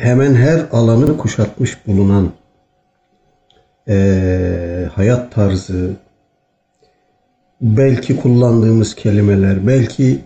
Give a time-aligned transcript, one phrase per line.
[0.00, 2.30] hemen her alanı kuşatmış bulunan
[3.88, 5.90] e, hayat tarzı,
[7.60, 10.20] belki kullandığımız kelimeler, belki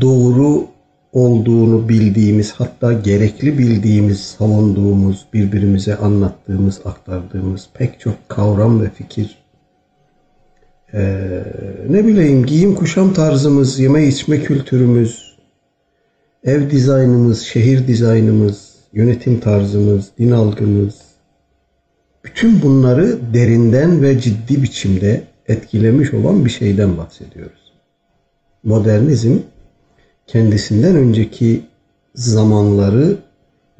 [0.00, 0.66] doğru
[1.12, 9.38] olduğunu bildiğimiz, hatta gerekli bildiğimiz, savunduğumuz, birbirimize anlattığımız, aktardığımız pek çok kavram ve fikir.
[10.94, 11.44] Ee,
[11.88, 15.36] ne bileyim giyim kuşam tarzımız, yeme içme kültürümüz,
[16.44, 20.94] ev dizaynımız, şehir dizaynımız, yönetim tarzımız, din algımız,
[22.24, 27.72] bütün bunları derinden ve ciddi biçimde etkilemiş olan bir şeyden bahsediyoruz.
[28.62, 29.38] Modernizm
[30.26, 31.62] kendisinden önceki
[32.14, 33.16] zamanları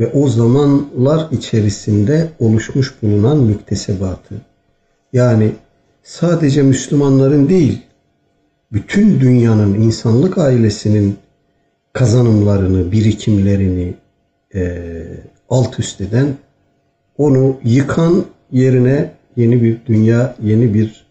[0.00, 4.34] ve o zamanlar içerisinde oluşmuş bulunan müktesebatı
[5.12, 5.52] yani
[6.02, 7.82] sadece Müslümanların değil
[8.72, 11.16] bütün dünyanın insanlık ailesinin
[11.92, 13.94] kazanımlarını, birikimlerini
[14.54, 15.02] e,
[15.50, 16.34] alt üst eden,
[17.18, 21.06] onu yıkan yerine yeni bir dünya, yeni bir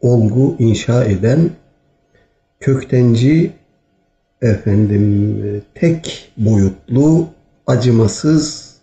[0.00, 1.50] olgu inşa eden
[2.60, 3.52] köktenci
[4.42, 7.28] efendim tek boyutlu,
[7.66, 8.76] acımasız,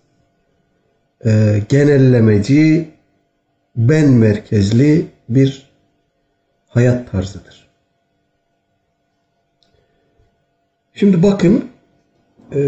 [1.25, 2.89] e, genellemeci,
[3.75, 5.69] ben merkezli bir
[6.67, 7.69] hayat tarzıdır.
[10.93, 11.65] Şimdi bakın
[12.55, 12.61] e,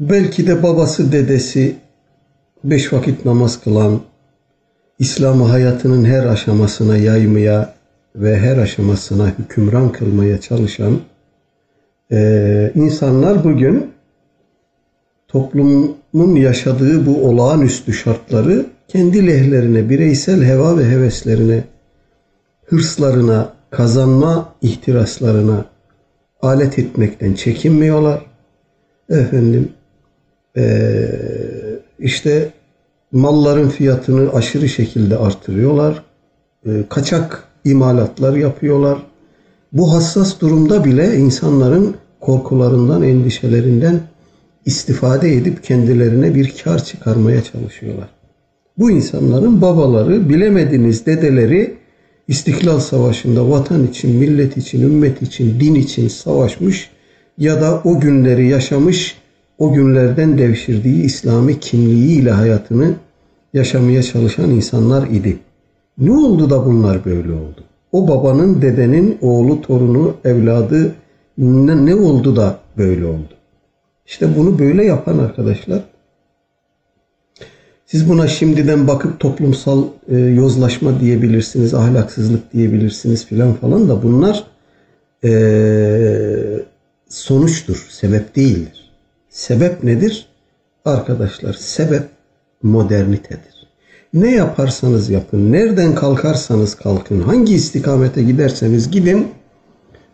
[0.00, 1.76] belki de babası dedesi
[2.64, 4.00] beş vakit namaz kılan
[4.98, 7.74] İslam'ı hayatının her aşamasına yaymaya
[8.16, 11.00] ve her aşamasına hükümran kılmaya çalışan
[12.12, 13.90] e, insanlar bugün
[15.28, 21.64] toplumun yaşadığı bu olağanüstü şartları kendi lehlerine, bireysel heva ve heveslerine,
[22.66, 25.64] hırslarına, kazanma ihtiraslarına
[26.42, 28.26] alet etmekten çekinmiyorlar.
[29.10, 29.72] Efendim
[30.56, 31.10] ee,
[31.98, 32.52] işte
[33.12, 36.02] malların fiyatını aşırı şekilde artırıyorlar.
[36.66, 38.98] E, kaçak imalatlar yapıyorlar.
[39.72, 44.00] Bu hassas durumda bile insanların korkularından, endişelerinden
[44.66, 48.08] istifade edip kendilerine bir kar çıkarmaya çalışıyorlar.
[48.78, 51.76] Bu insanların babaları, bilemediniz dedeleri
[52.28, 56.90] İstiklal Savaşı'nda vatan için, millet için, ümmet için, din için savaşmış
[57.38, 59.16] ya da o günleri yaşamış,
[59.58, 62.94] o günlerden devşirdiği İslami kimliğiyle hayatını
[63.54, 65.38] yaşamaya çalışan insanlar idi.
[65.98, 67.64] Ne oldu da bunlar böyle oldu?
[67.92, 70.94] O babanın, dedenin, oğlu, torunu, evladı
[71.38, 73.34] ne, ne oldu da böyle oldu?
[74.06, 75.82] İşte bunu böyle yapan arkadaşlar
[77.86, 84.44] siz buna şimdiden bakıp toplumsal e, yozlaşma diyebilirsiniz, ahlaksızlık diyebilirsiniz filan falan da bunlar
[85.24, 85.30] e,
[87.08, 88.83] sonuçtur, sebep değildir.
[89.34, 90.26] Sebep nedir?
[90.84, 92.02] Arkadaşlar sebep
[92.62, 93.66] modernitedir.
[94.12, 99.28] Ne yaparsanız yapın, nereden kalkarsanız kalkın, hangi istikamete giderseniz gidin,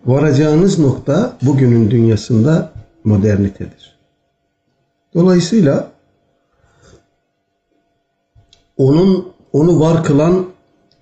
[0.07, 2.73] varacağınız nokta bugünün dünyasında
[3.05, 3.99] modernitedir.
[5.15, 5.91] Dolayısıyla
[8.77, 10.47] onun onu var kılan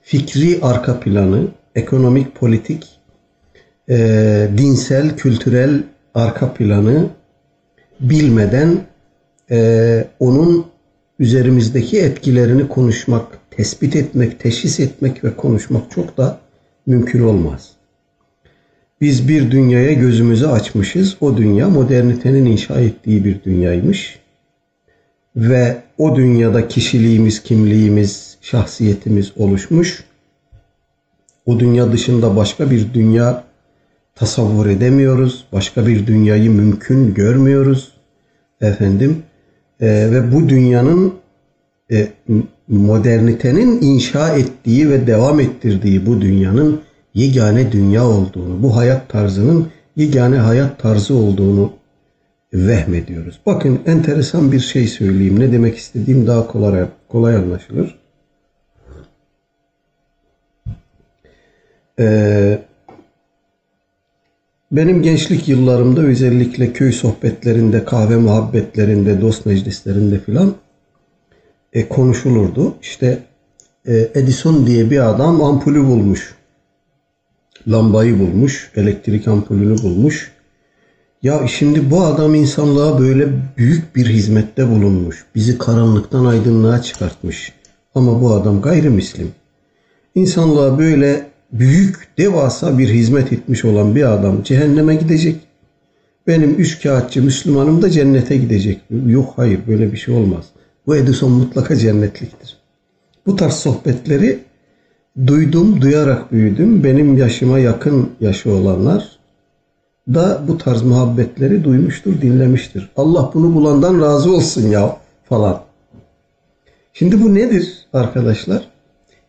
[0.03, 3.01] fikri arka planı, ekonomik, politik,
[3.89, 5.83] e, dinsel, kültürel
[6.15, 7.18] arka planı
[8.01, 8.81] bilmeden
[9.51, 10.67] e, onun
[11.19, 16.39] üzerimizdeki etkilerini konuşmak, tespit etmek, teşhis etmek ve konuşmak çok da
[16.87, 17.71] mümkün olmaz.
[19.01, 21.17] Biz bir dünyaya gözümüzü açmışız.
[21.21, 24.19] O dünya modernitenin inşa ettiği bir dünyaymış.
[25.37, 30.05] Ve o dünyada kişiliğimiz, kimliğimiz, şahsiyetimiz oluşmuş.
[31.47, 33.45] O dünya dışında başka bir dünya
[34.19, 35.45] tasavvur edemiyoruz.
[35.53, 37.93] Başka bir dünyayı mümkün görmüyoruz.
[38.61, 39.23] Efendim
[39.81, 41.15] e, ve bu dünyanın
[41.93, 42.09] e,
[42.69, 46.81] modernitenin inşa ettiği ve devam ettirdiği bu dünyanın
[47.15, 51.73] yegane dünya olduğunu, bu hayat tarzının yegane hayat tarzı olduğunu
[52.53, 53.41] vehmediyoruz.
[53.47, 55.41] Bakın enteresan bir şey söyleyeyim.
[55.41, 57.99] Ne demek istediğim daha kolay, kolay anlaşılır.
[62.01, 62.59] Ee,
[64.73, 70.55] benim gençlik yıllarımda özellikle köy sohbetlerinde, kahve muhabbetlerinde, dost meclislerinde filan
[71.73, 72.75] e, konuşulurdu.
[72.83, 73.19] İşte
[73.87, 76.35] e, Edison diye bir adam ampulü bulmuş.
[77.69, 80.33] Lambayı bulmuş, elektrik ampulünü bulmuş.
[81.23, 85.27] Ya şimdi bu adam insanlığa böyle büyük bir hizmette bulunmuş.
[85.35, 87.53] Bizi karanlıktan aydınlığa çıkartmış.
[87.95, 89.31] Ama bu adam gayrimüslim.
[90.15, 95.37] İnsanlığa böyle büyük, devasa bir hizmet etmiş olan bir adam cehenneme gidecek.
[96.27, 98.81] benim üç kağıtçı Müslümanım da cennete gidecek.
[99.07, 100.45] Yok hayır böyle bir şey olmaz.
[100.87, 102.57] Bu Edison mutlaka cennetliktir.
[103.27, 104.39] Bu tarz sohbetleri
[105.27, 106.85] duydum, duyarak büyüdüm.
[106.85, 109.19] Benim yaşıma yakın yaşı olanlar
[110.15, 112.91] da bu tarz muhabbetleri duymuştur, dinlemiştir.
[112.97, 114.97] Allah bunu bulandan razı olsun ya
[115.29, 115.63] falan.
[116.93, 118.69] Şimdi bu nedir arkadaşlar?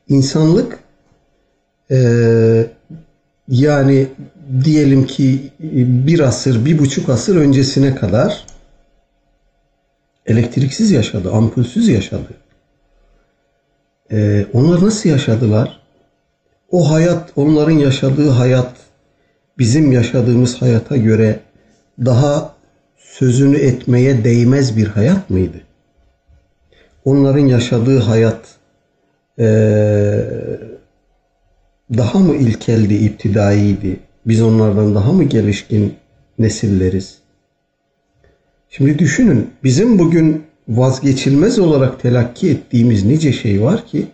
[0.07, 0.79] İnsanlık
[1.91, 2.65] ee,
[3.47, 4.07] yani
[4.63, 5.51] diyelim ki
[6.07, 8.45] bir asır, bir buçuk asır öncesine kadar
[10.25, 12.33] elektriksiz yaşadı, ampulsüz yaşadı.
[14.11, 15.79] Ee, onlar nasıl yaşadılar?
[16.71, 18.75] O hayat, onların yaşadığı hayat
[19.57, 21.39] bizim yaşadığımız hayata göre
[22.05, 22.55] daha
[22.97, 25.57] sözünü etmeye değmez bir hayat mıydı?
[27.05, 28.55] Onların yaşadığı hayat
[29.39, 30.25] ee,
[31.97, 33.99] daha mı ilkeldi, iptidaiydi?
[34.25, 35.93] Biz onlardan daha mı gelişkin
[36.39, 37.17] nesilleriz?
[38.69, 44.07] Şimdi düşünün, bizim bugün vazgeçilmez olarak telakki ettiğimiz nice şey var ki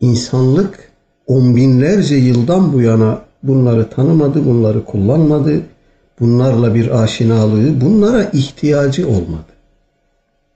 [0.00, 0.92] insanlık
[1.26, 5.60] on binlerce yıldan bu yana bunları tanımadı, bunları kullanmadı,
[6.20, 9.52] bunlarla bir aşinalığı, bunlara ihtiyacı olmadı.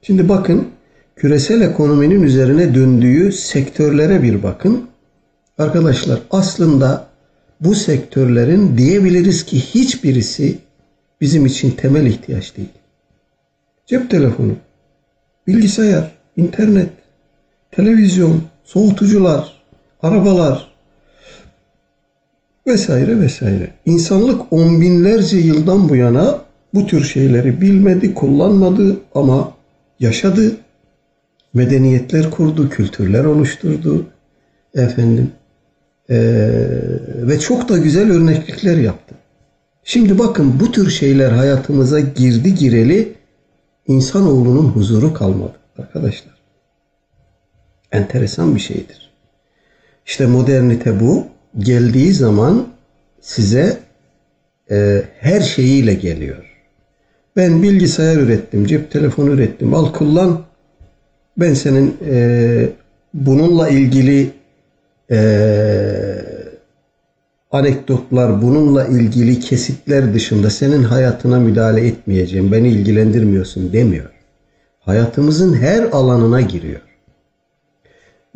[0.02, 0.68] Şimdi bakın
[1.16, 4.89] küresel ekonominin üzerine döndüğü sektörlere bir bakın.
[5.60, 7.06] Arkadaşlar aslında
[7.60, 10.58] bu sektörlerin diyebiliriz ki hiçbirisi
[11.20, 12.68] bizim için temel ihtiyaç değil.
[13.86, 14.52] Cep telefonu,
[15.46, 16.88] bilgisayar, internet,
[17.70, 19.62] televizyon, soğutucular,
[20.02, 20.70] arabalar
[22.66, 23.70] vesaire vesaire.
[23.86, 26.38] İnsanlık on binlerce yıldan bu yana
[26.74, 29.52] bu tür şeyleri bilmedi, kullanmadı ama
[30.00, 30.56] yaşadı.
[31.54, 34.06] Medeniyetler kurdu, kültürler oluşturdu.
[34.74, 35.30] Efendim
[36.10, 36.16] ee,
[37.22, 39.14] ve çok da güzel örneklikler yaptı.
[39.84, 43.12] Şimdi bakın bu tür şeyler hayatımıza girdi gireli
[43.86, 46.34] insanoğlunun huzuru kalmadı arkadaşlar.
[47.92, 49.10] Enteresan bir şeydir.
[50.06, 51.26] İşte modernite bu.
[51.58, 52.66] Geldiği zaman
[53.20, 53.78] size
[54.70, 56.44] e, her şeyiyle geliyor.
[57.36, 60.42] Ben bilgisayar ürettim, cep telefonu ürettim, al kullan.
[61.36, 62.68] Ben senin e,
[63.14, 64.30] bununla ilgili
[65.10, 65.20] e,
[67.50, 74.10] anekdotlar, bununla ilgili kesitler dışında senin hayatına müdahale etmeyeceğim, beni ilgilendirmiyorsun demiyor.
[74.80, 76.80] Hayatımızın her alanına giriyor.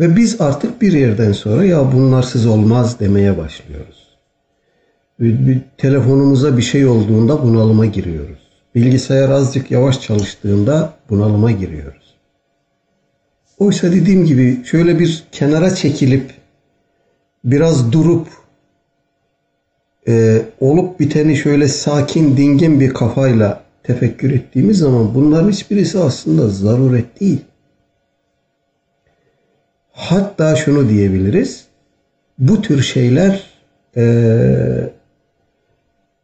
[0.01, 4.05] Ve biz artık bir yerden sonra ya bunlarsız olmaz demeye başlıyoruz.
[5.21, 8.39] Bir, telefonumuza bir şey olduğunda bunalıma giriyoruz.
[8.75, 12.15] Bilgisayar azıcık yavaş çalıştığında bunalıma giriyoruz.
[13.59, 16.35] Oysa dediğim gibi şöyle bir kenara çekilip
[17.45, 18.29] biraz durup
[20.09, 27.21] e, olup biteni şöyle sakin, dingin bir kafayla tefekkür ettiğimiz zaman bunların hiçbirisi aslında zaruret
[27.21, 27.41] değil.
[29.93, 31.65] Hatta şunu diyebiliriz.
[32.39, 33.45] Bu tür şeyler
[33.97, 34.05] e,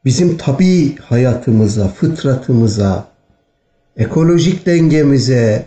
[0.05, 3.08] bizim tabi hayatımıza, fıtratımıza,
[3.96, 5.67] ekolojik dengemize,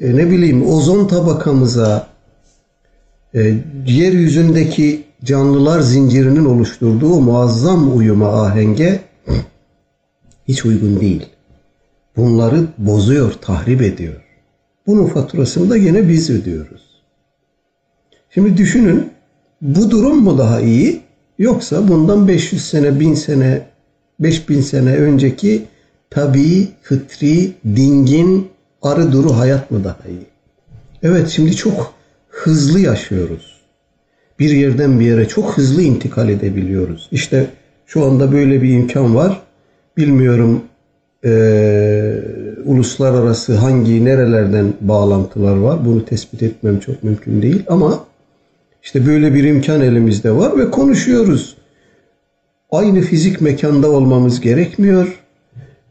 [0.00, 2.09] e, ne bileyim ozon tabakamıza,
[3.34, 3.54] e,
[3.86, 9.00] yeryüzündeki canlılar zincirinin oluşturduğu muazzam uyuma ahenge
[10.48, 11.26] hiç uygun değil.
[12.16, 14.24] Bunları bozuyor, tahrip ediyor.
[14.86, 16.82] Bunun faturasını da yine biz ödüyoruz.
[18.30, 19.10] Şimdi düşünün
[19.62, 21.00] bu durum mu daha iyi
[21.38, 23.66] yoksa bundan 500 sene, 1000 sene,
[24.20, 25.62] 5000 sene önceki
[26.10, 28.48] tabii, fıtri, dingin,
[28.82, 30.26] arı duru hayat mı daha iyi?
[31.02, 31.94] Evet şimdi çok
[32.42, 33.60] hızlı yaşıyoruz.
[34.38, 37.08] Bir yerden bir yere çok hızlı intikal edebiliyoruz.
[37.12, 37.46] İşte
[37.86, 39.40] şu anda böyle bir imkan var.
[39.96, 40.62] Bilmiyorum
[41.24, 41.30] e,
[42.64, 45.84] uluslararası hangi nerelerden bağlantılar var.
[45.84, 48.04] Bunu tespit etmem çok mümkün değil ama
[48.82, 51.56] işte böyle bir imkan elimizde var ve konuşuyoruz.
[52.70, 55.19] Aynı fizik mekanda olmamız gerekmiyor.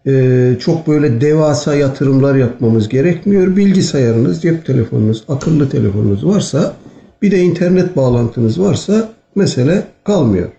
[0.08, 3.56] Ee, çok böyle devasa yatırımlar yapmamız gerekmiyor.
[3.56, 6.75] Bilgisayarınız, cep telefonunuz, akıllı telefonunuz varsa
[7.22, 10.50] bir de internet bağlantınız varsa mesele kalmıyor.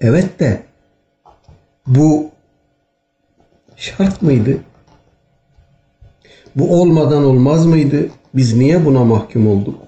[0.00, 0.62] Evet de
[1.86, 2.30] bu
[3.76, 4.56] şart mıydı?
[6.56, 8.08] Bu olmadan olmaz mıydı?
[8.34, 9.78] Biz niye buna mahkum olduk?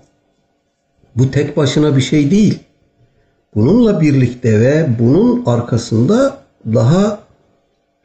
[1.16, 2.58] Bu tek başına bir şey değil.
[3.54, 7.20] Bununla birlikte ve bunun arkasında daha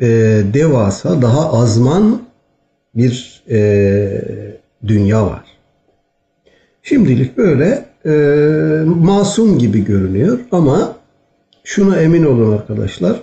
[0.01, 0.07] e,
[0.53, 2.21] devasa, daha azman
[2.95, 5.43] bir e, dünya var.
[6.83, 8.11] Şimdilik böyle e,
[8.85, 10.95] masum gibi görünüyor ama
[11.63, 13.21] şuna emin olun arkadaşlar.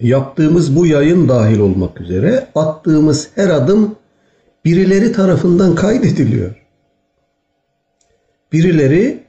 [0.00, 3.96] Yaptığımız bu yayın dahil olmak üzere attığımız her adım
[4.64, 6.54] birileri tarafından kaydediliyor.
[8.52, 9.24] Birileri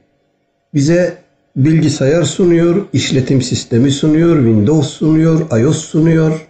[0.74, 1.16] bize
[1.64, 6.46] bilgisayar sunuyor, işletim sistemi sunuyor, Windows sunuyor, iOS sunuyor.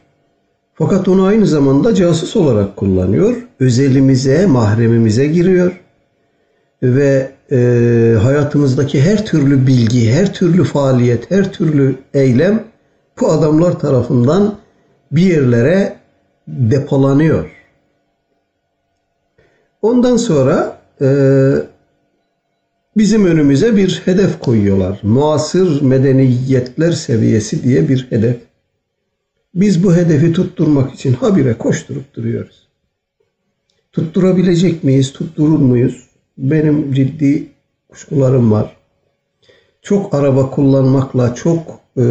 [0.75, 3.37] Fakat onu aynı zamanda casus olarak kullanıyor.
[3.61, 5.81] Özelimize, mahremimize giriyor.
[6.83, 7.57] Ve e,
[8.23, 12.65] hayatımızdaki her türlü bilgi, her türlü faaliyet, her türlü eylem
[13.21, 14.59] bu adamlar tarafından
[15.13, 15.97] bir yerlere
[16.49, 17.51] depolanıyor.
[19.83, 21.07] Ondan sonra e,
[23.01, 25.01] bizim önümüze bir hedef koyuyorlar.
[25.03, 28.37] Muasır medeniyetler seviyesi diye bir hedef.
[29.55, 32.69] Biz bu hedefi tutturmak için habire koşturup duruyoruz.
[33.93, 36.07] Tutturabilecek miyiz, tutturur muyuz?
[36.39, 37.47] Benim ciddi
[37.89, 38.77] kuşkularım var.
[39.83, 42.03] Çok araba kullanmakla, çok e,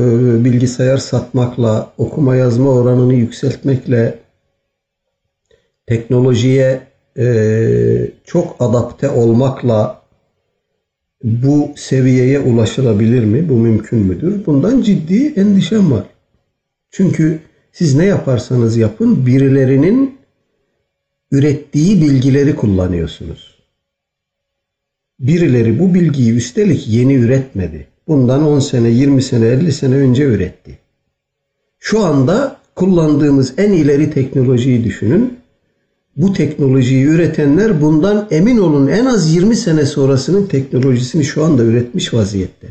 [0.46, 4.20] bilgisayar satmakla, okuma yazma oranını yükseltmekle,
[5.88, 6.82] teknolojiye
[7.18, 7.28] e,
[8.26, 9.99] çok adapte olmakla
[11.24, 13.50] bu seviyeye ulaşılabilir mi?
[13.50, 14.46] Bu mümkün müdür?
[14.46, 16.06] Bundan ciddi endişem var.
[16.92, 17.40] Çünkü
[17.72, 20.20] siz ne yaparsanız yapın birilerinin
[21.32, 23.60] ürettiği bilgileri kullanıyorsunuz.
[25.20, 27.88] Birileri bu bilgiyi üstelik yeni üretmedi.
[28.08, 30.80] Bundan 10 sene, 20 sene, 50 sene önce üretti.
[31.80, 35.39] Şu anda kullandığımız en ileri teknolojiyi düşünün.
[36.20, 42.14] Bu teknolojiyi üretenler bundan emin olun en az 20 sene sonrasının teknolojisini şu anda üretmiş
[42.14, 42.68] vaziyette.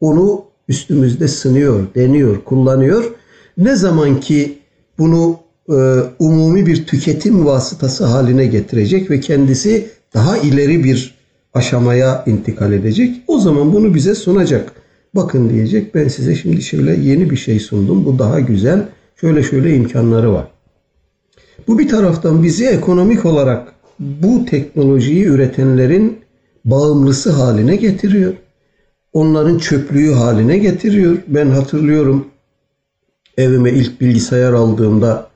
[0.00, 3.04] Onu üstümüzde sınıyor, deniyor, kullanıyor.
[3.58, 4.58] Ne zaman ki
[4.98, 5.36] bunu
[5.68, 5.74] e,
[6.18, 11.14] umumi bir tüketim vasıtası haline getirecek ve kendisi daha ileri bir
[11.54, 13.16] aşamaya intikal edecek.
[13.26, 14.72] O zaman bunu bize sunacak.
[15.14, 18.04] Bakın diyecek ben size şimdi şöyle yeni bir şey sundum.
[18.04, 18.88] Bu daha güzel.
[19.20, 20.53] Şöyle şöyle imkanları var.
[21.68, 26.18] Bu bir taraftan bizi ekonomik olarak bu teknolojiyi üretenlerin
[26.64, 28.32] bağımlısı haline getiriyor.
[29.12, 31.16] Onların çöplüğü haline getiriyor.
[31.26, 32.26] Ben hatırlıyorum
[33.38, 35.28] evime ilk bilgisayar aldığımda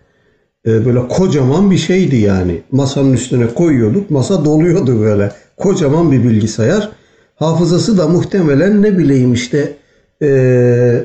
[0.67, 2.63] e, böyle kocaman bir şeydi yani.
[2.73, 4.11] Masanın üstüne koyuyorduk.
[4.11, 5.33] Masa doluyordu böyle.
[5.57, 6.91] Kocaman bir bilgisayar.
[7.35, 9.77] Hafızası da muhtemelen ne bileyim işte
[10.23, 11.05] e,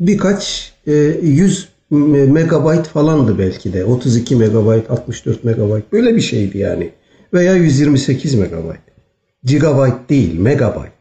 [0.00, 0.92] birkaç e,
[1.22, 3.84] yüz megabayt falandı belki de.
[3.84, 6.90] 32 megabayt, 64 megabayt böyle bir şeydi yani.
[7.34, 8.80] Veya 128 megabayt.
[9.44, 10.92] Gigabayt değil, megabayt.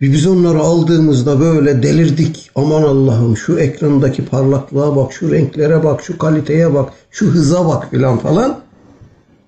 [0.00, 2.50] Biz onları aldığımızda böyle delirdik.
[2.54, 7.90] Aman Allah'ım şu ekrandaki parlaklığa bak, şu renklere bak, şu kaliteye bak, şu hıza bak
[7.90, 8.60] filan falan.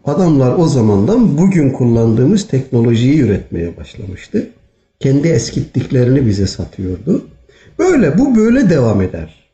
[0.04, 4.50] Adamlar o zamandan bugün kullandığımız teknolojiyi üretmeye başlamıştı.
[5.00, 7.25] Kendi eskittiklerini bize satıyordu.
[7.78, 9.45] Böyle bu böyle devam eder.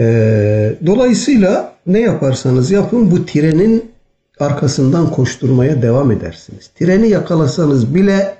[0.00, 3.90] Ee, dolayısıyla ne yaparsanız yapın bu trenin
[4.38, 6.70] arkasından koşturmaya devam edersiniz.
[6.78, 8.34] Treni yakalasanız bile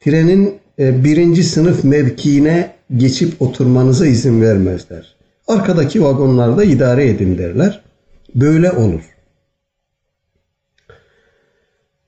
[0.00, 5.14] trenin e, birinci sınıf mevkiine geçip oturmanıza izin vermezler.
[5.48, 7.80] Arkadaki vagonlarda idare edin derler.
[8.34, 9.00] Böyle olur.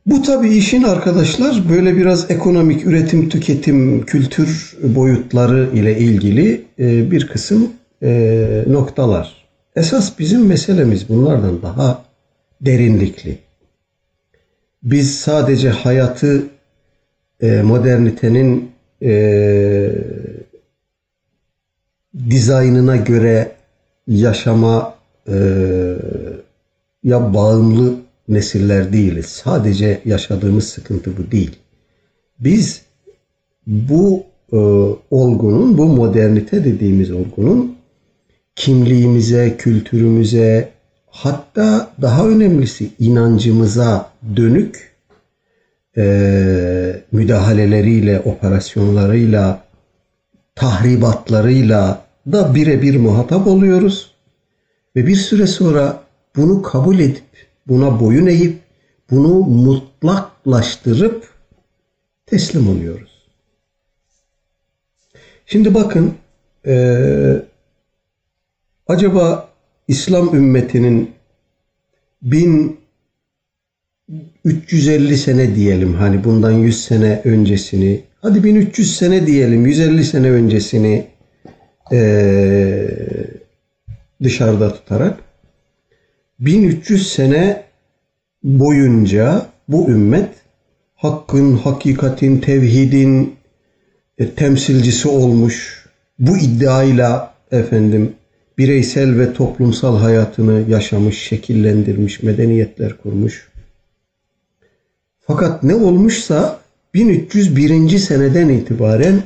[0.06, 7.28] Bu tabi işin arkadaşlar böyle biraz ekonomik üretim, tüketim, kültür boyutları ile ilgili e, bir
[7.28, 7.70] kısım
[8.02, 9.44] e, noktalar.
[9.76, 12.04] Esas bizim meselemiz bunlardan daha
[12.60, 13.38] derinlikli.
[14.82, 16.42] Biz sadece hayatı
[17.40, 18.74] e, modernitenin
[22.30, 23.52] dizaynına göre
[24.06, 24.94] yaşama
[27.04, 27.94] ya bağımlı
[28.28, 29.26] nesiller değiliz.
[29.26, 31.56] Sadece yaşadığımız sıkıntı bu değil.
[32.40, 32.82] Biz
[33.66, 34.56] bu e,
[35.10, 37.73] olgunun, bu modernite dediğimiz olgunun
[38.56, 40.70] kimliğimize, kültürümüze,
[41.06, 44.94] hatta daha önemlisi inancımıza dönük
[45.96, 49.64] e, müdahaleleriyle, operasyonlarıyla,
[50.54, 54.14] tahribatlarıyla da birebir muhatap oluyoruz.
[54.96, 56.02] Ve bir süre sonra
[56.36, 57.24] bunu kabul edip
[57.66, 58.58] buna boyun eğip
[59.10, 61.28] bunu mutlaklaştırıp
[62.26, 63.14] teslim oluyoruz.
[65.46, 66.14] Şimdi bakın
[66.66, 67.42] e,
[68.86, 69.48] acaba
[69.88, 71.10] İslam ümmetinin
[72.22, 81.06] 1350 sene diyelim hani bundan 100 sene öncesini hadi 1300 sene diyelim 150 sene öncesini
[84.22, 85.18] dışarıda tutarak
[86.40, 87.64] 1300 sene
[88.42, 90.28] boyunca bu ümmet
[90.94, 93.36] hakkın, hakikatin, tevhidin,
[94.18, 95.86] e, temsilcisi olmuş.
[96.18, 98.12] Bu iddiayla efendim
[98.58, 103.48] bireysel ve toplumsal hayatını yaşamış, şekillendirmiş, medeniyetler kurmuş.
[105.20, 106.60] Fakat ne olmuşsa
[106.94, 107.98] 1301.
[107.98, 109.22] seneden itibaren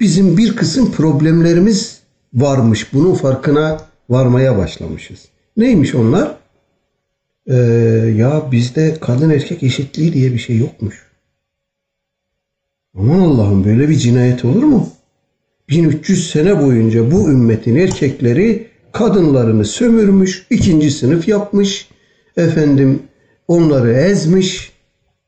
[0.00, 2.00] bizim bir kısım problemlerimiz
[2.34, 2.92] varmış.
[2.92, 3.80] Bunun farkına
[4.10, 5.28] varmaya başlamışız.
[5.56, 6.36] Neymiş onlar?
[7.46, 7.54] Ee,
[8.16, 11.06] ya bizde kadın erkek eşitliği diye bir şey yokmuş.
[12.98, 14.88] Aman Allah'ım böyle bir cinayet olur mu?
[15.68, 21.88] 1300 sene boyunca bu ümmetin erkekleri kadınlarını sömürmüş, ikinci sınıf yapmış,
[22.36, 23.02] efendim
[23.48, 24.72] onları ezmiş,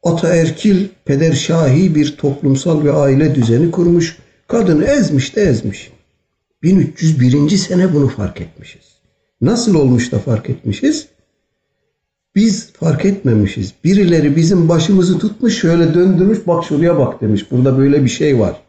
[0.02, 4.18] ataerkil, pederşahi bir toplumsal ve aile düzeni kurmuş,
[4.48, 5.92] kadını ezmiş de ezmiş.
[6.62, 7.48] 1301.
[7.56, 8.82] sene bunu fark etmişiz.
[9.40, 11.08] Nasıl olmuş da fark etmişiz?
[12.34, 13.74] Biz fark etmemişiz.
[13.84, 17.50] Birileri bizim başımızı tutmuş şöyle döndürmüş bak şuraya bak demiş.
[17.50, 18.60] Burada böyle bir şey var.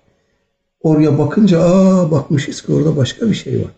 [0.82, 3.72] Oraya bakınca aa bakmışız ki orada başka bir şey var.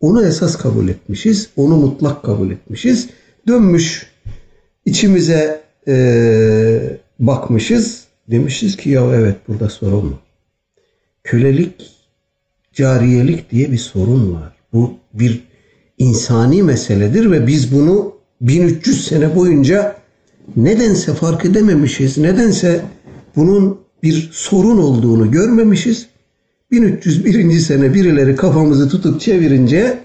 [0.00, 1.50] Onu esas kabul etmişiz.
[1.56, 3.08] Onu mutlak kabul etmişiz.
[3.48, 4.06] Dönmüş
[4.84, 8.04] içimize e, bakmışız.
[8.30, 10.18] Demişiz ki ya evet burada sorun var.
[11.24, 11.92] Kölelik,
[12.72, 14.52] cariyelik diye bir sorun var.
[14.72, 15.42] Bu bir
[15.98, 19.96] insani meseledir ve biz bunu 1300 sene boyunca
[20.56, 22.18] nedense fark edememişiz.
[22.18, 22.80] Nedense
[23.36, 26.06] bunun bir sorun olduğunu görmemişiz.
[26.70, 27.58] 1301.
[27.58, 29.98] sene birileri kafamızı tutup çevirince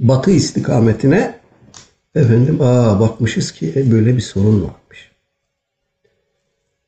[0.00, 1.34] batı istikametine
[2.14, 5.10] efendim aa bakmışız ki e, böyle bir sorun varmış.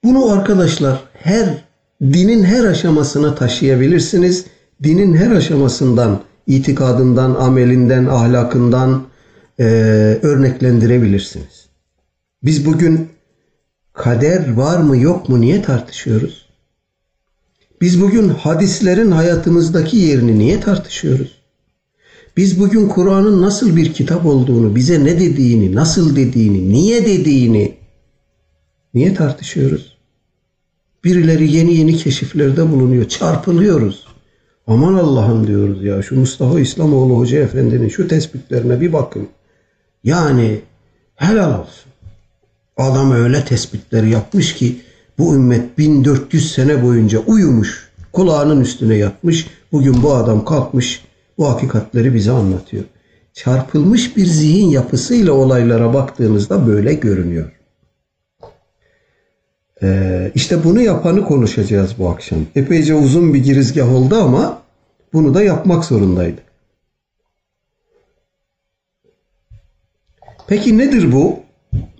[0.04, 1.64] Bunu arkadaşlar her
[2.02, 4.44] dinin her aşamasına taşıyabilirsiniz.
[4.82, 9.06] Dinin her aşamasından, itikadından, amelinden, ahlakından
[9.58, 9.64] e,
[10.22, 11.66] örneklendirebilirsiniz.
[12.42, 13.08] Biz bugün
[13.96, 16.46] kader var mı yok mu niye tartışıyoruz?
[17.80, 21.36] Biz bugün hadislerin hayatımızdaki yerini niye tartışıyoruz?
[22.36, 27.74] Biz bugün Kur'an'ın nasıl bir kitap olduğunu, bize ne dediğini, nasıl dediğini, niye dediğini
[28.94, 29.96] niye tartışıyoruz?
[31.04, 33.08] Birileri yeni yeni keşiflerde bulunuyor.
[33.08, 34.06] Çarpılıyoruz.
[34.66, 39.28] Aman Allah'ım diyoruz ya şu Mustafa İslamoğlu Hoca Efendi'nin şu tespitlerine bir bakın.
[40.04, 40.60] Yani
[41.14, 41.92] helal olsun.
[42.76, 44.76] Adam öyle tespitler yapmış ki
[45.18, 49.46] bu ümmet 1400 sene boyunca uyumuş, kulağının üstüne yatmış.
[49.72, 51.04] Bugün bu adam kalkmış
[51.38, 52.84] bu hakikatleri bize anlatıyor.
[53.34, 57.52] Çarpılmış bir zihin yapısıyla olaylara baktığınızda böyle görünüyor.
[59.82, 62.38] Ee, işte bunu yapanı konuşacağız bu akşam.
[62.54, 64.62] Epeyce uzun bir girizgah oldu ama
[65.12, 66.44] bunu da yapmak zorundaydık.
[70.48, 71.45] Peki nedir bu?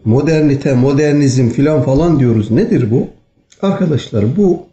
[0.07, 2.51] Modernite, modernizm filan falan diyoruz.
[2.51, 3.09] Nedir bu?
[3.63, 4.67] Arkadaşlar bu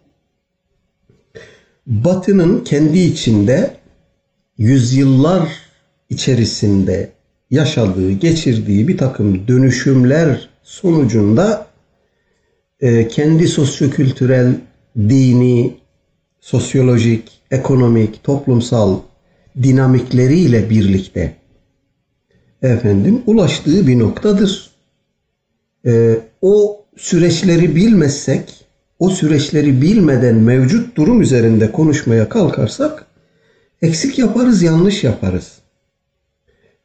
[1.86, 3.76] Batı'nın kendi içinde
[4.58, 5.48] yüzyıllar
[6.10, 7.10] içerisinde
[7.50, 11.66] yaşadığı, geçirdiği bir takım dönüşümler sonucunda
[12.80, 14.54] e, kendi sosyokültürel,
[14.96, 15.76] dini,
[16.40, 18.98] sosyolojik, ekonomik, toplumsal
[19.62, 21.36] dinamikleriyle birlikte
[22.62, 24.73] efendim ulaştığı bir noktadır.
[25.86, 28.66] E, o süreçleri bilmezsek,
[28.98, 33.06] o süreçleri bilmeden mevcut durum üzerinde konuşmaya kalkarsak
[33.82, 35.52] eksik yaparız, yanlış yaparız.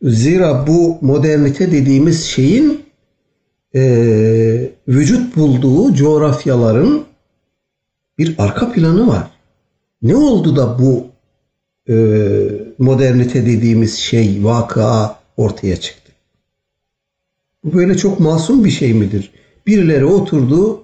[0.02, 2.86] Zira bu modernite dediğimiz şeyin
[3.76, 3.82] e,
[4.88, 7.06] vücut bulduğu coğrafyaların
[8.18, 9.32] bir arka planı var.
[10.02, 11.08] Ne oldu da bu
[11.90, 11.96] e,
[12.78, 15.99] modernite dediğimiz şey, vakıa ortaya çıktı?
[17.64, 19.32] Bu böyle çok masum bir şey midir?
[19.68, 20.84] Birileri oturdu,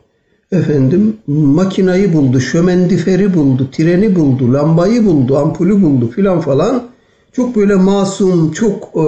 [0.51, 6.83] efendim makinayı buldu, şömendiferi buldu, treni buldu, lambayı buldu, ampulü buldu filan falan.
[7.31, 9.03] Çok böyle masum, çok e,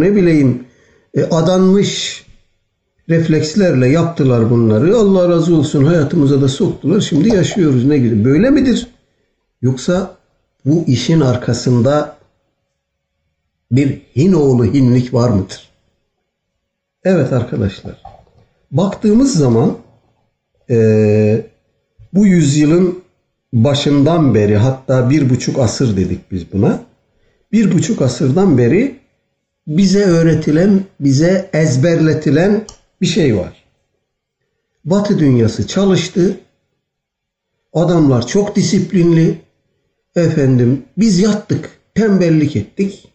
[0.00, 0.64] ne bileyim
[1.14, 2.24] e, adanmış
[3.08, 4.96] reflekslerle yaptılar bunları.
[4.96, 7.00] Allah razı olsun hayatımıza da soktular.
[7.00, 8.24] Şimdi yaşıyoruz ne gibi.
[8.24, 8.86] Böyle midir?
[9.62, 10.16] Yoksa
[10.64, 12.16] bu işin arkasında
[13.70, 15.71] bir Hinoğlu hinlik var mıdır?
[17.04, 18.02] Evet arkadaşlar.
[18.70, 19.78] Baktığımız zaman
[20.70, 21.46] e,
[22.12, 23.02] bu yüzyılın
[23.52, 26.82] başından beri hatta bir buçuk asır dedik biz buna.
[27.52, 28.98] Bir buçuk asırdan beri
[29.66, 32.64] bize öğretilen, bize ezberletilen
[33.00, 33.64] bir şey var.
[34.84, 36.40] Batı dünyası çalıştı.
[37.72, 39.38] Adamlar çok disiplinli.
[40.16, 43.11] Efendim biz yattık, tembellik ettik.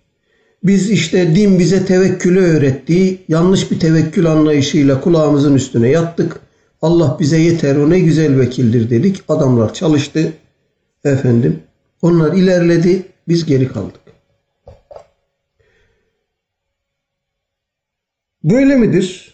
[0.63, 3.19] Biz işte din bize tevekkülü öğretti.
[3.27, 6.39] Yanlış bir tevekkül anlayışıyla kulağımızın üstüne yattık.
[6.81, 9.23] Allah bize yeter o ne güzel vekildir dedik.
[9.27, 10.33] Adamlar çalıştı.
[11.03, 11.59] Efendim
[12.01, 14.01] onlar ilerledi biz geri kaldık.
[18.43, 19.33] Böyle midir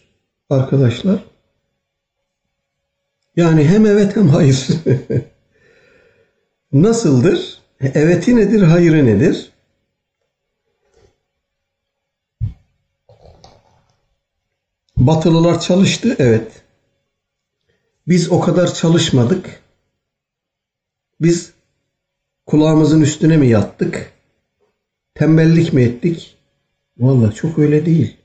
[0.49, 1.23] arkadaşlar?
[3.35, 4.67] Yani hem evet hem hayır.
[6.73, 7.61] Nasıldır?
[7.81, 9.52] Eveti nedir, hayırı nedir?
[15.07, 16.47] Batılılar çalıştı, evet.
[18.07, 19.61] Biz o kadar çalışmadık.
[21.21, 21.53] Biz
[22.45, 24.11] kulağımızın üstüne mi yattık?
[25.15, 26.37] Tembellik mi ettik?
[26.97, 28.17] Vallahi çok öyle değil.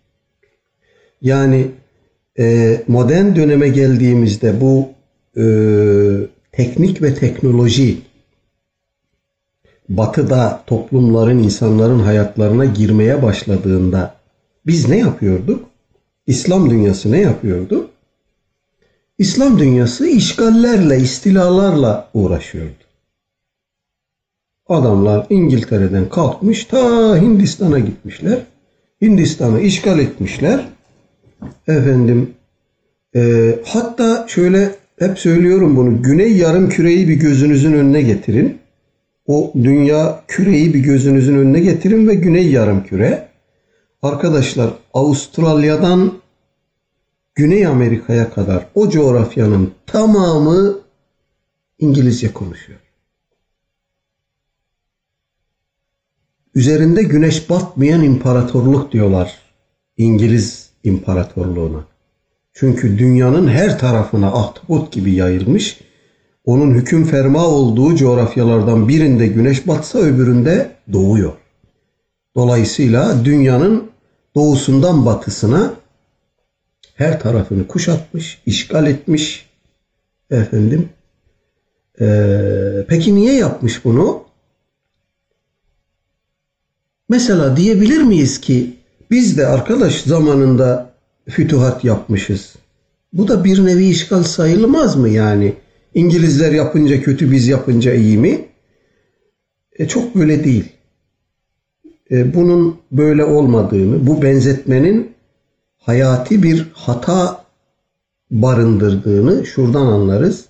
[1.23, 1.71] Yani
[2.39, 4.89] e, modern döneme geldiğimizde bu
[5.37, 5.45] e,
[6.53, 7.99] teknik ve teknoloji
[9.89, 14.15] batıda toplumların, insanların hayatlarına girmeye başladığında
[14.67, 15.68] biz ne yapıyorduk?
[16.29, 17.91] İslam dünyası ne yapıyordu?
[19.19, 22.85] İslam dünyası işgallerle, istilalarla uğraşıyordu.
[24.69, 28.39] Adamlar İngiltere'den kalkmış ta Hindistan'a gitmişler.
[29.03, 30.69] Hindistan'ı işgal etmişler.
[31.69, 32.31] Efendim
[33.15, 36.03] e, hatta şöyle hep söylüyorum bunu.
[36.03, 38.59] Güney yarım küreyi bir gözünüzün önüne getirin.
[39.27, 43.29] O dünya küreyi bir gözünüzün önüne getirin ve güney yarım küre.
[44.03, 46.13] Arkadaşlar Avustralya'dan
[47.35, 50.79] Güney Amerika'ya kadar o coğrafyanın tamamı
[51.79, 52.79] İngilizce konuşuyor.
[56.55, 59.39] Üzerinde güneş batmayan imparatorluk diyorlar
[59.97, 61.85] İngiliz imparatorluğuna.
[62.53, 65.81] Çünkü dünyanın her tarafına ahtapot gibi yayılmış.
[66.45, 71.33] Onun hüküm ferma olduğu coğrafyalardan birinde güneş batsa öbüründe doğuyor.
[72.35, 73.88] Dolayısıyla dünyanın
[74.39, 75.75] doğusundan batısına
[76.95, 79.49] her tarafını kuşatmış, işgal etmiş.
[80.31, 80.89] Efendim.
[82.01, 84.23] Ee, peki niye yapmış bunu?
[87.09, 88.77] Mesela diyebilir miyiz ki
[89.11, 90.91] biz de arkadaş zamanında
[91.29, 92.55] fütuhat yapmışız.
[93.13, 95.55] Bu da bir nevi işgal sayılmaz mı yani?
[95.95, 98.49] İngilizler yapınca kötü biz yapınca iyi mi?
[99.79, 100.78] E çok böyle değil.
[102.11, 105.13] E, bunun böyle olmadığını, bu benzetmenin
[105.79, 107.45] hayati bir hata
[108.31, 110.45] barındırdığını şuradan anlarız.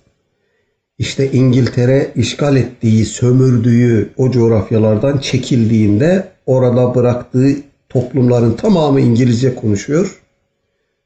[0.97, 7.55] İşte İngiltere işgal ettiği, sömürdüğü o coğrafyalardan çekildiğinde orada bıraktığı
[7.89, 10.21] toplumların tamamı İngilizce konuşuyor.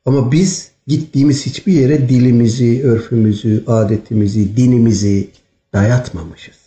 [0.06, 5.28] Ama biz gittiğimiz hiçbir yere dilimizi, örfümüzü, adetimizi, dinimizi
[5.74, 6.63] dayatmamışız.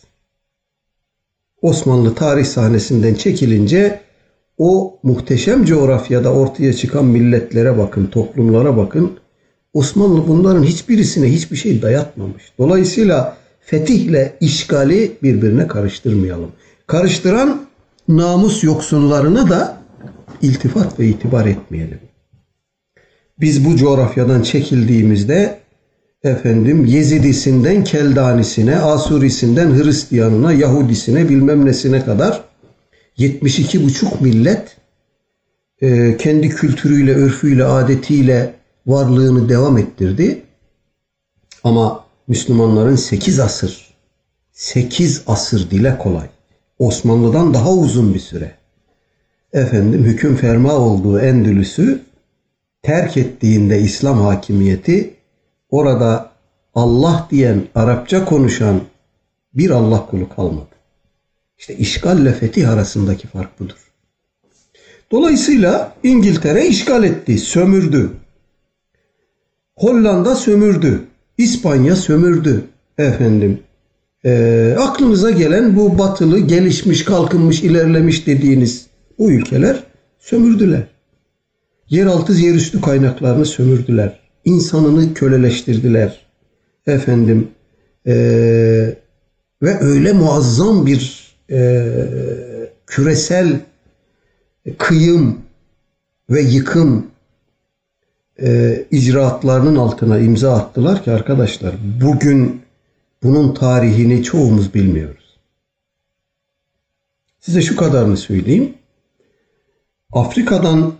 [1.67, 3.99] Osmanlı tarih sahnesinden çekilince
[4.57, 9.11] o muhteşem coğrafyada ortaya çıkan milletlere bakın, toplumlara bakın.
[9.73, 12.43] Osmanlı bunların hiçbirisine hiçbir şey dayatmamış.
[12.57, 16.51] Dolayısıyla fetihle işgali birbirine karıştırmayalım.
[16.87, 17.61] Karıştıran
[18.07, 19.77] namus yoksunlarına da
[20.41, 21.99] iltifat ve itibar etmeyelim.
[23.39, 25.59] Biz bu coğrafyadan çekildiğimizde
[26.27, 32.43] efendim Yezidisinden Keldanisine, Asurisinden Hristiyanına, Yahudisine bilmem nesine kadar
[33.17, 34.77] 72,5 millet
[35.81, 38.53] e, kendi kültürüyle, örfüyle, adetiyle
[38.87, 40.43] varlığını devam ettirdi.
[41.63, 43.93] Ama Müslümanların 8 asır,
[44.53, 46.27] 8 asır dile kolay.
[46.79, 48.51] Osmanlı'dan daha uzun bir süre.
[49.53, 52.01] Efendim hüküm ferma olduğu Endülüs'ü
[52.81, 55.16] terk ettiğinde İslam hakimiyeti
[55.69, 56.31] orada
[56.75, 58.81] Allah diyen, Arapça konuşan
[59.53, 60.75] bir Allah kulu kalmadı.
[61.57, 63.91] İşte işgalle fetih arasındaki fark budur.
[65.11, 68.11] Dolayısıyla İngiltere işgal etti, sömürdü.
[69.75, 71.03] Hollanda sömürdü.
[71.37, 72.63] İspanya sömürdü.
[72.97, 73.59] Efendim
[74.25, 78.87] e, aklınıza gelen bu batılı, gelişmiş, kalkınmış, ilerlemiş dediğiniz
[79.19, 79.83] bu ülkeler
[80.19, 80.87] sömürdüler.
[81.89, 84.26] Yeraltı, yerüstü kaynaklarını sömürdüler.
[84.47, 86.25] İnsanını köleleştirdiler.
[86.85, 87.47] Efendim
[88.05, 88.13] e,
[89.61, 91.85] ve öyle muazzam bir e,
[92.85, 93.59] küresel
[94.77, 95.41] kıyım
[96.29, 97.07] ve yıkım
[98.41, 102.61] e, icraatlarının altına imza attılar ki arkadaşlar bugün
[103.23, 105.37] bunun tarihini çoğumuz bilmiyoruz.
[107.39, 108.73] Size şu kadarını söyleyeyim.
[110.11, 110.93] Afrika'dan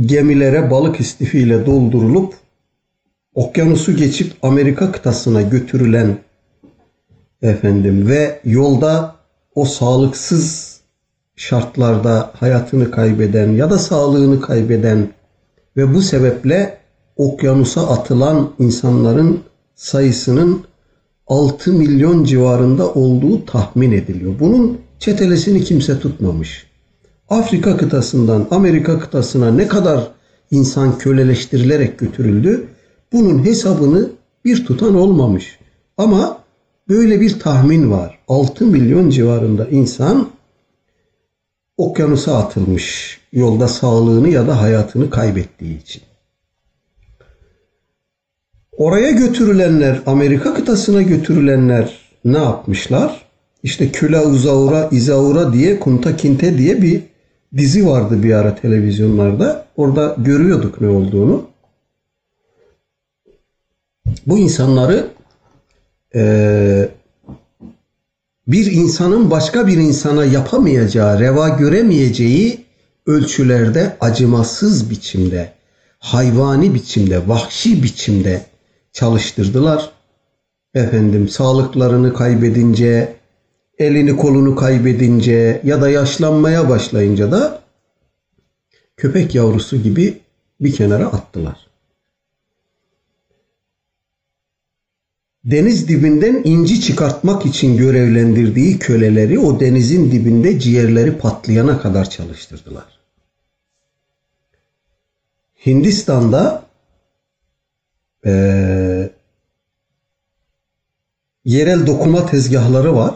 [0.00, 2.43] gemilere balık istifiyle doldurulup
[3.34, 6.18] okyanusu geçip Amerika kıtasına götürülen
[7.42, 9.14] efendim ve yolda
[9.54, 10.74] o sağlıksız
[11.36, 15.08] şartlarda hayatını kaybeden ya da sağlığını kaybeden
[15.76, 16.78] ve bu sebeple
[17.16, 19.40] okyanusa atılan insanların
[19.74, 20.64] sayısının
[21.26, 24.34] 6 milyon civarında olduğu tahmin ediliyor.
[24.40, 26.66] Bunun çetelesini kimse tutmamış.
[27.28, 30.10] Afrika kıtasından Amerika kıtasına ne kadar
[30.50, 32.68] insan köleleştirilerek götürüldü
[33.12, 34.10] bunun hesabını
[34.44, 35.58] bir tutan olmamış.
[35.96, 36.38] Ama
[36.88, 38.18] böyle bir tahmin var.
[38.28, 40.28] 6 milyon civarında insan
[41.76, 46.02] okyanusa atılmış yolda sağlığını ya da hayatını kaybettiği için.
[48.76, 53.24] Oraya götürülenler, Amerika kıtasına götürülenler ne yapmışlar?
[53.62, 57.02] İşte Küla Uzaura, İzaura diye, Kunta Kinte diye bir
[57.56, 59.66] dizi vardı bir ara televizyonlarda.
[59.76, 61.53] Orada görüyorduk ne olduğunu.
[64.26, 65.08] Bu insanları
[66.14, 66.88] e,
[68.46, 72.64] bir insanın başka bir insana yapamayacağı, reva göremeyeceği
[73.06, 75.52] ölçülerde acımasız biçimde,
[75.98, 78.46] hayvani biçimde, vahşi biçimde
[78.92, 79.90] çalıştırdılar.
[80.74, 83.16] Efendim sağlıklarını kaybedince,
[83.78, 87.62] elini kolunu kaybedince ya da yaşlanmaya başlayınca da
[88.96, 90.20] köpek yavrusu gibi
[90.60, 91.63] bir kenara attılar.
[95.44, 102.84] Deniz dibinden inci çıkartmak için görevlendirdiği köleleri o denizin dibinde ciğerleri patlayana kadar çalıştırdılar.
[105.66, 106.66] Hindistan'da
[108.26, 108.30] e,
[111.44, 113.14] yerel dokuma tezgahları var.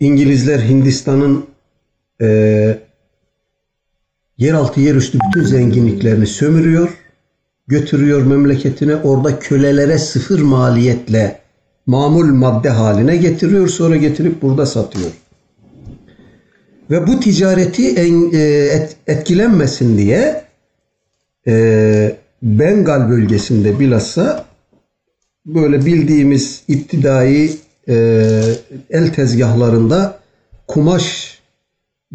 [0.00, 1.46] İngilizler Hindistan'ın
[2.20, 2.78] e,
[4.38, 7.07] yeraltı yerüstü bütün zenginliklerini sömürüyor,
[7.68, 8.96] götürüyor memleketine.
[8.96, 11.40] Orada kölelere sıfır maliyetle
[11.86, 15.10] mamul madde haline getiriyor, sonra getirip burada satıyor.
[16.90, 20.44] Ve bu ticareti e, et, etkilenmesin diye
[21.46, 24.44] e, Bengal bölgesinde bilhassa
[25.46, 27.50] böyle bildiğimiz iptidai
[27.88, 27.94] e,
[28.90, 30.18] el tezgahlarında
[30.66, 31.38] kumaş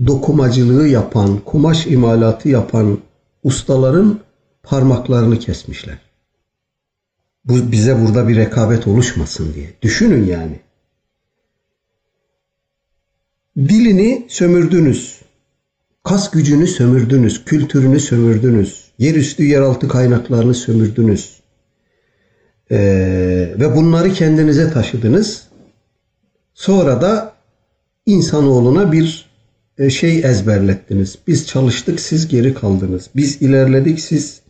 [0.08, 2.98] dokumacılığı yapan, kumaş imalatı yapan
[3.44, 4.20] ustaların
[4.64, 5.98] parmaklarını kesmişler.
[7.46, 9.74] Bu bize burada bir rekabet oluşmasın diye.
[9.82, 10.60] Düşünün yani.
[13.58, 15.22] Dilini sömürdünüz.
[16.04, 17.46] Kas gücünü sömürdünüz.
[17.46, 18.92] Kültürünü sömürdünüz.
[19.00, 21.40] Yerüstü yeraltı kaynaklarını sömürdünüz.
[22.72, 25.48] Ee, ve bunları kendinize taşıdınız.
[26.54, 27.34] Sonra da
[28.06, 29.30] insanoğluna bir
[29.78, 31.18] e, şey ezberlettiniz.
[31.28, 33.10] Biz çalıştık, siz geri kaldınız.
[33.16, 34.43] Biz ilerledik, siz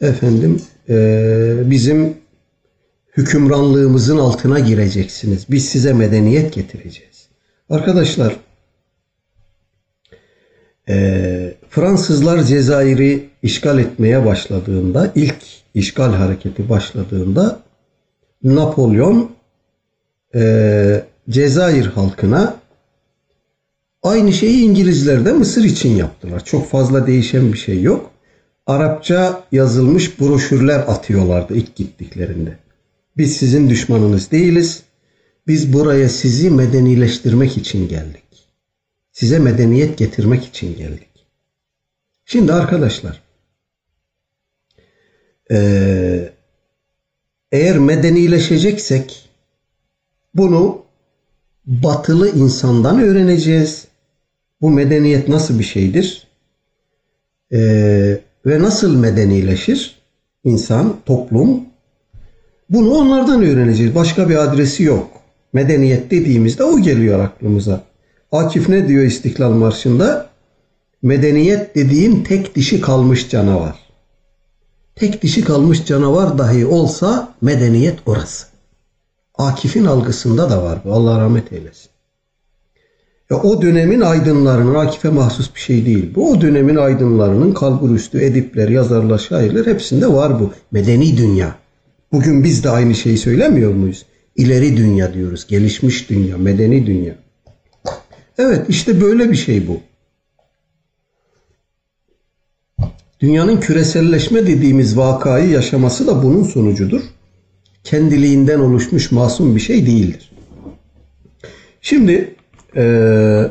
[0.00, 2.16] efendim e, bizim
[3.16, 5.46] hükümranlığımızın altına gireceksiniz.
[5.50, 7.28] Biz size medeniyet getireceğiz.
[7.70, 8.36] Arkadaşlar
[10.88, 15.36] e, Fransızlar Cezayir'i işgal etmeye başladığında ilk
[15.74, 17.60] işgal hareketi başladığında
[18.42, 19.30] Napolyon
[20.34, 22.56] e, Cezayir halkına
[24.02, 26.44] aynı şeyi İngilizler de Mısır için yaptılar.
[26.44, 28.10] Çok fazla değişen bir şey yok.
[28.70, 32.58] Arapça yazılmış broşürler atıyorlardı ilk gittiklerinde.
[33.16, 34.82] Biz sizin düşmanınız değiliz.
[35.46, 38.48] Biz buraya sizi medenileştirmek için geldik.
[39.12, 41.08] Size medeniyet getirmek için geldik.
[42.24, 43.22] Şimdi arkadaşlar
[47.52, 49.30] eğer medenileşeceksek
[50.34, 50.82] bunu
[51.66, 53.86] batılı insandan öğreneceğiz.
[54.60, 56.26] Bu medeniyet nasıl bir şeydir?
[57.52, 60.00] Ee, ve nasıl medenileşir
[60.44, 61.60] insan, toplum?
[62.70, 63.94] Bunu onlardan öğreneceğiz.
[63.94, 65.10] Başka bir adresi yok.
[65.52, 67.80] Medeniyet dediğimizde o geliyor aklımıza.
[68.32, 70.30] Akif ne diyor İstiklal Marşı'nda?
[71.02, 73.78] Medeniyet dediğim tek dişi kalmış canavar.
[74.96, 78.46] Tek dişi kalmış canavar dahi olsa medeniyet orası.
[79.38, 80.92] Akif'in algısında da var bu.
[80.92, 81.89] Allah rahmet eylesin.
[83.30, 86.14] Ya o dönemin aydınlarının Akif'e mahsus bir şey değil.
[86.14, 90.52] Bu o dönemin aydınlarının kalburüstü edipler, yazarlar, şairler hepsinde var bu.
[90.70, 91.56] Medeni dünya.
[92.12, 94.06] Bugün biz de aynı şeyi söylemiyor muyuz?
[94.36, 95.46] İleri dünya diyoruz.
[95.46, 97.14] Gelişmiş dünya, medeni dünya.
[98.38, 99.80] Evet işte böyle bir şey bu.
[103.20, 107.02] Dünyanın küreselleşme dediğimiz vakayı yaşaması da bunun sonucudur.
[107.84, 110.32] Kendiliğinden oluşmuş masum bir şey değildir.
[111.82, 112.34] Şimdi
[112.76, 113.50] e,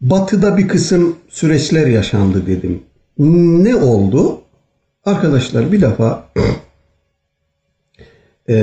[0.00, 2.82] batıda bir kısım süreçler yaşandı dedim.
[3.64, 4.40] Ne oldu?
[5.04, 6.24] Arkadaşlar bir defa
[8.48, 8.56] e,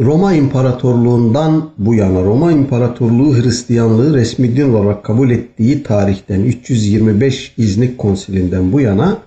[0.00, 7.98] Roma İmparatorluğundan bu yana Roma İmparatorluğu Hristiyanlığı resmi din olarak kabul ettiği tarihten 325 İznik
[7.98, 9.18] Konsilinden bu yana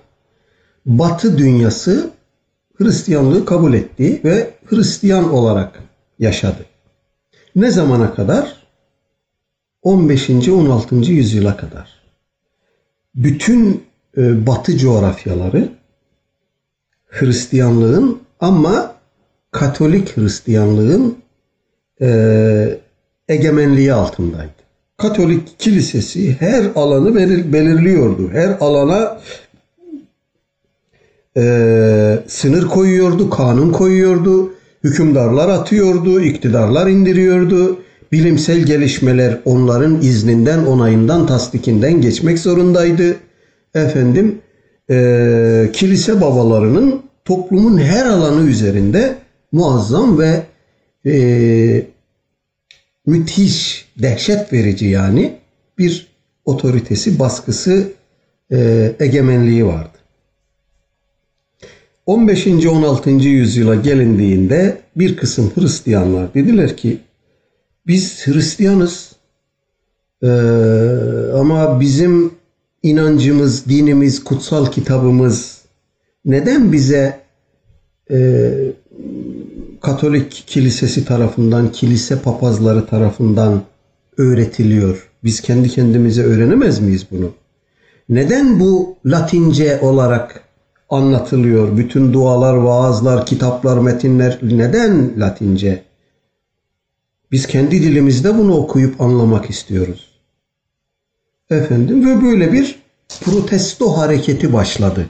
[0.86, 2.10] Batı dünyası
[2.78, 5.82] Hristiyanlığı kabul etti ve Hristiyan olarak
[6.18, 6.64] yaşadı.
[7.56, 8.57] Ne zamana kadar?
[9.88, 10.30] 15.
[10.48, 10.94] 16.
[10.94, 11.88] yüzyıla kadar.
[13.14, 13.82] Bütün
[14.16, 15.68] e, Batı coğrafyaları
[17.06, 18.94] Hristiyanlığın ama
[19.50, 21.18] Katolik Hristiyanlığın
[22.00, 22.78] e,
[23.28, 24.52] egemenliği altındaydı.
[24.96, 27.14] Katolik kilisesi her alanı
[27.52, 28.30] belirliyordu.
[28.32, 29.20] Her alana
[31.36, 37.78] e, sınır koyuyordu, kanun koyuyordu, hükümdarlar atıyordu, iktidarlar indiriyordu.
[38.12, 43.16] Bilimsel gelişmeler onların izninden, onayından, tasdikinden geçmek zorundaydı.
[43.74, 44.38] Efendim,
[44.90, 49.14] e, kilise babalarının toplumun her alanı üzerinde
[49.52, 50.42] muazzam ve
[51.06, 51.86] e,
[53.06, 55.34] müthiş, dehşet verici yani
[55.78, 56.06] bir
[56.44, 57.92] otoritesi, baskısı,
[58.52, 59.98] e, egemenliği vardı.
[62.06, 62.46] 15.
[62.46, 63.10] 16.
[63.10, 66.98] yüzyıla gelindiğinde bir kısım Hristiyanlar dediler ki
[67.88, 69.18] biz Hristiyanız
[70.22, 70.28] ee,
[71.34, 72.30] ama bizim
[72.82, 75.58] inancımız, dinimiz, kutsal kitabımız
[76.24, 77.20] neden bize
[78.10, 78.50] e,
[79.80, 83.62] Katolik kilisesi tarafından, kilise papazları tarafından
[84.16, 85.08] öğretiliyor?
[85.24, 87.30] Biz kendi kendimize öğrenemez miyiz bunu?
[88.08, 90.40] Neden bu Latince olarak
[90.90, 91.76] anlatılıyor.
[91.76, 95.87] Bütün dualar, vaazlar, kitaplar, metinler neden Latince?
[97.32, 100.08] Biz kendi dilimizde bunu okuyup anlamak istiyoruz.
[101.50, 102.78] Efendim ve böyle bir
[103.20, 105.06] protesto hareketi başladı.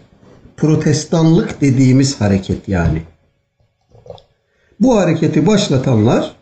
[0.57, 3.03] Protestanlık dediğimiz hareket yani.
[4.81, 6.37] Bu hareketi başlatanlar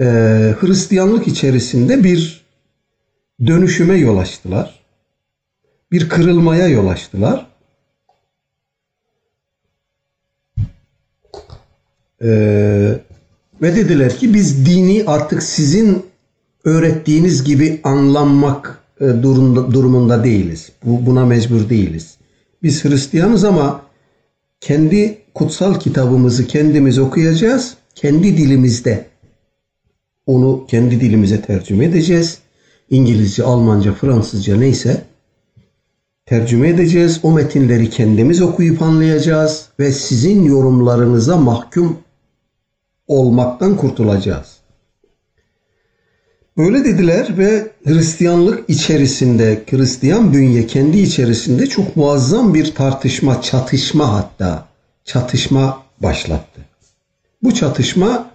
[0.00, 0.04] e,
[0.60, 2.46] Hristiyanlık içerisinde bir
[3.46, 4.80] dönüşüme yol açtılar.
[5.92, 7.46] Bir kırılmaya yol açtılar.
[12.22, 12.98] Ee,
[13.62, 16.02] ve dediler ki biz dini artık sizin
[16.64, 19.04] öğrettiğiniz gibi anlanmak e,
[19.72, 20.72] durumunda değiliz.
[20.84, 22.16] Bu, buna mecbur değiliz.
[22.62, 23.82] Biz Hristiyanız ama
[24.60, 27.74] kendi kutsal kitabımızı kendimiz okuyacağız.
[27.94, 29.06] Kendi dilimizde.
[30.26, 32.38] Onu kendi dilimize tercüme edeceğiz.
[32.90, 35.02] İngilizce, Almanca, Fransızca neyse
[36.26, 37.20] tercüme edeceğiz.
[37.22, 41.98] O metinleri kendimiz okuyup anlayacağız ve sizin yorumlarınıza mahkum
[43.08, 44.56] olmaktan kurtulacağız.
[46.56, 54.68] Böyle dediler ve Hristiyanlık içerisinde, Hristiyan bünye kendi içerisinde çok muazzam bir tartışma, çatışma hatta
[55.04, 56.60] çatışma başlattı.
[57.42, 58.30] Bu çatışma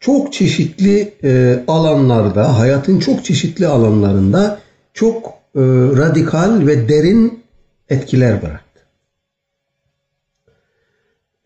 [0.00, 4.58] çok çeşitli e, alanlarda, hayatın çok çeşitli alanlarında
[4.94, 5.60] çok e,
[5.96, 7.44] radikal ve derin
[7.88, 8.80] etkiler bıraktı.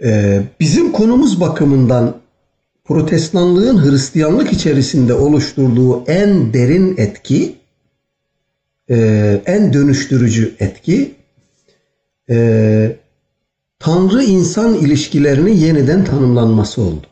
[0.03, 2.24] E, bizim konumuz bakımından
[2.85, 7.57] protestanlığın Hristiyanlık içerisinde oluşturduğu en derin etki,
[8.91, 8.97] e,
[9.47, 11.15] en dönüştürücü etki,
[12.31, 12.97] e,
[13.79, 17.07] Tanrı-insan ilişkilerinin yeniden tanımlanması oldu.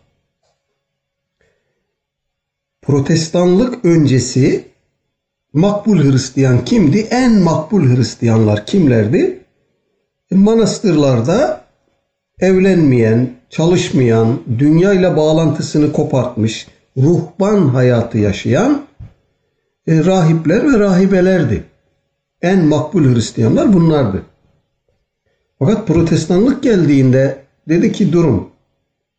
[2.83, 4.65] Protestanlık öncesi
[5.53, 6.99] makbul Hristiyan kimdi?
[6.99, 9.39] En makbul Hristiyanlar kimlerdi?
[10.31, 11.65] Manastırlarda
[12.41, 18.83] evlenmeyen, çalışmayan, dünyayla bağlantısını kopartmış, ruhban hayatı yaşayan
[19.87, 21.65] e, rahipler ve rahibelerdi.
[22.43, 24.23] En makbul Hristiyanlar bunlardı.
[25.59, 28.49] Fakat protestanlık geldiğinde dedi ki durum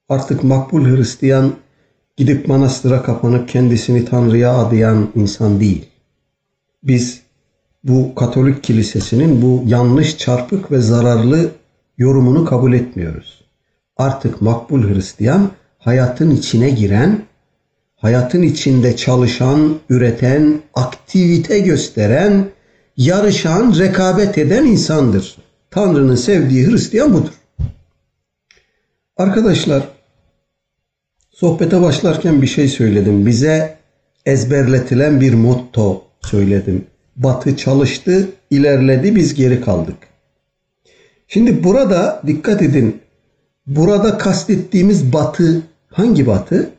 [0.09, 1.53] artık makbul Hristiyan
[2.17, 5.85] gidip manastıra kapanıp kendisini Tanrı'ya adayan insan değil.
[6.83, 7.21] Biz
[7.83, 11.51] bu Katolik kilisesinin bu yanlış, çarpık ve zararlı
[11.97, 13.42] yorumunu kabul etmiyoruz.
[13.97, 17.21] Artık makbul Hristiyan hayatın içine giren,
[17.95, 22.45] hayatın içinde çalışan, üreten, aktivite gösteren,
[22.97, 25.37] yarışan, rekabet eden insandır.
[25.71, 27.33] Tanrı'nın sevdiği Hristiyan budur.
[29.17, 29.83] Arkadaşlar,
[31.31, 33.25] sohbete başlarken bir şey söyledim.
[33.25, 33.77] Bize
[34.25, 36.85] ezberletilen bir motto söyledim.
[37.15, 39.97] Batı çalıştı, ilerledi, biz geri kaldık.
[41.27, 43.02] Şimdi burada dikkat edin.
[43.67, 46.69] Burada kastettiğimiz batı hangi batı?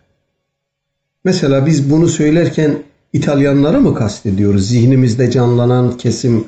[1.25, 2.83] Mesela biz bunu söylerken
[3.13, 4.69] İtalyanları mı kastediyoruz?
[4.69, 6.45] Zihnimizde canlanan kesim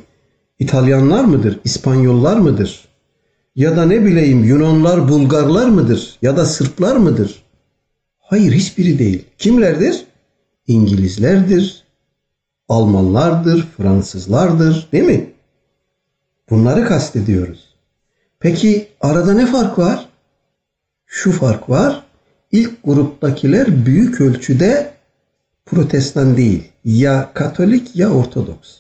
[0.59, 1.61] İtalyanlar mıdır?
[1.65, 2.89] İspanyollar mıdır?
[3.57, 6.19] Ya da ne bileyim Yunanlar, Bulgarlar mıdır?
[6.23, 7.43] Ya da Sırplar mıdır?
[8.19, 9.25] Hayır hiçbiri değil.
[9.39, 10.05] Kimlerdir?
[10.67, 11.85] İngilizlerdir,
[12.69, 15.31] Almanlardır, Fransızlardır değil mi?
[16.51, 17.75] Bunları kastediyoruz.
[18.41, 20.06] Peki arada ne fark var?
[21.07, 22.03] Şu fark var.
[22.53, 24.93] İlk gruptakiler büyük ölçüde
[25.67, 26.73] protestan değil.
[26.85, 28.77] Ya katolik ya ortodoks.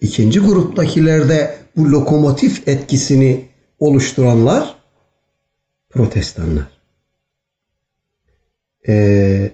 [0.00, 3.44] İkinci gruptakilerde bu lokomotif etkisini
[3.78, 4.74] oluşturanlar
[5.90, 6.66] protestanlar.
[8.88, 9.50] Ee,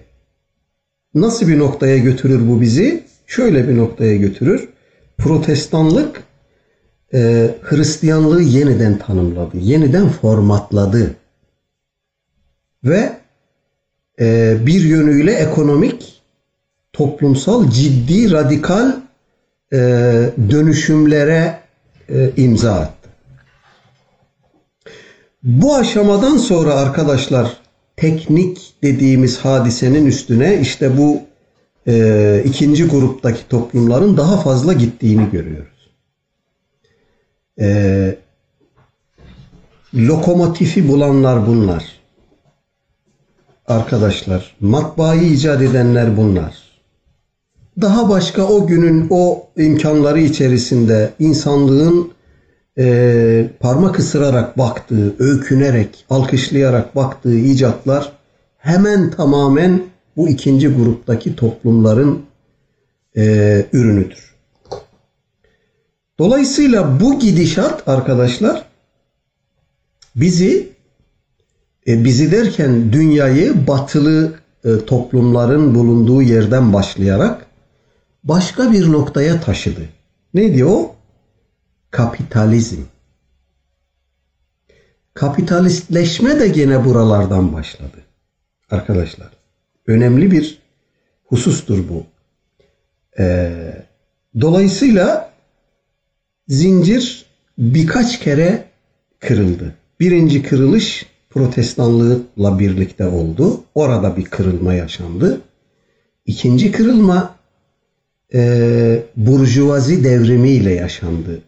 [1.13, 3.03] nasıl bir noktaya götürür bu bizi?
[3.27, 4.69] Şöyle bir noktaya götürür.
[5.17, 6.23] Protestanlık
[7.13, 11.15] e, Hristiyanlığı yeniden tanımladı, yeniden formatladı
[12.83, 13.11] ve
[14.19, 16.21] e, bir yönüyle ekonomik,
[16.93, 18.91] toplumsal, ciddi, radikal
[19.73, 19.77] e,
[20.49, 21.59] dönüşümlere
[22.09, 23.09] e, imza attı.
[25.43, 27.57] Bu aşamadan sonra arkadaşlar
[27.95, 31.21] teknik dediğimiz hadisenin üstüne işte bu
[31.87, 35.89] e, ikinci gruptaki toplumların daha fazla gittiğini görüyoruz.
[37.59, 38.17] E,
[39.93, 41.96] lokomotifi bulanlar bunlar.
[43.67, 46.53] Arkadaşlar, matbaayı icat edenler bunlar.
[47.81, 52.11] Daha başka o günün o imkanları içerisinde insanlığın
[52.77, 58.11] e, parmak ısırarak baktığı, öykünerek, alkışlayarak baktığı icatlar
[58.57, 59.81] hemen tamamen
[60.17, 62.21] bu ikinci gruptaki toplumların
[63.17, 64.35] e, ürünüdür.
[66.19, 68.65] Dolayısıyla bu gidişat arkadaşlar
[70.15, 70.76] bizi
[71.87, 74.33] e, bizi derken dünyayı batılı
[74.65, 77.45] e, toplumların bulunduğu yerden başlayarak
[78.23, 79.89] başka bir noktaya taşıdı.
[80.33, 80.83] Ne diyor?
[81.91, 82.81] Kapitalizm.
[85.13, 87.97] Kapitalistleşme de gene buralardan başladı.
[88.69, 89.29] Arkadaşlar
[89.87, 90.61] önemli bir
[91.25, 92.05] husustur bu.
[93.19, 93.85] Ee,
[94.41, 95.33] dolayısıyla
[96.47, 97.25] zincir
[97.57, 98.65] birkaç kere
[99.19, 99.75] kırıldı.
[99.99, 101.05] Birinci kırılış
[101.37, 103.63] protestanlıkla birlikte oldu.
[103.75, 105.41] Orada bir kırılma yaşandı.
[106.25, 107.35] İkinci kırılma
[108.33, 111.41] e, burjuvazi devrimiyle yaşandı.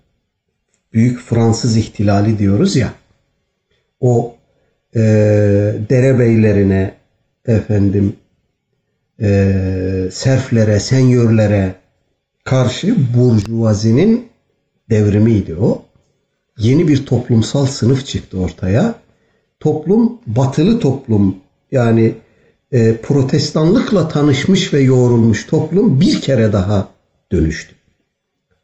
[0.93, 2.93] Büyük Fransız ihtilali diyoruz ya.
[3.99, 4.35] O
[4.95, 5.01] e,
[5.89, 6.93] derebeylerine
[7.45, 8.15] efendim
[9.21, 11.75] e, serflere, senyörlere
[12.43, 14.27] karşı burjuvazinin
[14.89, 15.85] devrimiydi o.
[16.57, 18.95] Yeni bir toplumsal sınıf çıktı ortaya.
[19.59, 21.35] Toplum batılı toplum
[21.71, 22.15] yani
[22.71, 26.87] e, protestanlıkla tanışmış ve yoğrulmuş toplum bir kere daha
[27.31, 27.75] dönüştü.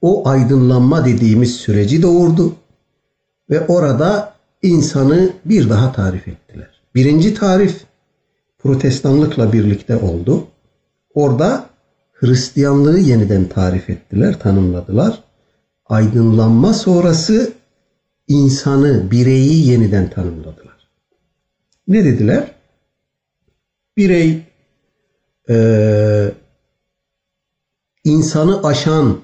[0.02, 2.56] O aydınlanma dediğimiz süreci doğurdu
[3.50, 6.70] ve orada insanı bir daha tarif ettiler.
[6.96, 7.82] Birinci tarif
[8.58, 10.48] protestanlıkla birlikte oldu.
[11.14, 11.70] Orada
[12.14, 15.24] Hristiyanlığı yeniden tarif ettiler, tanımladılar.
[15.86, 17.54] Aydınlanma sonrası
[18.28, 20.75] insanı, bireyi yeniden tanımladılar.
[21.88, 22.52] Ne dediler?
[23.98, 24.42] Birey
[25.50, 25.56] e,
[28.04, 29.22] insanı aşan,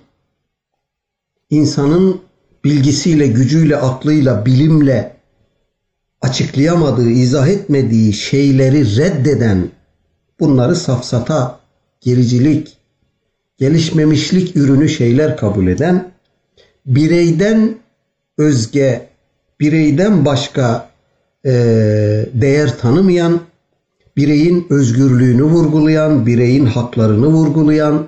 [1.50, 2.22] insanın
[2.64, 5.18] bilgisiyle, gücüyle, aklıyla, bilimle
[6.22, 9.70] açıklayamadığı, izah etmediği şeyleri reddeden,
[10.40, 11.60] bunları safsata,
[12.02, 12.78] gericilik,
[13.58, 16.12] gelişmemişlik ürünü şeyler kabul eden,
[16.86, 17.76] bireyden
[18.38, 19.10] özge,
[19.60, 20.91] bireyden başka
[21.46, 21.52] e,
[22.34, 23.42] değer tanımayan,
[24.18, 28.08] bireyin özgürlüğünü vurgulayan, bireyin haklarını vurgulayan,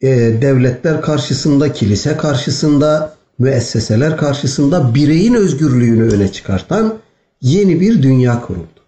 [0.00, 0.08] e,
[0.42, 6.98] devletler karşısında, kilise karşısında, müesseseler karşısında bireyin özgürlüğünü öne çıkartan
[7.40, 8.78] yeni bir dünya kuruldu.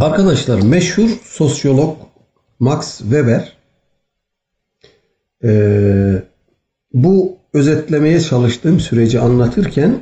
[0.00, 1.96] Arkadaşlar meşhur sosyolog
[2.58, 3.56] Max Weber
[5.44, 6.22] e,
[6.94, 9.98] bu özetlemeye çalıştığım süreci anlatırken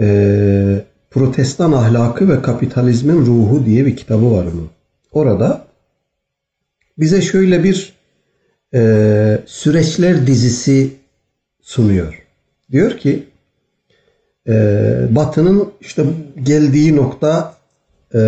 [0.00, 4.70] e, Protestan Ahlakı ve Kapitalizmin Ruhu diye bir kitabı var onun.
[5.12, 5.66] Orada
[6.98, 7.92] bize şöyle bir
[8.74, 10.90] e, süreçler dizisi
[11.60, 12.26] sunuyor.
[12.72, 13.26] Diyor ki
[14.48, 14.54] e,
[15.10, 16.04] Batı'nın işte
[16.42, 17.54] geldiği nokta
[18.14, 18.18] e,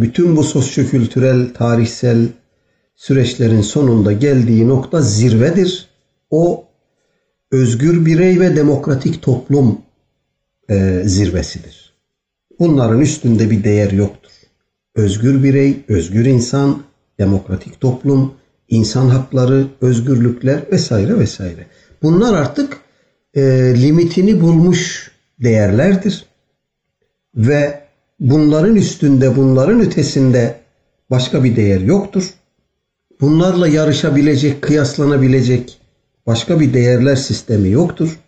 [0.00, 2.26] bütün bu sosyokültürel, tarihsel
[2.96, 5.87] süreçlerin sonunda geldiği nokta zirvedir.
[6.30, 6.64] O
[7.50, 9.78] özgür birey ve demokratik toplum
[10.70, 11.92] e, zirvesidir.
[12.58, 14.30] Bunların üstünde bir değer yoktur.
[14.94, 16.82] Özgür birey, özgür insan,
[17.18, 18.34] demokratik toplum,
[18.68, 21.66] insan hakları, özgürlükler vesaire vesaire.
[22.02, 22.80] Bunlar artık
[23.34, 23.42] e,
[23.82, 25.10] limitini bulmuş
[25.42, 26.26] değerlerdir.
[27.34, 27.80] Ve
[28.20, 30.60] bunların üstünde, bunların ötesinde
[31.10, 32.30] başka bir değer yoktur.
[33.20, 35.77] Bunlarla yarışabilecek, kıyaslanabilecek
[36.28, 38.18] başka bir değerler sistemi yoktur.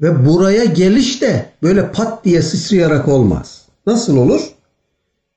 [0.00, 3.62] Ve buraya geliş de böyle pat diye sıçrayarak olmaz.
[3.86, 4.40] Nasıl olur?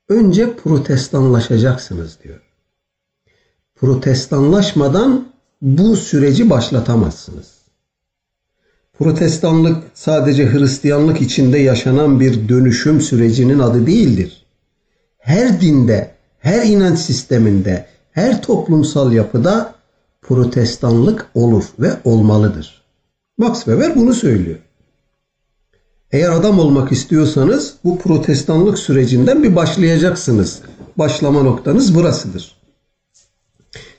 [0.10, 2.40] Önce protestanlaşacaksınız diyor.
[3.76, 5.28] Protestanlaşmadan
[5.62, 7.48] bu süreci başlatamazsınız.
[9.00, 14.46] Protestanlık sadece Hristiyanlık içinde yaşanan bir dönüşüm sürecinin adı değildir.
[15.18, 19.81] Her dinde, her inanç sisteminde, her toplumsal yapıda
[20.32, 22.82] protestanlık olur ve olmalıdır.
[23.38, 24.58] Max Weber bunu söylüyor.
[26.12, 30.60] Eğer adam olmak istiyorsanız bu protestanlık sürecinden bir başlayacaksınız.
[30.98, 32.56] Başlama noktanız burasıdır.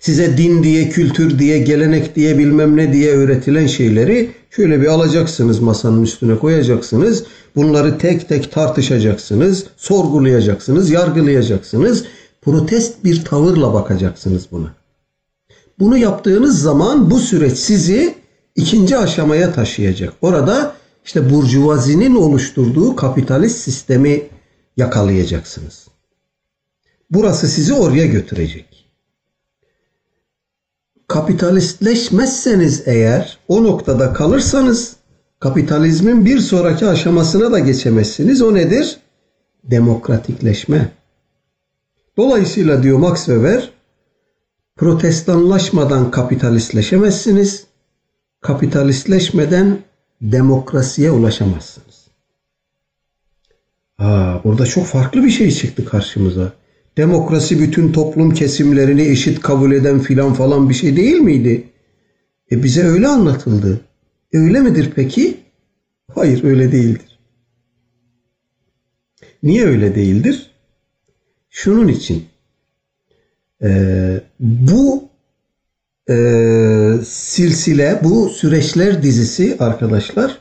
[0.00, 5.60] Size din diye, kültür diye, gelenek diye, bilmem ne diye öğretilen şeyleri şöyle bir alacaksınız
[5.60, 7.24] masanın üstüne koyacaksınız.
[7.56, 12.04] Bunları tek tek tartışacaksınız, sorgulayacaksınız, yargılayacaksınız.
[12.42, 14.81] Protest bir tavırla bakacaksınız buna.
[15.82, 18.14] Bunu yaptığınız zaman bu süreç sizi
[18.56, 20.12] ikinci aşamaya taşıyacak.
[20.22, 20.74] Orada
[21.04, 24.22] işte burjuvazinin oluşturduğu kapitalist sistemi
[24.76, 25.88] yakalayacaksınız.
[27.10, 28.88] Burası sizi oraya götürecek.
[31.08, 34.96] Kapitalistleşmezseniz eğer o noktada kalırsanız
[35.40, 38.42] kapitalizmin bir sonraki aşamasına da geçemezsiniz.
[38.42, 38.96] O nedir?
[39.64, 40.92] Demokratikleşme.
[42.16, 43.81] Dolayısıyla diyor Max Weber
[44.76, 47.66] protestanlaşmadan kapitalistleşemezsiniz.
[48.40, 49.78] Kapitalistleşmeden
[50.22, 52.08] demokrasiye ulaşamazsınız.
[53.98, 56.52] Aa, burada çok farklı bir şey çıktı karşımıza.
[56.96, 61.68] Demokrasi bütün toplum kesimlerini eşit kabul eden filan falan bir şey değil miydi?
[62.52, 63.80] E bize öyle anlatıldı.
[64.32, 65.36] Öyle midir peki?
[66.14, 67.18] Hayır öyle değildir.
[69.42, 70.50] Niye öyle değildir?
[71.50, 72.24] Şunun için.
[73.62, 75.04] Ee, bu
[76.10, 76.14] e,
[77.04, 80.38] silsile, bu süreçler dizisi arkadaşlar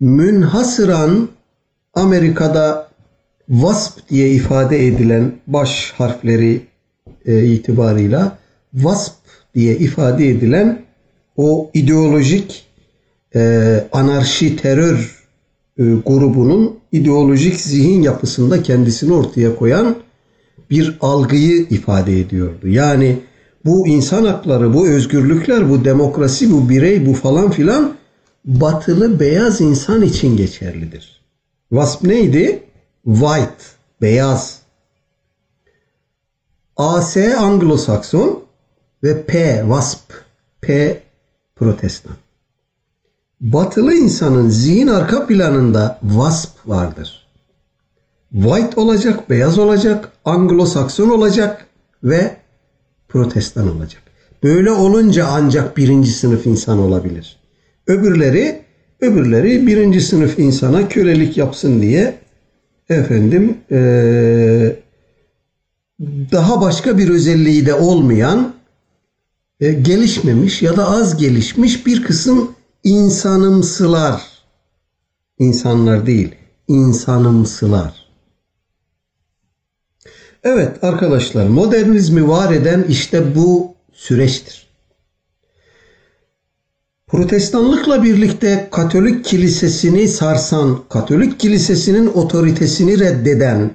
[0.00, 1.28] münhasıran
[1.94, 2.88] Amerika'da
[3.46, 6.60] WASP diye ifade edilen baş harfleri
[7.26, 8.38] e, itibarıyla
[8.72, 9.14] WASP
[9.54, 10.82] diye ifade edilen
[11.36, 12.66] o ideolojik
[13.34, 15.24] e, anarşi terör
[15.78, 19.96] e, grubunun ideolojik zihin yapısında kendisini ortaya koyan
[20.70, 22.68] bir algıyı ifade ediyordu.
[22.68, 23.18] Yani
[23.64, 27.94] bu insan hakları, bu özgürlükler, bu demokrasi, bu birey, bu falan filan
[28.44, 31.20] batılı beyaz insan için geçerlidir.
[31.68, 32.62] WASP neydi?
[33.04, 33.64] White,
[34.02, 34.58] beyaz.
[36.76, 38.40] AS Anglo-Sakson
[39.02, 40.12] ve P WASP,
[40.60, 40.98] P
[41.56, 42.16] Protestan.
[43.40, 47.25] Batılı insanın zihin arka planında WASP vardır.
[48.32, 51.66] White olacak, beyaz olacak, Anglo-Sakson olacak
[52.04, 52.36] ve
[53.08, 54.02] protestan olacak.
[54.42, 57.36] Böyle olunca ancak birinci sınıf insan olabilir.
[57.86, 58.62] Öbürleri
[59.00, 62.18] öbürleri birinci sınıf insana kölelik yapsın diye
[62.88, 64.76] efendim ee,
[66.32, 68.54] daha başka bir özelliği de olmayan
[69.60, 72.50] e, gelişmemiş ya da az gelişmiş bir kısım
[72.84, 74.22] insanımsılar
[75.38, 76.34] insanlar değil
[76.68, 78.05] insanımsılar
[80.48, 84.66] Evet arkadaşlar modernizmi var eden işte bu süreçtir.
[87.06, 93.70] Protestanlıkla birlikte Katolik kilisesini sarsan, Katolik kilisesinin otoritesini reddeden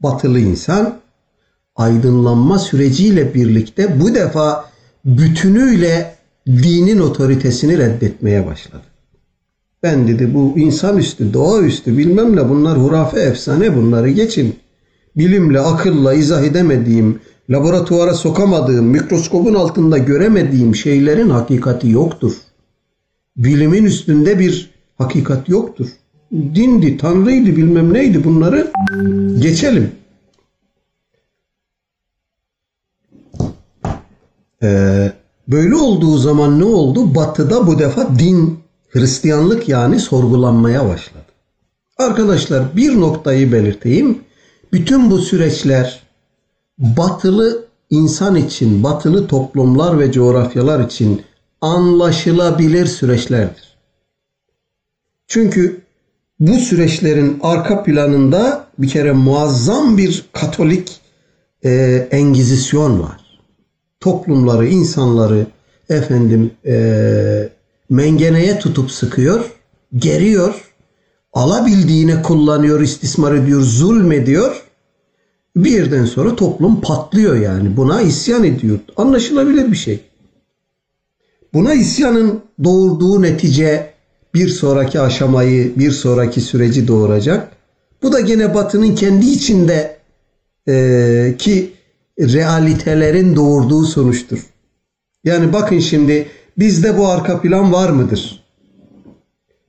[0.00, 0.98] batılı insan
[1.76, 4.70] aydınlanma süreciyle birlikte bu defa
[5.04, 6.14] bütünüyle
[6.46, 8.84] dinin otoritesini reddetmeye başladı.
[9.82, 14.65] Ben dedi bu insanüstü, doğaüstü bilmem ne bunlar hurafe efsane bunları geçin
[15.16, 22.32] bilimle, akılla izah edemediğim, laboratuvara sokamadığım, mikroskopun altında göremediğim şeylerin hakikati yoktur.
[23.36, 25.86] Bilimin üstünde bir hakikat yoktur.
[26.32, 28.72] Dindi, tanrıydı, bilmem neydi bunları
[29.40, 29.90] geçelim.
[34.62, 35.12] Ee,
[35.48, 37.14] böyle olduğu zaman ne oldu?
[37.14, 38.58] Batı'da bu defa din,
[38.88, 41.24] Hristiyanlık yani sorgulanmaya başladı.
[41.98, 44.25] Arkadaşlar bir noktayı belirteyim.
[44.76, 46.02] Bütün bu süreçler
[46.78, 51.22] batılı insan için, batılı toplumlar ve coğrafyalar için
[51.60, 53.76] anlaşılabilir süreçlerdir.
[55.26, 55.80] Çünkü
[56.40, 61.00] bu süreçlerin arka planında bir kere muazzam bir Katolik
[61.64, 61.70] e,
[62.10, 63.20] engizisyon var.
[64.00, 65.46] Toplumları, insanları
[65.88, 67.48] efendim e,
[67.90, 69.44] mengeneye tutup sıkıyor,
[69.96, 70.72] geriyor
[71.32, 74.65] alabildiğine kullanıyor, istismar ediyor, zulmediyor
[75.56, 77.76] Bir yerden sonra toplum patlıyor yani.
[77.76, 78.78] Buna isyan ediyor.
[78.96, 80.00] Anlaşılabilir bir şey.
[81.54, 83.90] Buna isyanın doğurduğu netice
[84.34, 87.52] bir sonraki aşamayı, bir sonraki süreci doğuracak.
[88.02, 89.96] Bu da gene Batı'nın kendi içinde
[90.68, 91.72] e, ki
[92.20, 94.46] realitelerin doğurduğu sonuçtur.
[95.24, 96.28] Yani bakın şimdi
[96.58, 98.45] bizde bu arka plan var mıdır?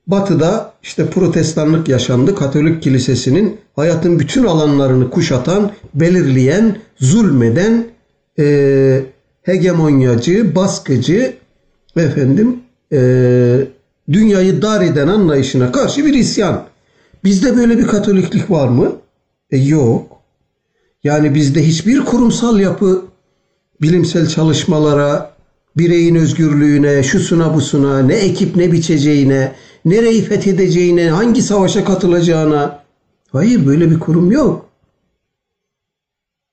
[0.08, 2.34] Batı'da işte protestanlık yaşandı.
[2.34, 7.86] Katolik kilisesinin hayatın bütün alanlarını kuşatan, belirleyen, zulmeden,
[8.38, 9.00] e,
[9.42, 11.34] hegemonyacı, baskıcı,
[11.96, 12.56] efendim,
[12.92, 12.98] e,
[14.12, 16.64] dünyayı dar eden anlayışına karşı bir isyan.
[17.24, 18.92] Bizde böyle bir katoliklik var mı?
[19.50, 20.18] E, yok.
[21.04, 23.04] Yani bizde hiçbir kurumsal yapı
[23.82, 25.32] bilimsel çalışmalara,
[25.76, 29.52] bireyin özgürlüğüne, şusuna busuna, ne ekip ne biçeceğine,
[29.90, 32.84] nereyi fethedeceğine, hangi savaşa katılacağına.
[33.32, 34.68] Hayır böyle bir kurum yok.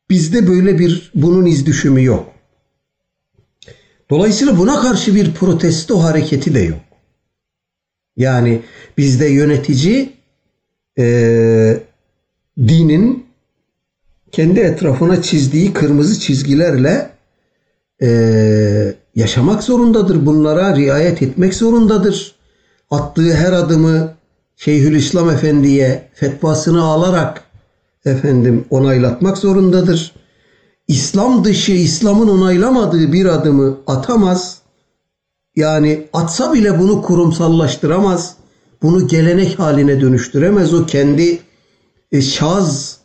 [0.10, 2.32] Bizde böyle bir bunun iz düşümü yok.
[4.10, 6.80] Dolayısıyla buna karşı bir protesto hareketi de yok.
[8.18, 8.62] Yani
[8.98, 10.14] bizde yönetici
[10.98, 11.84] e,
[12.58, 13.26] dinin
[14.32, 17.12] kendi etrafına çizdiği kırmızı çizgilerle
[18.02, 20.26] e, yaşamak zorundadır.
[20.26, 22.35] Bunlara riayet etmek zorundadır.
[22.96, 24.14] Attığı her adımı
[24.56, 27.44] Şeyhülislam Efendi'ye fetvasını alarak
[28.06, 30.14] efendim onaylatmak zorundadır.
[30.88, 34.62] İslam dışı, İslam'ın onaylamadığı bir adımı atamaz.
[35.56, 38.36] Yani atsa bile bunu kurumsallaştıramaz.
[38.82, 40.74] Bunu gelenek haline dönüştüremez.
[40.74, 41.40] O kendi
[42.12, 42.98] e, şaz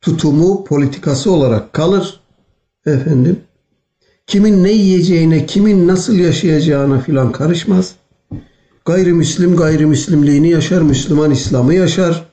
[0.00, 2.20] tutumu, politikası olarak kalır.
[2.86, 3.40] Efendim
[4.26, 7.94] kimin ne yiyeceğine, kimin nasıl yaşayacağına filan karışmaz.
[8.84, 12.26] Gayrimüslim gayrimüslimliğini yaşar, Müslüman İslam'ı yaşar.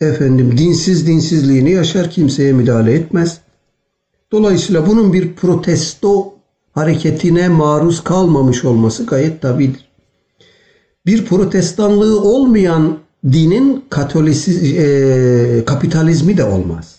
[0.00, 3.40] Efendim dinsiz dinsizliğini yaşar, kimseye müdahale etmez.
[4.32, 6.34] Dolayısıyla bunun bir protesto
[6.72, 9.90] hareketine maruz kalmamış olması gayet tabidir.
[11.06, 12.98] Bir protestanlığı olmayan
[13.32, 16.96] dinin katolisi, e, kapitalizmi de olmaz.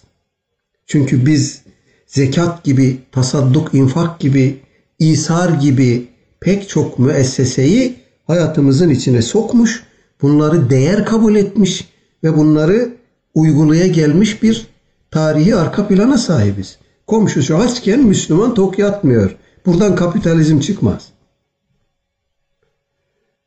[0.85, 1.61] Çünkü biz
[2.07, 4.59] zekat gibi, tasadduk, infak gibi,
[4.99, 6.07] isar gibi
[6.39, 8.00] pek çok müesseseyi
[8.31, 9.83] hayatımızın içine sokmuş,
[10.21, 11.87] bunları değer kabul etmiş
[12.23, 12.89] ve bunları
[13.33, 14.67] uygulaya gelmiş bir
[15.11, 16.77] tarihi arka plana sahibiz.
[17.07, 19.35] Komşusu açken Müslüman tok yatmıyor.
[19.65, 21.07] Buradan kapitalizm çıkmaz.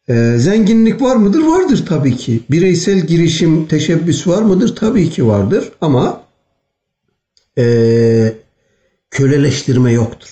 [0.09, 1.43] Ee, zenginlik var mıdır?
[1.43, 2.41] Vardır tabii ki.
[2.51, 4.77] Bireysel girişim, teşebbüs var mıdır?
[4.77, 5.73] Tabii ki vardır.
[5.81, 6.23] Ama
[7.59, 8.35] e,
[9.11, 10.31] köleleştirme yoktur.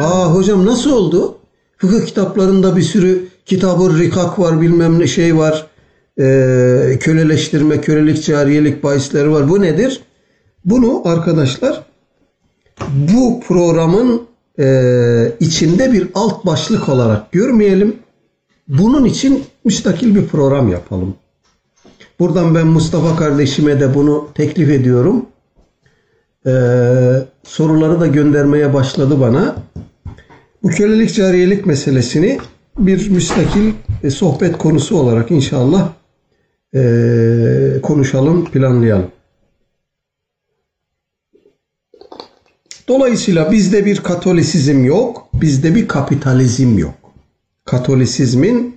[0.00, 1.39] Aa hocam nasıl oldu?
[1.80, 5.66] Fıkıh kitaplarında bir sürü kitabı rikak var bilmem ne şey var.
[6.18, 9.48] E, köleleştirme, kölelik, cariyelik bahisleri var.
[9.48, 10.00] Bu nedir?
[10.64, 11.82] Bunu arkadaşlar
[12.90, 14.22] bu programın
[14.58, 17.96] e, içinde bir alt başlık olarak görmeyelim.
[18.68, 21.14] Bunun için müstakil bir program yapalım.
[22.18, 25.26] Buradan ben Mustafa kardeşime de bunu teklif ediyorum.
[26.46, 29.56] Ee, soruları da göndermeye başladı bana.
[30.62, 32.38] Bu kölelik cariyelik meselesini
[32.78, 35.92] bir müstakil e, sohbet konusu olarak inşallah
[36.74, 36.80] e,
[37.82, 39.10] konuşalım, planlayalım.
[42.88, 46.94] Dolayısıyla bizde bir katolisizm yok, bizde bir kapitalizm yok.
[47.64, 48.76] Katolisizmin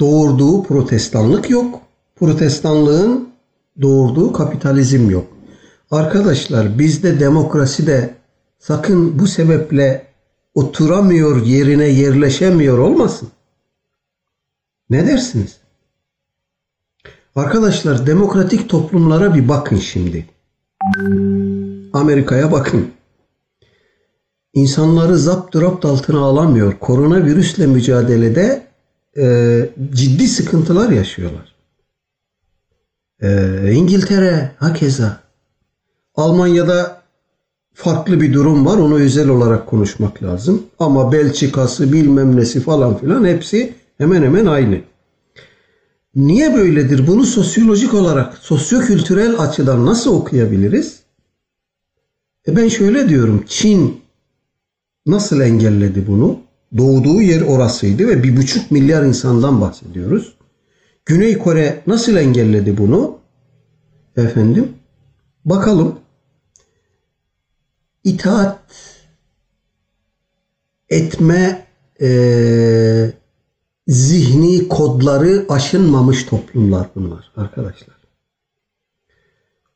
[0.00, 1.80] doğurduğu protestanlık yok,
[2.16, 3.28] protestanlığın
[3.82, 5.26] doğurduğu kapitalizm yok.
[5.90, 8.14] Arkadaşlar bizde demokrasi de
[8.58, 10.09] sakın bu sebeple
[10.54, 13.28] oturamıyor yerine yerleşemiyor olmasın.
[14.90, 15.60] Ne dersiniz?
[17.34, 20.26] Arkadaşlar demokratik toplumlara bir bakın şimdi.
[21.92, 22.92] Amerika'ya bakın.
[24.54, 26.78] İnsanları zapt rapt altına alamıyor.
[26.78, 28.66] Koronavirüsle mücadelede
[29.16, 31.54] e, ciddi sıkıntılar yaşıyorlar.
[33.22, 35.20] E, İngiltere hakeza.
[36.14, 36.99] Almanya'da
[37.80, 38.78] farklı bir durum var.
[38.78, 40.62] Onu özel olarak konuşmak lazım.
[40.78, 44.80] Ama Belçika'sı bilmem nesi falan filan hepsi hemen hemen aynı.
[46.14, 47.06] Niye böyledir?
[47.06, 51.00] Bunu sosyolojik olarak, sosyokültürel açıdan nasıl okuyabiliriz?
[52.48, 53.44] E ben şöyle diyorum.
[53.48, 54.00] Çin
[55.06, 56.38] nasıl engelledi bunu?
[56.78, 60.34] Doğduğu yer orasıydı ve bir buçuk milyar insandan bahsediyoruz.
[61.06, 63.18] Güney Kore nasıl engelledi bunu?
[64.16, 64.68] Efendim,
[65.44, 65.99] bakalım
[68.04, 68.58] itaat
[70.88, 71.66] etme
[72.00, 73.12] e,
[73.88, 77.96] zihni kodları aşınmamış toplumlar bunlar arkadaşlar.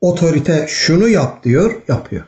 [0.00, 2.24] otorite şunu yap diyor, yapıyor.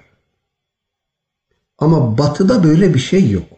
[1.79, 3.49] Ama batıda böyle bir şey yok.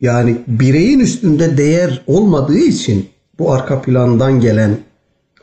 [0.00, 4.78] Yani bireyin üstünde değer olmadığı için bu arka plandan gelen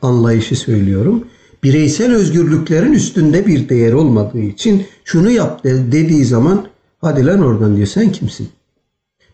[0.02, 1.28] anlayışı söylüyorum.
[1.66, 6.68] Bireysel özgürlüklerin üstünde bir değer olmadığı için şunu yap dediği zaman
[7.02, 8.50] hadi lan oradan diyor sen kimsin?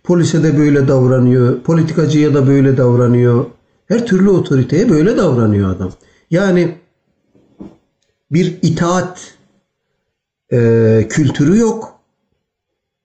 [0.03, 3.45] Polise de böyle davranıyor, politikacıya da böyle davranıyor.
[3.87, 5.91] Her türlü otoriteye böyle davranıyor adam.
[6.31, 6.75] Yani
[8.31, 9.33] bir itaat
[10.51, 11.99] e, kültürü yok.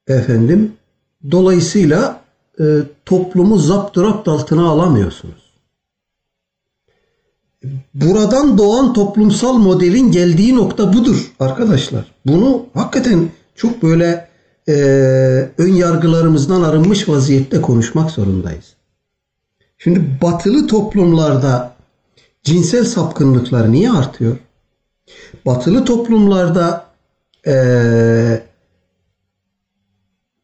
[0.06, 0.72] Efendim
[1.30, 2.20] dolayısıyla
[2.60, 2.64] e,
[3.04, 5.45] toplumu zapturapt altına alamıyorsunuz.
[7.94, 12.12] Buradan doğan toplumsal modelin geldiği nokta budur arkadaşlar.
[12.26, 14.28] Bunu hakikaten çok böyle
[14.68, 14.72] e,
[15.58, 18.74] ön yargılarımızdan arınmış vaziyette konuşmak zorundayız.
[19.78, 21.76] Şimdi batılı toplumlarda
[22.42, 24.36] cinsel sapkınlıklar niye artıyor?
[25.46, 26.86] Batılı toplumlarda
[27.46, 27.54] e,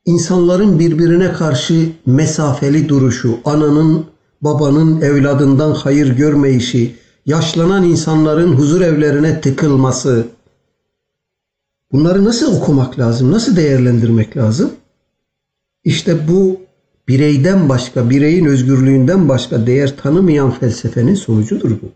[0.05, 4.07] insanların birbirine karşı mesafeli duruşu, ananın
[4.43, 6.97] babanın evladından hayır görmeyişi,
[7.27, 10.27] yaşlanan insanların huzur evlerine tıkılması,
[11.93, 14.73] bunları nasıl okumak lazım, nasıl değerlendirmek lazım?
[15.85, 16.61] İşte bu
[17.09, 21.93] bireyden başka, bireyin özgürlüğünden başka değer tanımayan felsefenin sonucudur bu.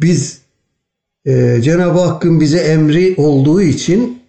[0.00, 0.40] Biz
[1.24, 4.22] e, Cenab-ı Hakk'ın bize emri olduğu için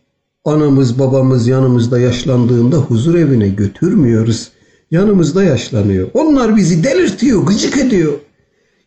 [0.46, 4.52] anamız babamız yanımızda yaşlandığında huzur evine götürmüyoruz.
[4.92, 6.08] Yanımızda yaşlanıyor.
[6.14, 8.14] Onlar bizi delirtiyor, gıcık ediyor.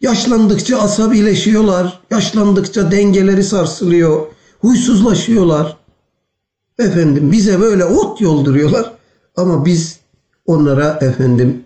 [0.00, 2.00] Yaşlandıkça asabileşiyorlar.
[2.10, 4.26] Yaşlandıkça dengeleri sarsılıyor.
[4.58, 5.76] Huysuzlaşıyorlar.
[6.78, 8.92] Efendim bize böyle ot yolduruyorlar.
[9.36, 10.00] Ama biz
[10.46, 11.64] onlara efendim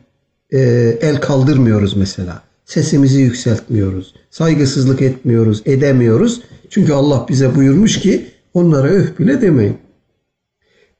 [0.50, 0.58] e,
[1.00, 2.42] el kaldırmıyoruz mesela.
[2.64, 4.14] Sesimizi yükseltmiyoruz.
[4.30, 6.42] Saygısızlık etmiyoruz, edemiyoruz.
[6.70, 9.78] Çünkü Allah bize buyurmuş ki onlara öf bile demeyin.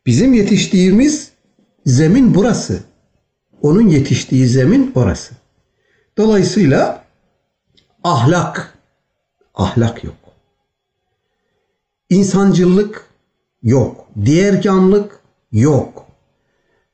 [0.07, 1.31] Bizim yetiştiğimiz
[1.87, 2.79] zemin burası.
[3.63, 5.35] Onun yetiştiği zemin orası.
[6.19, 7.00] Dolayısıyla
[8.05, 8.79] ahlak,
[9.55, 10.15] ahlak yok.
[12.11, 13.07] İnsancıllık
[13.63, 14.07] yok.
[14.25, 15.21] Diğerkanlık
[15.53, 16.07] yok.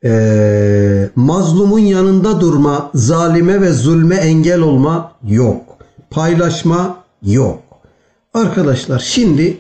[0.05, 5.79] Ee, mazlumun yanında durma, zalime ve zulme engel olma yok.
[6.11, 7.63] Paylaşma yok.
[8.35, 9.57] Arkadaşlar şimdi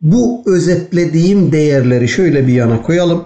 [0.00, 3.24] bu özetlediğim değerleri şöyle bir yana koyalım.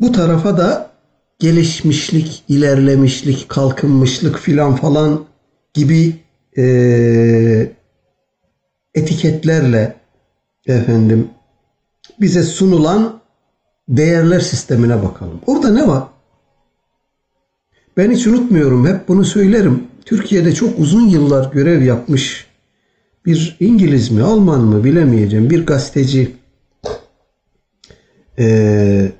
[0.00, 0.90] Bu tarafa da
[1.38, 5.24] gelişmişlik, ilerlemişlik, kalkınmışlık filan falan
[5.74, 6.16] gibi
[6.56, 7.72] e,
[8.94, 9.94] etiketlerle
[10.66, 11.28] efendim
[12.20, 13.20] bize sunulan
[13.88, 15.40] değerler sistemine bakalım.
[15.46, 16.04] Orada ne var?
[17.96, 18.86] Ben hiç unutmuyorum.
[18.86, 19.84] Hep bunu söylerim.
[20.04, 22.46] Türkiye'de çok uzun yıllar görev yapmış
[23.26, 26.30] bir İngiliz mi, Alman mı bilemeyeceğim bir gazeteci
[28.38, 29.12] e,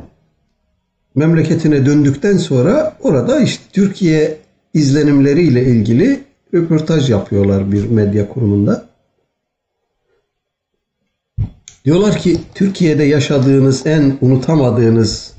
[1.15, 4.39] memleketine döndükten sonra orada işte Türkiye
[4.75, 6.21] izlenimleriyle ilgili
[6.55, 8.93] röportaj yapıyorlar bir medya kurumunda.
[11.85, 15.35] Diyorlar ki Türkiye'de yaşadığınız en unutamadığınız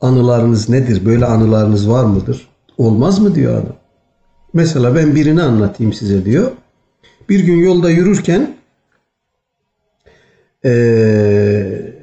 [0.00, 1.06] anılarınız nedir?
[1.06, 2.48] Böyle anılarınız var mıdır?
[2.78, 3.76] Olmaz mı diyor adam.
[4.52, 6.50] Mesela ben birini anlatayım size diyor.
[7.28, 8.56] Bir gün yolda yürürken
[10.64, 10.70] e,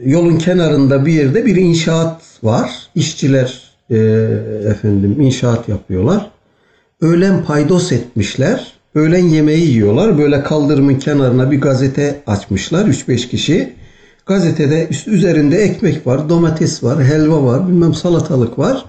[0.06, 2.90] yolun kenarında bir yerde bir inşaat var.
[2.96, 3.98] İşçiler e,
[4.70, 6.32] efendim inşaat yapıyorlar.
[7.06, 8.74] Öğlen paydos etmişler.
[8.96, 10.18] Öğlen yemeği yiyorlar.
[10.18, 13.74] Böyle kaldırımın kenarına bir gazete açmışlar 3-5 kişi.
[14.26, 18.86] Gazetede üst üzerinde ekmek var, domates var, helva var, bilmem salatalık var.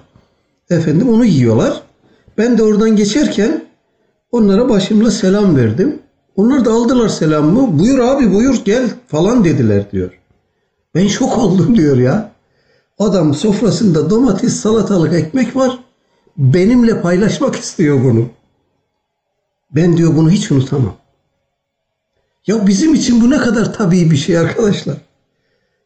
[0.69, 1.81] Efendim onu yiyorlar.
[2.37, 3.65] Ben de oradan geçerken
[4.31, 5.99] onlara başımla selam verdim.
[6.35, 7.79] Onlar da aldılar selamımı.
[7.79, 10.19] Buyur abi buyur gel falan dediler diyor.
[10.95, 12.31] Ben şok oldum diyor ya.
[12.99, 15.86] Adam sofrasında domates, salatalık, ekmek var.
[16.37, 18.29] Benimle paylaşmak istiyor bunu.
[19.71, 20.95] Ben diyor bunu hiç unutamam.
[22.47, 24.97] Ya bizim için bu ne kadar tabii bir şey arkadaşlar.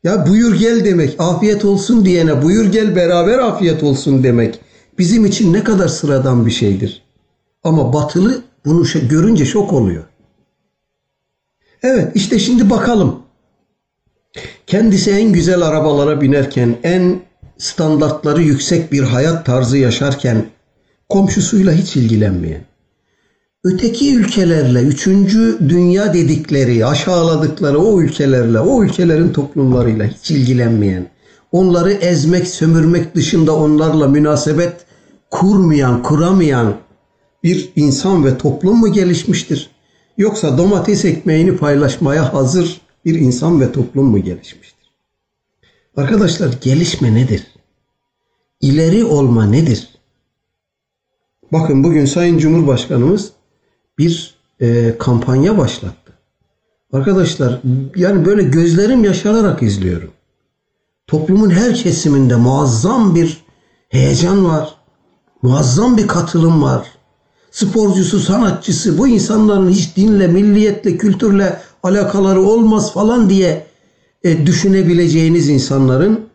[0.03, 4.59] Ya buyur gel demek, afiyet olsun diyene buyur gel beraber afiyet olsun demek
[4.97, 7.03] bizim için ne kadar sıradan bir şeydir.
[7.63, 10.03] Ama batılı bunu görünce şok oluyor.
[11.83, 13.19] Evet işte şimdi bakalım.
[14.67, 17.21] Kendisi en güzel arabalara binerken, en
[17.61, 20.45] standartları yüksek bir hayat tarzı yaşarken
[21.09, 22.61] komşusuyla hiç ilgilenmeyen,
[23.63, 31.07] öteki ülkelerle, üçüncü dünya dedikleri, aşağıladıkları o ülkelerle, o ülkelerin toplumlarıyla hiç ilgilenmeyen,
[31.51, 34.73] onları ezmek, sömürmek dışında onlarla münasebet
[35.31, 36.73] kurmayan, kuramayan
[37.43, 39.69] bir insan ve toplum mu gelişmiştir?
[40.17, 44.80] Yoksa domates ekmeğini paylaşmaya hazır bir insan ve toplum mu gelişmiştir?
[45.97, 47.47] Arkadaşlar gelişme nedir?
[48.61, 49.87] İleri olma nedir?
[51.51, 53.31] Bakın bugün Sayın Cumhurbaşkanımız
[53.97, 56.13] bir e, kampanya başlattı.
[56.93, 57.61] Arkadaşlar
[57.95, 60.11] yani böyle gözlerim yaşararak izliyorum.
[61.07, 63.43] Toplumun her kesiminde muazzam bir
[63.89, 64.75] heyecan var.
[65.41, 66.87] Muazzam bir katılım var.
[67.51, 73.70] Sporcusu, sanatçısı bu insanların hiç dinle, milliyetle, kültürle alakaları olmaz falan diye
[74.23, 76.29] e, düşünebileceğiniz insanların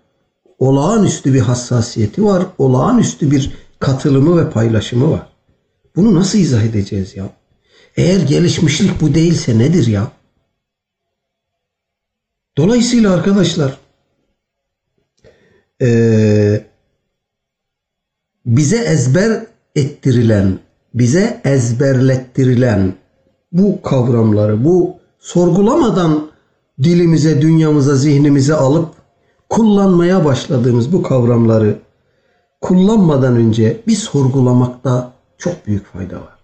[0.58, 2.46] olağanüstü bir hassasiyeti var.
[2.58, 5.26] Olağanüstü bir katılımı ve paylaşımı var.
[5.96, 7.28] Bunu nasıl izah edeceğiz ya?
[7.96, 10.12] Eğer gelişmişlik bu değilse nedir ya?
[12.56, 13.78] Dolayısıyla arkadaşlar
[15.82, 16.66] e,
[18.46, 20.58] bize ezber ettirilen,
[20.94, 22.94] bize ezberlettirilen
[23.52, 26.30] bu kavramları, bu sorgulamadan
[26.82, 28.94] dilimize, dünyamıza, zihnimize alıp
[29.48, 31.78] kullanmaya başladığımız bu kavramları
[32.60, 36.36] kullanmadan önce bir sorgulamakta çok büyük fayda var.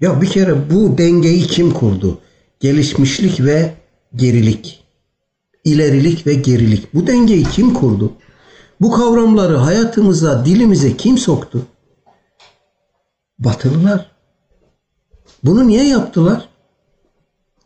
[0.00, 2.18] Ya bir kere bu dengeyi kim kurdu?
[2.60, 3.74] Gelişmişlik ve
[4.16, 4.84] gerilik.
[5.64, 6.94] İlerilik ve gerilik.
[6.94, 8.12] Bu dengeyi kim kurdu?
[8.80, 11.62] Bu kavramları hayatımıza, dilimize kim soktu?
[13.38, 14.10] Batılılar.
[15.44, 16.48] Bunu niye yaptılar?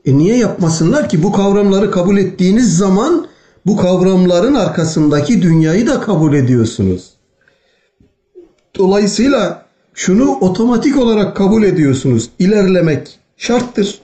[0.04, 3.26] E niye yapmasınlar ki bu kavramları kabul ettiğiniz zaman
[3.66, 7.10] bu kavramların arkasındaki dünyayı da kabul ediyorsunuz.
[8.78, 12.30] Dolayısıyla şunu otomatik olarak kabul ediyorsunuz.
[12.38, 14.00] İlerlemek şarttır.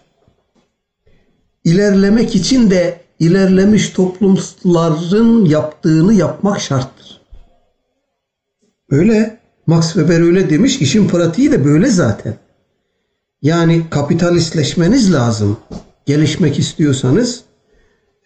[1.64, 7.20] İlerlemek için de ilerlemiş toplumların yaptığını yapmak şarttır.
[8.90, 9.40] Öyle.
[9.66, 10.80] Max Weber öyle demiş.
[10.80, 12.34] İşin pratiği de böyle zaten.
[13.42, 15.57] Yani kapitalistleşmeniz lazım.
[16.11, 17.40] Gelişmek istiyorsanız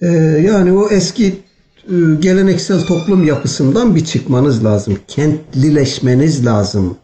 [0.01, 0.07] e,
[0.47, 4.99] yani o eski e, geleneksel toplum yapısından bir çıkmanız lazım.
[5.09, 6.97] Kentlileşmeniz lazım.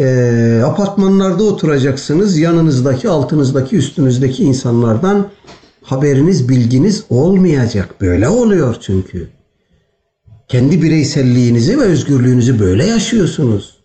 [0.00, 2.38] E, apartmanlarda oturacaksınız.
[2.38, 5.30] Yanınızdaki, altınızdaki, üstünüzdeki insanlardan
[5.82, 7.94] haberiniz, bilginiz olmayacak.
[8.00, 9.28] Böyle oluyor çünkü.
[10.48, 13.78] Kendi bireyselliğinizi ve özgürlüğünüzü böyle yaşıyorsunuz.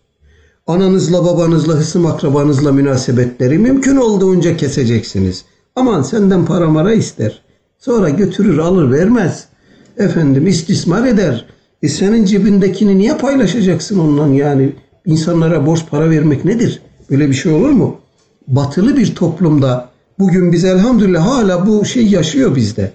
[0.66, 5.44] Ananızla, babanızla, hısım akrabanızla münasebetleri mümkün olduğunca keseceksiniz.
[5.76, 7.42] Aman senden para mara ister.
[7.78, 9.48] Sonra götürür alır vermez.
[9.96, 11.46] Efendim istismar eder.
[11.82, 14.72] E senin cebindekini niye paylaşacaksın ondan yani?
[15.06, 16.82] İnsanlara borç para vermek nedir?
[17.10, 18.00] Böyle bir şey olur mu?
[18.48, 22.92] Batılı bir toplumda bugün biz elhamdülillah hala bu şey yaşıyor bizde.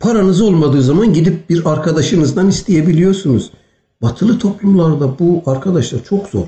[0.00, 3.52] Paranız olmadığı zaman gidip bir arkadaşınızdan isteyebiliyorsunuz.
[4.02, 6.46] Batılı toplumlarda bu arkadaşlar çok zor.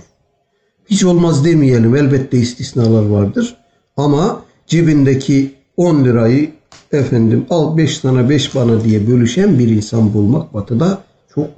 [0.87, 3.57] Hiç olmaz demeyelim elbette istisnalar vardır.
[3.97, 6.51] Ama cebindeki 10 lirayı
[6.93, 11.03] efendim al 5 sana 5 bana diye bölüşen bir insan bulmak batıda
[11.35, 11.49] çok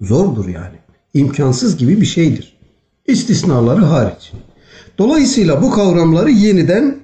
[0.00, 0.76] zordur yani.
[1.14, 2.56] İmkansız gibi bir şeydir.
[3.06, 4.32] İstisnaları hariç.
[4.98, 6.96] Dolayısıyla bu kavramları yeniden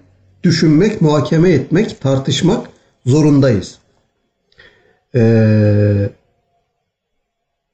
[0.43, 2.67] düşünmek, muhakeme etmek, tartışmak
[3.07, 3.79] zorundayız.
[5.15, 6.11] Ee,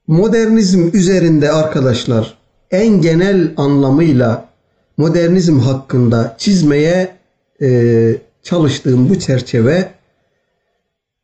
[0.06, 2.38] modernizm üzerinde arkadaşlar
[2.70, 4.48] en genel anlamıyla
[4.96, 7.21] modernizm hakkında çizmeye
[7.62, 9.90] e, çalıştığım bu çerçeve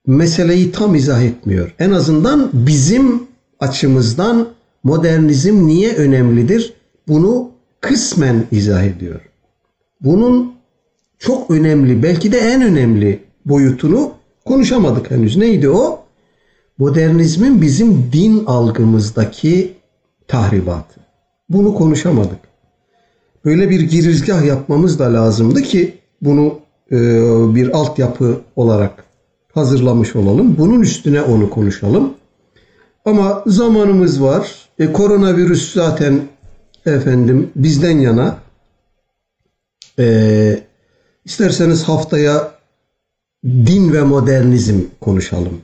[0.07, 1.75] meseleyi tam izah etmiyor.
[1.79, 3.23] En azından bizim
[3.61, 4.49] açımızdan
[4.85, 6.75] modernizm niye önemlidir?
[7.09, 9.21] Bunu kısmen izah ediyor.
[10.01, 10.53] Bunun
[11.19, 14.13] çok önemli, belki de en önemli boyutunu
[14.45, 15.37] konuşamadık henüz.
[15.37, 16.05] Neydi o?
[16.79, 19.75] Modernizmin bizim din algımızdaki
[20.29, 21.01] tahribatı.
[21.49, 22.39] Bunu konuşamadık.
[23.45, 26.59] Böyle bir girizgah yapmamız da lazımdı ki bunu
[26.93, 26.97] e,
[27.55, 29.05] bir altyapı olarak
[29.55, 30.59] hazırlamış olalım.
[30.59, 32.15] Bunun üstüne onu konuşalım.
[33.05, 34.69] Ama zamanımız var.
[34.79, 36.21] E, koronavirüs zaten
[36.87, 38.39] efendim bizden yana.
[39.99, 40.61] E,
[41.25, 42.53] isterseniz haftaya
[43.45, 45.61] din ve modernizm konuşalım.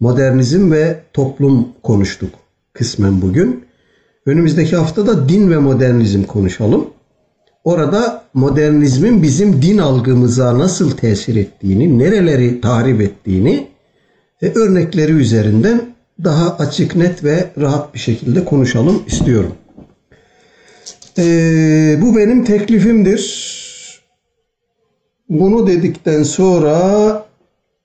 [0.00, 2.30] Modernizm ve toplum konuştuk
[2.72, 3.64] kısmen bugün.
[4.26, 6.90] Önümüzdeki haftada din ve modernizm konuşalım.
[7.64, 13.66] Orada modernizmin bizim din algımıza nasıl tesir ettiğini, nereleri tahrip ettiğini
[14.42, 15.80] e, örnekleri üzerinden
[16.24, 19.54] daha açık, net ve rahat bir şekilde konuşalım istiyorum.
[21.18, 21.24] E,
[22.02, 23.54] bu benim teklifimdir.
[25.28, 27.26] Bunu dedikten sonra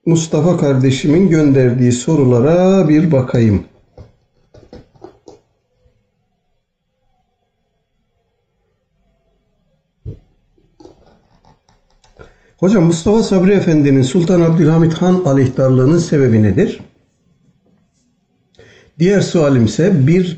[0.05, 3.63] Mustafa kardeşimin gönderdiği sorulara bir bakayım.
[12.59, 16.79] Hocam Mustafa Sabri Efendi'nin Sultan Abdülhamit Han aleyhtarlığının sebebi nedir?
[18.99, 20.37] Diğer sualim ise bir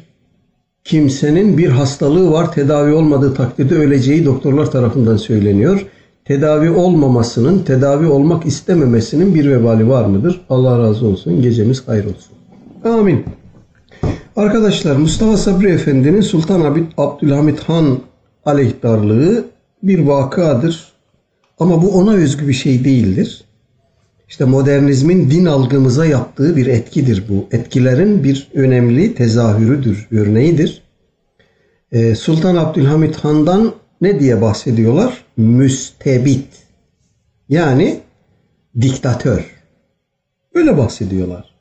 [0.84, 5.86] kimsenin bir hastalığı var tedavi olmadığı takdirde öleceği doktorlar tarafından söyleniyor.
[6.26, 10.42] Tedavi olmamasının, tedavi olmak istememesinin bir vebali var mıdır?
[10.50, 11.42] Allah razı olsun.
[11.42, 12.34] Gecemiz hayır olsun.
[12.84, 13.26] Amin.
[14.36, 18.00] Arkadaşlar Mustafa Sabri Efendi'nin Sultan Abdülhamit Han
[18.46, 19.46] aleyhtarlığı
[19.84, 20.91] bir vakadır.
[21.62, 23.44] Ama bu ona özgü bir şey değildir.
[24.30, 27.48] İşte modernizmin din algımıza yaptığı bir etkidir bu.
[27.52, 30.82] Etkilerin bir önemli tezahürüdür, örneğidir.
[31.92, 35.26] Ee, Sultan Abdülhamit Han'dan ne diye bahsediyorlar?
[35.38, 36.48] Müstebit.
[37.50, 38.00] Yani
[38.82, 39.62] diktatör.
[40.54, 41.56] Öyle bahsediyorlar.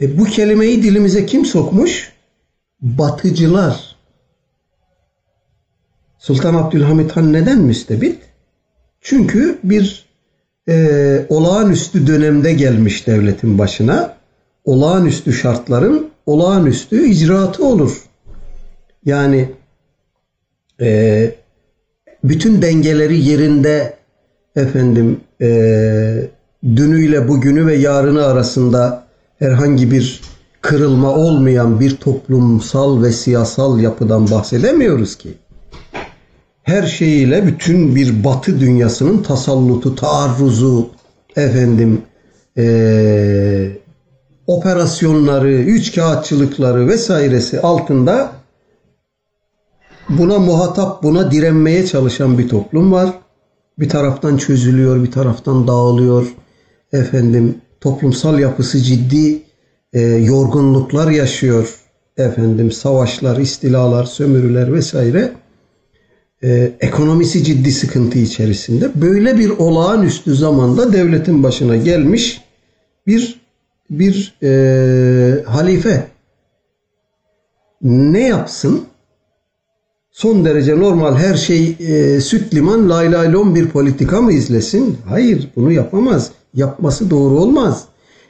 [0.00, 2.12] E, bu kelimeyi dilimize kim sokmuş?
[2.80, 3.96] Batıcılar.
[6.18, 8.29] Sultan Abdülhamit Han neden müstebit?
[9.00, 10.06] Çünkü bir
[10.68, 14.16] e, olağanüstü dönemde gelmiş devletin başına.
[14.64, 18.02] Olağanüstü şartların olağanüstü icraatı olur.
[19.04, 19.48] Yani
[20.80, 21.30] e,
[22.24, 23.96] bütün dengeleri yerinde
[24.56, 25.48] efendim e,
[26.76, 29.04] dünüyle bugünü ve yarını arasında
[29.38, 30.20] herhangi bir
[30.60, 35.34] kırılma olmayan bir toplumsal ve siyasal yapıdan bahsedemiyoruz ki
[36.62, 40.90] her şeyiyle bütün bir batı dünyasının tasallutu, taarruzu,
[41.36, 42.02] efendim
[42.58, 43.70] e,
[44.46, 48.32] operasyonları, üç kağıtçılıkları vesairesi altında
[50.08, 53.10] buna muhatap, buna direnmeye çalışan bir toplum var.
[53.78, 56.26] Bir taraftan çözülüyor, bir taraftan dağılıyor.
[56.92, 59.42] Efendim toplumsal yapısı ciddi
[59.92, 61.74] e, yorgunluklar yaşıyor.
[62.16, 65.32] Efendim savaşlar, istilalar, sömürüler vesaire
[66.42, 68.90] e, ekonomisi ciddi sıkıntı içerisinde.
[68.94, 72.40] Böyle bir olağanüstü zamanda devletin başına gelmiş
[73.06, 73.40] bir
[73.90, 76.06] bir e, halife
[77.82, 78.84] ne yapsın?
[80.12, 84.98] Son derece normal her şey e, süt liman lay lay lom bir politika mı izlesin?
[85.08, 86.30] Hayır bunu yapamaz.
[86.54, 87.84] Yapması doğru olmaz.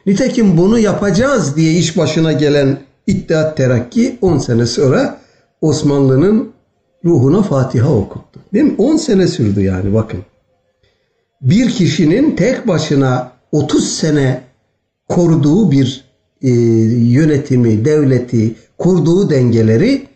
[0.06, 5.20] Nitekim bunu yapacağız diye iş başına gelen İttihat Terakki 10 sene sonra
[5.60, 6.52] Osmanlı'nın
[7.04, 8.40] ruhuna Fatiha okuttu.
[8.54, 8.74] Değil mi?
[8.78, 10.20] 10 sene sürdü yani bakın.
[11.42, 14.42] Bir kişinin tek başına 30 sene
[15.08, 16.04] koruduğu bir
[16.42, 20.06] e, yönetimi, devleti, kurduğu dengeleri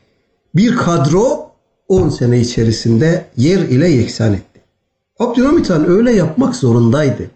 [0.55, 1.51] bir kadro
[1.89, 4.61] 10 sene içerisinde yer ile yeksan etti.
[5.19, 7.31] Abdülhamit Han öyle yapmak zorundaydı.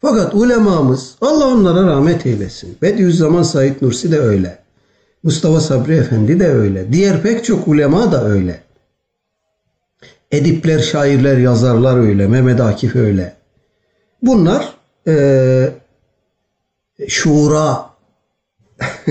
[0.00, 2.76] Fakat ulemamız Allah onlara rahmet eylesin.
[2.82, 4.58] Bediüzzaman Said Nursi de öyle.
[5.22, 6.92] Mustafa Sabri Efendi de öyle.
[6.92, 8.60] Diğer pek çok ulema da öyle.
[10.32, 12.26] Edipler, şairler, yazarlar öyle.
[12.26, 13.36] Mehmet Akif öyle.
[14.22, 14.74] Bunlar
[15.08, 15.68] e,
[17.08, 17.90] şura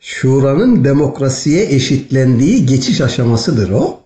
[0.00, 4.00] şuranın demokrasiye eşitlendiği geçiş aşamasıdır o.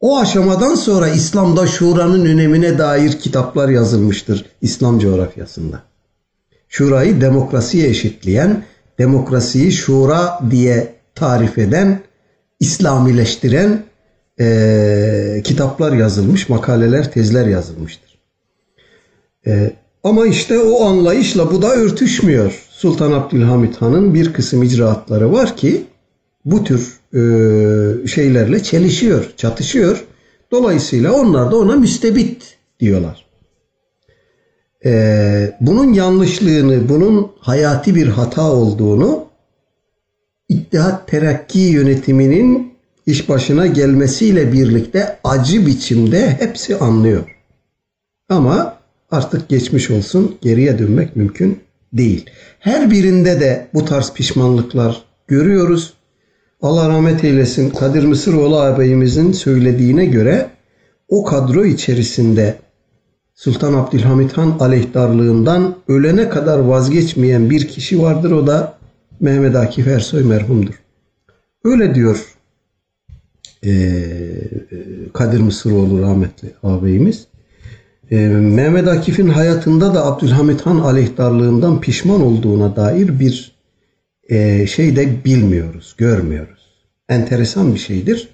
[0.00, 5.82] O aşamadan sonra İslam'da şuranın önemine dair kitaplar yazılmıştır İslam coğrafyasında.
[6.68, 8.64] Şurayı demokrasiye eşitleyen,
[8.98, 12.00] demokrasiyi şura diye tarif eden,
[12.60, 13.87] İslamileştiren
[14.40, 18.18] e, kitaplar yazılmış, makaleler, tezler yazılmıştır.
[19.46, 19.72] E,
[20.04, 22.66] ama işte o anlayışla bu da örtüşmüyor.
[22.70, 25.84] Sultan Abdülhamit Han'ın bir kısım icraatları var ki
[26.44, 27.20] bu tür e,
[28.06, 30.04] şeylerle çelişiyor, çatışıyor.
[30.50, 33.24] Dolayısıyla onlar da ona müstebit diyorlar.
[34.84, 39.28] E, bunun yanlışlığını, bunun hayati bir hata olduğunu
[40.48, 42.67] İttihat Terakki yönetiminin
[43.08, 47.36] iş başına gelmesiyle birlikte acı biçimde hepsi anlıyor.
[48.28, 48.76] Ama
[49.10, 51.58] artık geçmiş olsun geriye dönmek mümkün
[51.92, 52.30] değil.
[52.58, 55.94] Her birinde de bu tarz pişmanlıklar görüyoruz.
[56.62, 60.50] Allah rahmet eylesin Kadir Mısıroğlu ağabeyimizin söylediğine göre
[61.08, 62.56] o kadro içerisinde
[63.34, 68.30] Sultan Abdülhamit Han aleyhtarlığından ölene kadar vazgeçmeyen bir kişi vardır.
[68.30, 68.78] O da
[69.20, 70.74] Mehmet Akif Ersoy merhumdur.
[71.64, 72.37] Öyle diyor
[73.66, 73.70] e,
[75.12, 77.26] Kadir Mısıroğlu rahmetli ağabeyimiz.
[78.10, 83.52] E, Mehmet Akif'in hayatında da Abdülhamit Han aleyhtarlığından pişman olduğuna dair bir
[84.28, 86.68] e, şey de bilmiyoruz, görmüyoruz.
[87.08, 88.28] Enteresan bir şeydir.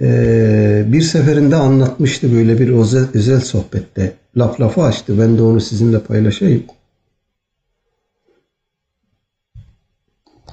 [0.00, 4.12] E, bir seferinde anlatmıştı böyle bir özel, özel sohbette.
[4.36, 5.18] Laf lafı açtı.
[5.20, 6.62] Ben de onu sizinle paylaşayım.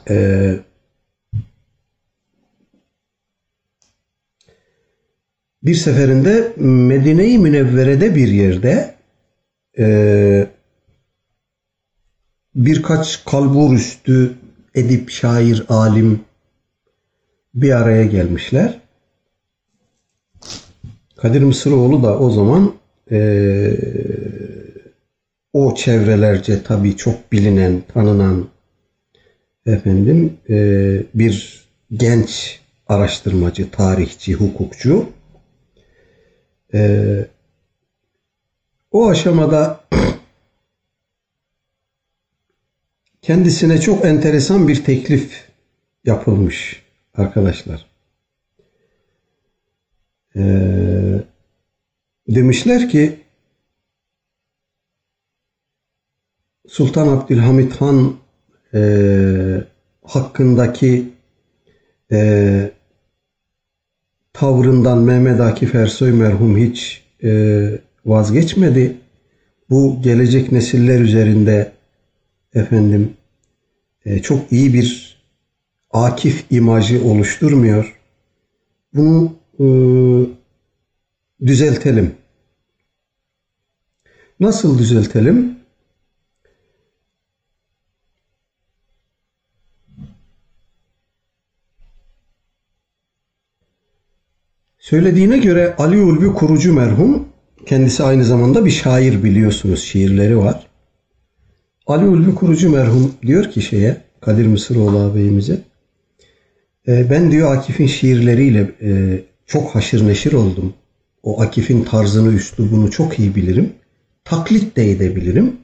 [0.10, 0.60] Eee
[5.64, 8.96] bir seferinde Medine-i Münevvere'de bir yerde
[9.80, 10.48] e,
[12.56, 14.34] birkaç kalbur üstü
[14.76, 16.20] edip, şair, alim
[17.54, 18.80] bir araya gelmişler.
[21.16, 22.74] Kadir Mısıroğlu da o zaman
[23.12, 23.72] e,
[25.54, 28.48] o çevrelerce tabii çok bilinen, tanınan
[29.66, 30.56] efendim e,
[31.14, 35.06] bir genç araştırmacı, tarihçi, hukukçu.
[36.74, 37.26] E,
[38.92, 39.84] o aşamada
[43.22, 45.52] kendisine çok enteresan bir teklif
[46.06, 47.86] yapılmış arkadaşlar.
[50.36, 51.24] Ee,
[52.28, 53.20] demişler ki
[56.68, 58.16] Sultan Abdülhamit Han
[58.74, 58.82] e,
[60.04, 61.10] hakkındaki
[62.12, 62.72] e,
[64.34, 68.98] tavrından Mehmet Akif Ersoy merhum hiç e, vazgeçmedi.
[69.70, 71.72] Bu gelecek nesiller üzerinde
[72.54, 73.14] efendim
[74.06, 75.18] e, çok iyi bir
[75.92, 78.00] Akif imajı oluşturmuyor.
[78.94, 79.66] Bunu e,
[81.48, 82.16] düzeltelim.
[84.40, 85.61] Nasıl düzeltelim?
[94.82, 97.28] Söylediğine göre Ali Ulvi kurucu merhum,
[97.66, 100.68] kendisi aynı zamanda bir şair biliyorsunuz, şiirleri var.
[101.88, 105.62] Ali Ulvi kurucu merhum diyor ki şeye, Kadir Mısıroğlu ağabeyimize,
[106.88, 110.74] e, ben diyor Akif'in şiirleriyle e, çok haşır neşir oldum.
[111.24, 113.74] O Akif'in tarzını, üslubunu çok iyi bilirim.
[114.26, 115.58] Taklit de edebilirim.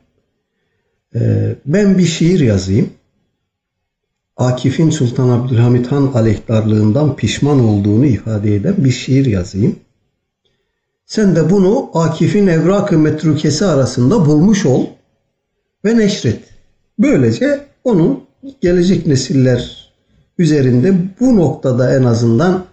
[1.16, 1.20] E,
[1.66, 2.90] ben bir şiir yazayım.
[4.38, 9.76] Akif'in Sultan Abdülhamit Han aleyhtarlığından pişman olduğunu ifade eden bir şiir yazayım.
[11.06, 14.86] Sen de bunu Akif'in evrak-ı metrukesi arasında bulmuş ol
[15.86, 16.40] ve neşret.
[17.00, 18.24] Böylece onun
[18.62, 19.92] gelecek nesiller
[20.38, 22.66] üzerinde bu noktada en azından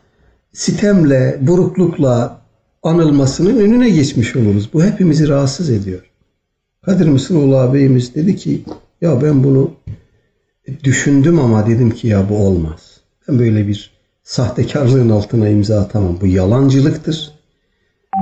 [0.53, 2.41] sitemle, buruklukla
[2.83, 4.71] anılmasının önüne geçmiş oluruz.
[4.73, 6.11] Bu hepimizi rahatsız ediyor.
[6.83, 8.65] Kadir Mısıroğlu ağabeyimiz dedi ki
[9.01, 9.71] ya ben bunu
[10.85, 13.01] düşündüm ama dedim ki ya bu olmaz.
[13.29, 13.91] Ben böyle bir
[14.23, 16.21] sahtekarlığın altına imza atamam.
[16.21, 17.33] Bu yalancılıktır.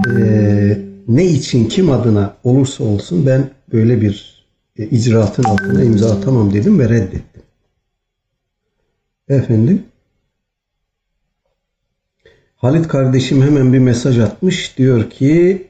[0.09, 0.79] Ee,
[1.09, 4.45] ne için kim adına olursa olsun ben böyle bir
[4.79, 7.43] e, icraatın altına imza atamam dedim ve reddettim.
[9.29, 9.83] Efendim
[12.63, 14.79] Halit kardeşim hemen bir mesaj atmış.
[14.79, 15.67] Diyor ki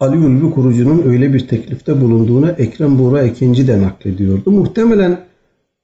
[0.00, 4.50] Ali Ulvi kurucunun öyle bir teklifte bulunduğunu Ekrem Buğra ikinci de naklediyordu.
[4.50, 5.20] Muhtemelen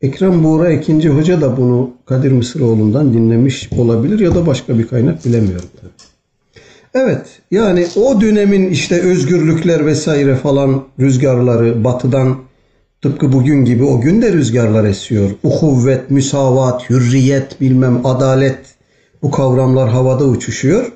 [0.06, 5.24] Ekrem Buğra ikinci hoca da bunu Kadir Mısıroğlu'ndan dinlemiş olabilir ya da başka bir kaynak
[5.24, 5.68] bilemiyorum.
[6.94, 12.36] Evet yani o dönemin işte özgürlükler vesaire falan rüzgarları batıdan
[13.02, 15.30] tıpkı bugün gibi o gün de rüzgarlar esiyor.
[15.42, 18.58] Uhuvvet, müsavat, hürriyet, bilmem adalet
[19.22, 20.92] bu kavramlar havada uçuşuyor.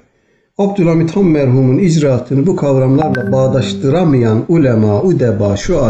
[0.59, 5.81] Abdülhamit Han merhumun icraatını bu kavramlarla bağdaştıramayan ulema, udeba, şu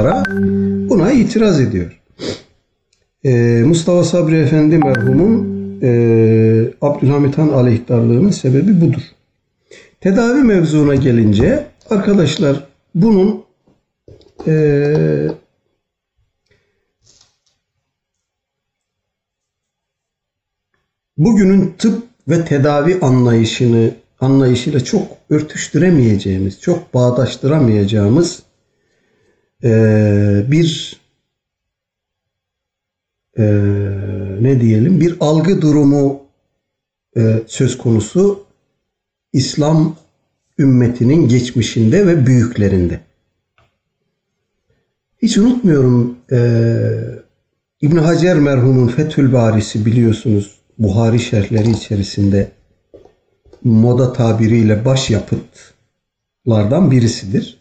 [0.88, 1.99] buna itiraz ediyor.
[3.24, 5.90] Ee, Mustafa Sabri Efendi merhumun e,
[6.80, 9.02] Abdülhamit Han aleyhtarlığının sebebi budur.
[10.00, 13.44] Tedavi mevzuna gelince arkadaşlar bunun
[14.46, 15.28] e,
[21.18, 23.90] bugünün tıp ve tedavi anlayışını
[24.20, 28.42] anlayışıyla çok örtüştüremeyeceğimiz, çok bağdaştıramayacağımız
[29.64, 29.70] e,
[30.50, 30.99] bir
[33.38, 33.44] e,
[34.40, 36.22] ne diyelim bir algı durumu
[37.16, 38.44] e, söz konusu
[39.32, 39.96] İslam
[40.58, 43.00] ümmetinin geçmişinde ve büyüklerinde.
[45.22, 46.38] Hiç unutmuyorum e,
[47.80, 52.50] İbn Hacer merhumun Fethül Barisi biliyorsunuz Buhari şerhleri içerisinde
[53.64, 57.60] moda tabiriyle baş yapıtlardan birisidir.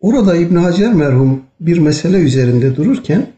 [0.00, 3.35] Orada İbn Hacer merhum bir mesele üzerinde dururken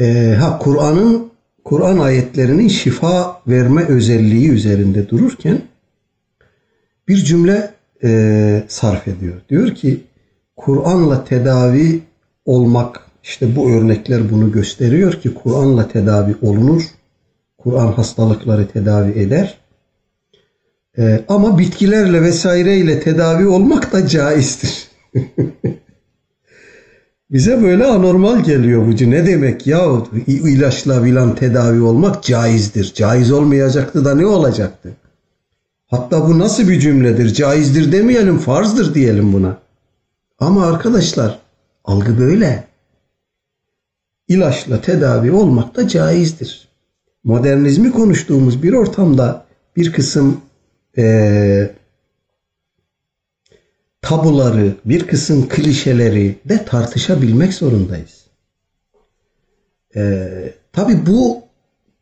[0.00, 1.30] e, ha Kur'an'ın
[1.64, 5.62] Kur'an ayetlerinin şifa verme özelliği üzerinde dururken
[7.08, 7.74] bir cümle
[8.04, 9.40] e, sarf ediyor.
[9.48, 10.00] Diyor ki
[10.56, 12.00] Kur'an'la tedavi
[12.44, 16.82] olmak işte bu örnekler bunu gösteriyor ki Kur'an'la tedavi olunur.
[17.58, 19.58] Kur'an hastalıkları tedavi eder.
[20.98, 24.88] Ee, ama bitkilerle vesaireyle tedavi olmak da caizdir.
[27.30, 29.10] Bize böyle anormal geliyor bu.
[29.10, 30.02] Ne demek ya?
[30.26, 32.94] ilaçla bilen tedavi olmak caizdir.
[32.94, 34.96] Caiz olmayacaktı da ne olacaktı?
[35.86, 37.34] Hatta bu nasıl bir cümledir?
[37.34, 39.58] Caizdir demeyelim, farzdır diyelim buna.
[40.38, 41.38] Ama arkadaşlar
[41.84, 42.64] algı böyle.
[44.28, 46.68] İlaçla tedavi olmak da caizdir.
[47.24, 49.46] Modernizmi konuştuğumuz bir ortamda
[49.76, 50.40] bir kısım
[50.98, 51.70] e,
[54.02, 58.26] tabuları, bir kısım klişeleri de tartışabilmek zorundayız.
[59.96, 60.28] E,
[60.76, 61.42] Tabi bu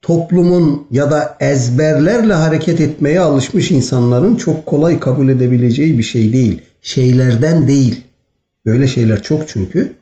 [0.02, 6.62] toplumun ya da ezberlerle hareket etmeye alışmış insanların çok kolay kabul edebileceği bir şey değil.
[6.82, 8.04] Şeylerden değil.
[8.66, 9.92] Böyle şeyler çok çünkü.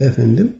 [0.00, 0.52] Efendim.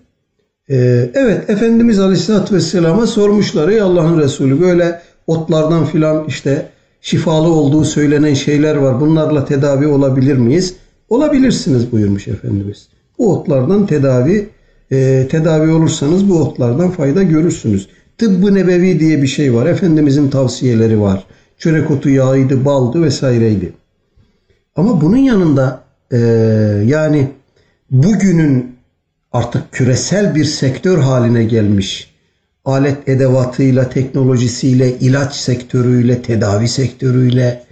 [0.70, 3.68] Ee, evet Efendimiz Aleyhisselatü Vesselam'a sormuşlar.
[3.68, 6.68] Ey Allah'ın Resulü böyle otlardan filan işte
[7.06, 9.00] şifalı olduğu söylenen şeyler var.
[9.00, 10.74] Bunlarla tedavi olabilir miyiz?
[11.08, 12.88] Olabilirsiniz buyurmuş Efendimiz.
[13.18, 14.48] Bu otlardan tedavi
[14.90, 17.88] e, tedavi olursanız bu otlardan fayda görürsünüz.
[18.18, 19.66] Tıbbı nebevi diye bir şey var.
[19.66, 21.24] Efendimizin tavsiyeleri var.
[21.58, 23.72] Çörek otu yağıydı, baldı vesaireydi.
[24.76, 26.18] Ama bunun yanında e,
[26.86, 27.28] yani
[27.90, 28.76] bugünün
[29.32, 32.15] artık küresel bir sektör haline gelmiş
[32.66, 37.64] alet edevatıyla, teknolojisiyle, ilaç sektörüyle, tedavi sektörüyle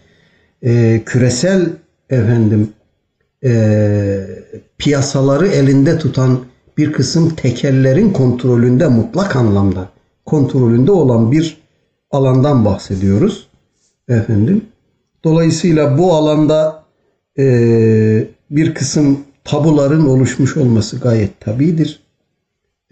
[0.63, 1.69] e, küresel
[2.11, 2.69] efendim
[3.45, 4.27] e,
[4.79, 6.45] piyasaları elinde tutan
[6.79, 9.89] bir kısım tekellerin kontrolünde mutlak anlamda
[10.27, 11.59] kontrolünde olan bir
[12.11, 13.49] alandan bahsediyoruz.
[14.09, 14.63] Efendim.
[15.25, 16.85] Dolayısıyla bu alanda
[17.39, 17.45] e,
[18.51, 22.03] bir kısım tabuların oluşmuş olması gayet tabidir.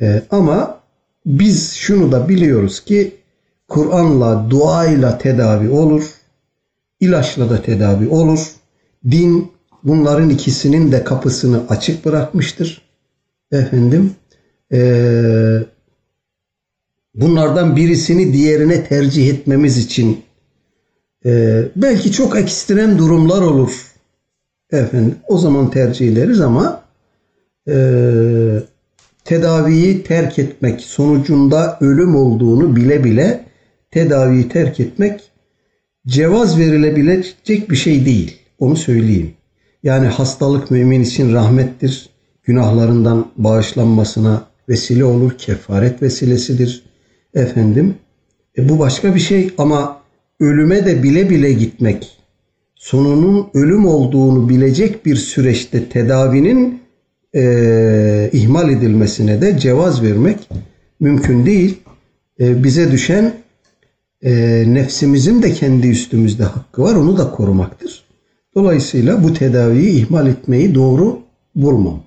[0.00, 0.81] E, ama
[1.26, 3.14] biz şunu da biliyoruz ki
[3.68, 6.14] Kur'an'la, duayla tedavi olur.
[7.00, 8.52] ilaçla da tedavi olur.
[9.10, 12.82] Din bunların ikisinin de kapısını açık bırakmıştır.
[13.52, 14.14] Efendim,
[14.72, 15.58] ee,
[17.14, 20.24] bunlardan birisini diğerine tercih etmemiz için
[21.24, 23.92] e, belki çok ekstrem durumlar olur.
[24.70, 26.84] Efendim, o zaman tercih ederiz ama
[27.68, 27.74] e,
[29.24, 33.44] tedaviyi terk etmek sonucunda ölüm olduğunu bile bile
[33.90, 35.20] tedaviyi terk etmek
[36.06, 38.38] cevaz verilebilecek bir şey değil.
[38.58, 39.32] Onu söyleyeyim.
[39.82, 42.08] Yani hastalık mümin için rahmettir.
[42.44, 45.32] Günahlarından bağışlanmasına vesile olur.
[45.38, 46.82] Kefaret vesilesidir.
[47.34, 47.94] Efendim
[48.58, 50.00] e bu başka bir şey ama
[50.40, 52.18] ölüme de bile bile gitmek
[52.82, 56.81] sonunun ölüm olduğunu bilecek bir süreçte tedavinin
[57.34, 60.48] e, ihmal edilmesine de cevaz vermek
[61.00, 61.78] mümkün değil.
[62.40, 63.34] E, bize düşen
[64.22, 66.94] e, nefsimizin de kendi üstümüzde hakkı var.
[66.94, 68.04] Onu da korumaktır.
[68.54, 71.18] Dolayısıyla bu tedaviyi ihmal etmeyi doğru
[71.54, 72.02] bulmam.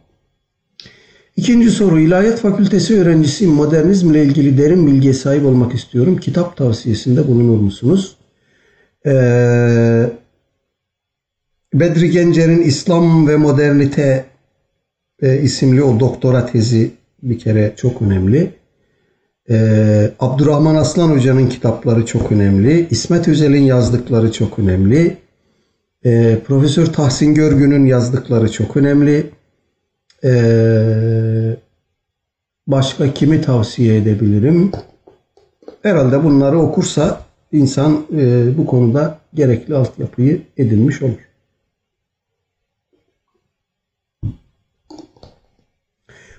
[1.35, 1.99] İkinci soru.
[1.99, 3.53] İlahiyat Fakültesi öğrencisiyim.
[3.53, 6.17] Modernizm ile ilgili derin bilgiye sahip olmak istiyorum.
[6.17, 8.17] Kitap tavsiyesinde bulunur musunuz?
[9.05, 10.09] Ee,
[11.73, 14.25] Bedri Gencer'in İslam ve Modernite
[15.21, 16.91] e, isimli o doktora tezi
[17.23, 18.51] bir kere çok önemli.
[19.49, 22.87] E, Abdurrahman Aslan Hoca'nın kitapları çok önemli.
[22.89, 25.17] İsmet Özel'in yazdıkları çok önemli.
[26.05, 29.29] E, Profesör Tahsin Görgün'ün yazdıkları çok önemli.
[30.23, 30.33] E,
[32.67, 34.71] başka kimi tavsiye edebilirim?
[35.83, 37.21] Herhalde bunları okursa
[37.51, 41.29] insan e, bu konuda gerekli altyapıyı edinmiş olur.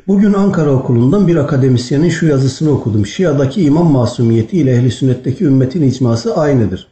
[0.09, 3.07] Bugün Ankara okulundan bir akademisyenin şu yazısını okudum.
[3.07, 6.89] Şia'daki imam masumiyeti ile ehli sünnetteki ümmetin icması aynıdır.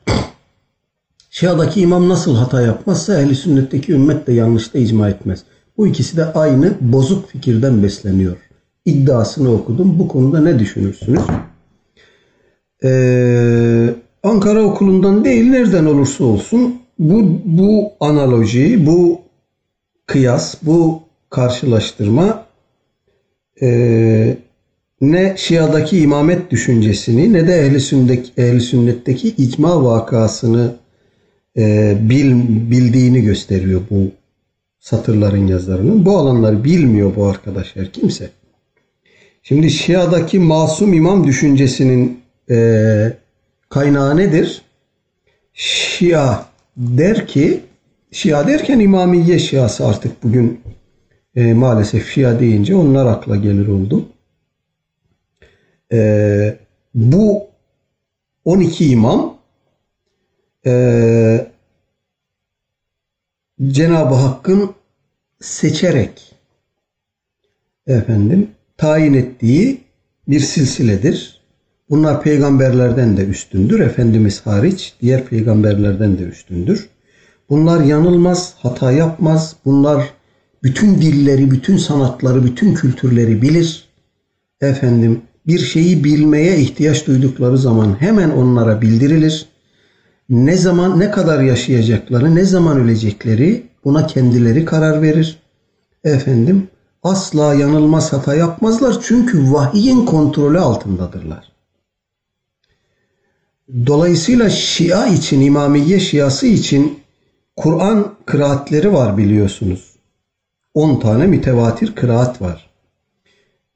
[1.31, 5.45] Şia'daki imam nasıl hata yapmazsa ehli sünnetteki ümmet de yanlışta icma etmez.
[5.77, 8.37] Bu ikisi de aynı bozuk fikirden besleniyor.
[8.85, 9.99] İddiasını okudum.
[9.99, 11.21] Bu konuda ne düşünürsünüz?
[12.85, 19.21] Ee, Ankara okulundan değil nereden olursa olsun bu, bu analoji, bu
[20.07, 22.45] kıyas, bu karşılaştırma
[23.63, 24.37] e,
[25.01, 30.75] ne Şia'daki imamet düşüncesini ne de ehli, sünnet, ehli sünnetteki icma vakasını
[31.57, 32.33] e, bil,
[32.71, 34.11] bildiğini gösteriyor bu
[34.79, 36.05] satırların yazarının.
[36.05, 38.31] Bu alanları bilmiyor bu arkadaşlar kimse.
[39.43, 42.21] Şimdi Şia'daki masum imam düşüncesinin
[42.51, 42.57] e,
[43.69, 44.63] kaynağı nedir?
[45.55, 46.45] Şia
[46.77, 47.61] der ki
[48.13, 50.61] Şia derken İmamiye Şiası artık bugün
[51.37, 54.09] e, maalesef Şia deyince onlar akla gelir oldu.
[55.93, 56.59] E,
[56.95, 57.47] bu
[58.45, 59.39] 12 imam
[60.67, 61.47] e,
[63.69, 64.75] Cenab-ı Hakk'ın
[65.41, 66.35] seçerek
[67.87, 69.81] efendim tayin ettiği
[70.29, 71.41] bir silsiledir.
[71.91, 73.81] Bunlar peygamberlerden de üstündür.
[73.81, 76.89] Efendimiz hariç diğer peygamberlerden de üstündür.
[77.51, 79.57] Bunlar yanılmaz, hata yapmaz.
[79.65, 80.15] Bunlar
[80.65, 83.85] bütün dilleri, bütün sanatları, bütün kültürleri bilir.
[84.61, 89.47] Efendim bir şeyi bilmeye ihtiyaç duydukları zaman hemen onlara bildirilir.
[90.29, 95.39] Ne zaman ne kadar yaşayacakları, ne zaman ölecekleri buna kendileri karar verir.
[96.05, 96.69] Efendim
[97.03, 101.53] asla yanılmaz hata yapmazlar çünkü vahiyin kontrolü altındadırlar.
[103.87, 106.99] Dolayısıyla Şia için, İmamiye Şiası için
[107.57, 109.94] Kur'an kıraatleri var biliyorsunuz.
[110.75, 112.71] 10 tane mütevatir kıraat var.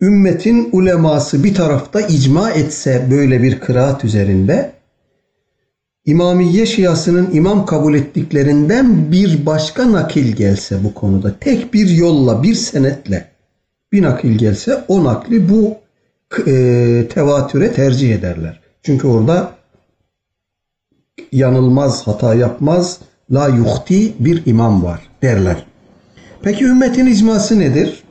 [0.01, 4.73] Ümmetin uleması bir tarafta icma etse böyle bir kıraat üzerinde
[6.05, 12.55] İmamiye Şiasının imam kabul ettiklerinden bir başka nakil gelse bu konuda tek bir yolla bir
[12.55, 13.29] senetle
[13.93, 15.77] bir nakil gelse o nakli bu
[16.47, 18.61] e, tevatüre tercih ederler.
[18.83, 19.53] Çünkü orada
[21.33, 22.99] yanılmaz, hata yapmaz,
[23.31, 25.68] la yuhti bir imam var derler.
[26.43, 28.05] Peki ümmetin icması nedir?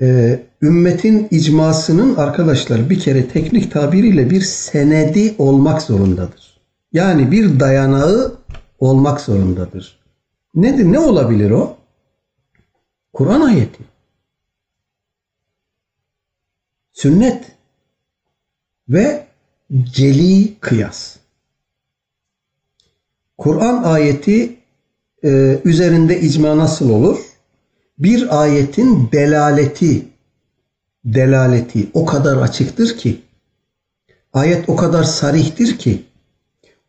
[0.00, 6.60] Ee, ümmetin icmasının arkadaşlar bir kere teknik tabiriyle bir senedi olmak zorundadır.
[6.92, 8.36] Yani bir dayanağı
[8.80, 9.98] olmak zorundadır.
[10.54, 10.92] Nedir?
[10.92, 11.76] Ne olabilir o?
[13.12, 13.84] Kur'an ayeti.
[16.92, 17.52] Sünnet
[18.88, 19.26] ve
[19.82, 21.16] celi kıyas.
[23.38, 24.61] Kur'an ayeti
[25.24, 27.18] e, üzerinde icma nasıl olur?
[27.98, 30.08] Bir ayetin delaleti
[31.04, 33.20] delaleti o kadar açıktır ki
[34.32, 36.02] ayet o kadar sarihtir ki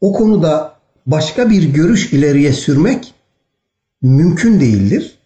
[0.02, 3.14] o konuda başka bir görüş ileriye sürmek
[4.02, 5.18] mümkün değildir.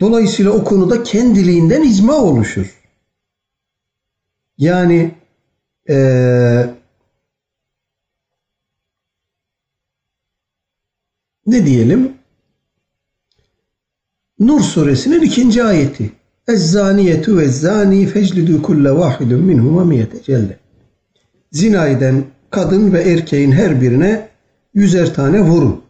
[0.00, 2.80] Dolayısıyla o konuda kendiliğinden icma oluşur.
[4.58, 5.14] Yani
[5.88, 6.66] ee,
[11.46, 12.12] ne diyelim?
[14.40, 16.12] Nur suresinin ikinci ayeti.
[16.48, 20.58] Ezzaniyetu ve zani feclidu kulle vahidun minhuma miyete celde.
[21.52, 24.28] Zina eden kadın ve erkeğin her birine
[24.74, 25.84] yüzer tane vurun.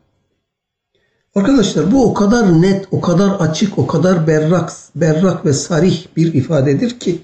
[1.35, 6.35] Arkadaşlar bu o kadar net, o kadar açık, o kadar berrak, berrak ve sarih bir
[6.35, 7.19] ifadedir ki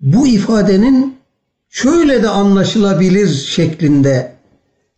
[0.00, 1.16] bu ifadenin
[1.68, 4.32] şöyle de anlaşılabilir şeklinde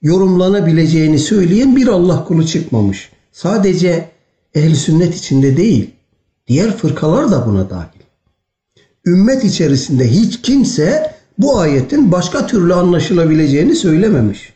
[0.03, 3.11] yorumlanabileceğini söyleyen bir Allah kulu çıkmamış.
[3.33, 4.11] Sadece
[4.55, 5.91] ehl sünnet içinde değil,
[6.47, 8.01] diğer fırkalar da buna dahil.
[9.07, 14.53] Ümmet içerisinde hiç kimse bu ayetin başka türlü anlaşılabileceğini söylememiş.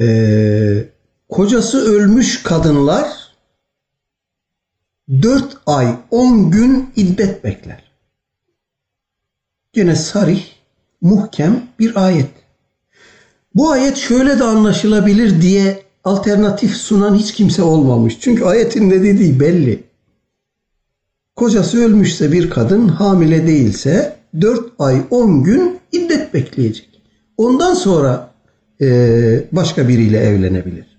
[0.00, 0.88] Ee,
[1.28, 3.34] kocası ölmüş kadınlar
[5.22, 7.92] 4 ay 10 gün iddet bekler.
[9.76, 10.53] Yine sarih,
[11.04, 12.30] muhkem bir ayet.
[13.54, 18.16] Bu ayet şöyle de anlaşılabilir diye alternatif sunan hiç kimse olmamış.
[18.20, 19.82] Çünkü ayetin ne dediği belli.
[21.36, 27.02] Kocası ölmüşse bir kadın hamile değilse 4 ay 10 gün iddet bekleyecek.
[27.36, 28.30] Ondan sonra
[28.80, 28.86] e,
[29.52, 30.94] başka biriyle evlenebilir.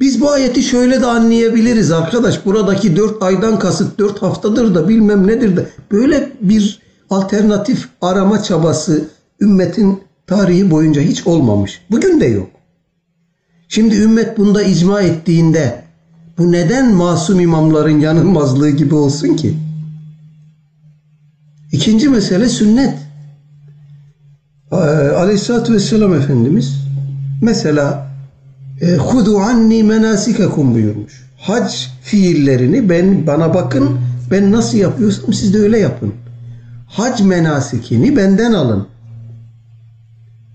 [0.00, 2.46] Biz bu ayeti şöyle de anlayabiliriz arkadaş.
[2.46, 9.08] Buradaki 4 aydan kasıt 4 haftadır da bilmem nedir de böyle bir alternatif arama çabası
[9.40, 11.80] ümmetin tarihi boyunca hiç olmamış.
[11.90, 12.48] Bugün de yok.
[13.68, 15.84] Şimdi ümmet bunda icma ettiğinde
[16.38, 19.54] bu neden masum imamların yanılmazlığı gibi olsun ki?
[21.72, 22.98] İkinci mesele sünnet.
[24.72, 24.76] Ee,
[25.16, 26.74] Aleyhisselatü Vesselam Efendimiz
[27.42, 28.06] mesela
[28.80, 31.26] e, hudu anni menasikekum buyurmuş.
[31.38, 33.98] Hac fiillerini ben bana bakın
[34.30, 36.14] ben nasıl yapıyorsam siz de öyle yapın.
[36.86, 38.86] Hac menasikini benden alın.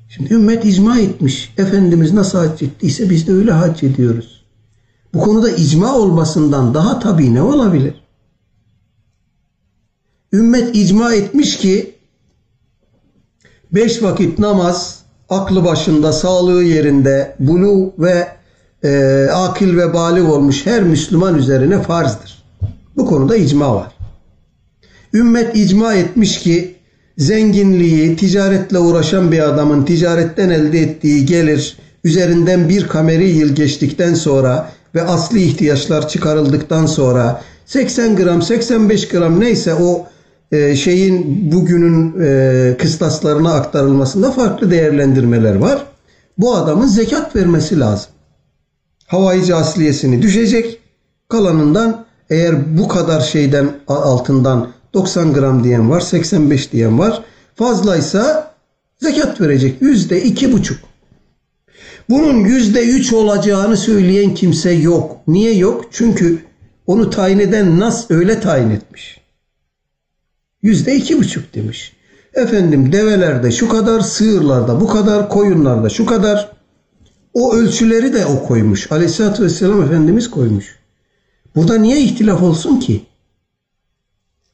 [0.09, 1.53] Şimdi ümmet icma etmiş.
[1.57, 4.45] Efendimiz nasıl hac ettiyse biz de öyle hac ediyoruz.
[5.13, 7.93] Bu konuda icma olmasından daha tabii ne olabilir?
[10.33, 11.95] Ümmet icma etmiş ki
[13.71, 14.99] beş vakit namaz
[15.29, 18.27] aklı başında, sağlığı yerinde, bulu ve
[18.83, 22.43] e, akil ve balik olmuş her Müslüman üzerine farzdır.
[22.97, 24.00] Bu konuda icma var.
[25.13, 26.75] Ümmet icma etmiş ki
[27.17, 34.71] zenginliği ticaretle uğraşan bir adamın ticaretten elde ettiği gelir üzerinden bir kameri yıl geçtikten sonra
[34.95, 40.05] ve asli ihtiyaçlar çıkarıldıktan sonra 80 gram 85 gram neyse o
[40.51, 45.85] e, şeyin bugünün e, kıstaslarına aktarılmasında farklı değerlendirmeler var.
[46.37, 48.11] Bu adamın zekat vermesi lazım.
[49.07, 50.79] Havaici asliyesini düşecek.
[51.29, 57.23] Kalanından eğer bu kadar şeyden altından 90 gram diyen var, 85 diyen var.
[57.55, 58.53] Fazlaysa
[58.99, 59.81] zekat verecek.
[59.81, 60.79] Yüzde iki buçuk.
[62.09, 65.17] Bunun yüzde üç olacağını söyleyen kimse yok.
[65.27, 65.85] Niye yok?
[65.91, 66.45] Çünkü
[66.87, 69.21] onu tayin eden Nas öyle tayin etmiş.
[70.61, 71.93] Yüzde iki buçuk demiş.
[72.33, 76.51] Efendim develerde şu kadar, sığırlarda bu kadar, koyunlarda şu kadar.
[77.33, 78.91] O ölçüleri de o koymuş.
[78.91, 80.79] Aleyhisselatü Vesselam Efendimiz koymuş.
[81.55, 83.05] Burada niye ihtilaf olsun ki?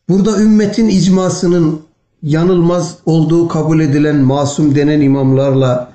[0.09, 1.81] Burada ümmetin icmasının
[2.23, 5.93] yanılmaz olduğu kabul edilen masum denen imamlarla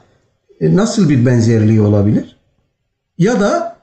[0.60, 2.36] e, nasıl bir benzerliği olabilir?
[3.18, 3.76] Ya da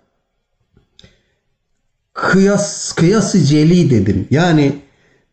[2.13, 4.27] kıyas kıyası celi dedim.
[4.31, 4.75] Yani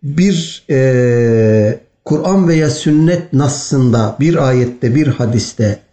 [0.02, 5.86] bir e, Kur'an veya sünnet nassında, bir ayette, bir hadiste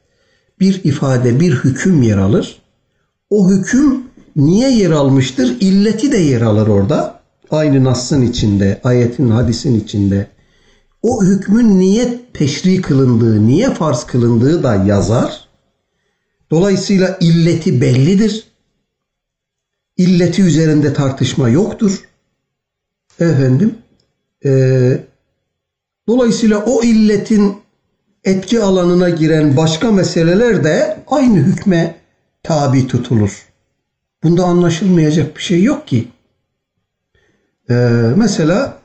[0.64, 2.62] bir ifade, bir hüküm yer alır.
[3.30, 4.04] O hüküm
[4.36, 5.58] niye yer almıştır?
[5.60, 7.20] İlleti de yer alır orada.
[7.54, 10.28] Aynı nassın içinde, ayetin, hadisin içinde.
[11.02, 15.48] O hükmün niye teşri kılındığı, niye farz kılındığı da yazar.
[16.52, 18.48] Dolayısıyla illeti bellidir.
[19.98, 22.10] İlleti üzerinde tartışma yoktur.
[23.20, 23.76] Efendim,
[24.46, 24.52] e,
[26.08, 27.56] dolayısıyla o illetin
[28.24, 31.96] etki alanına giren başka meseleler de aynı hükme
[32.44, 33.46] tabi tutulur.
[34.24, 36.13] Bunda anlaşılmayacak bir şey yok ki.
[37.70, 37.74] Ee,
[38.16, 38.78] mesela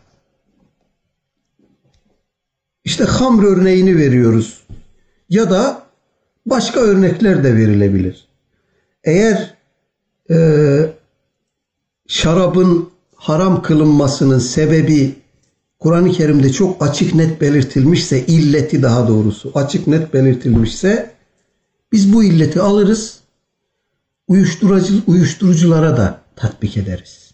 [2.85, 4.65] işte hamr örneğini veriyoruz.
[5.29, 5.83] Ya da
[6.47, 8.29] başka örnekler de verilebilir.
[9.05, 9.55] Eğer
[10.31, 10.37] e,
[12.07, 15.15] şarabın haram kılınmasının sebebi
[15.79, 21.11] Kur'an-ı Kerim'de çok açık net belirtilmişse, illeti daha doğrusu açık net belirtilmişse
[21.93, 23.21] biz bu illeti alırız,
[24.29, 27.28] uyuşturucu, uyuşturuculara da tatbik ederiz.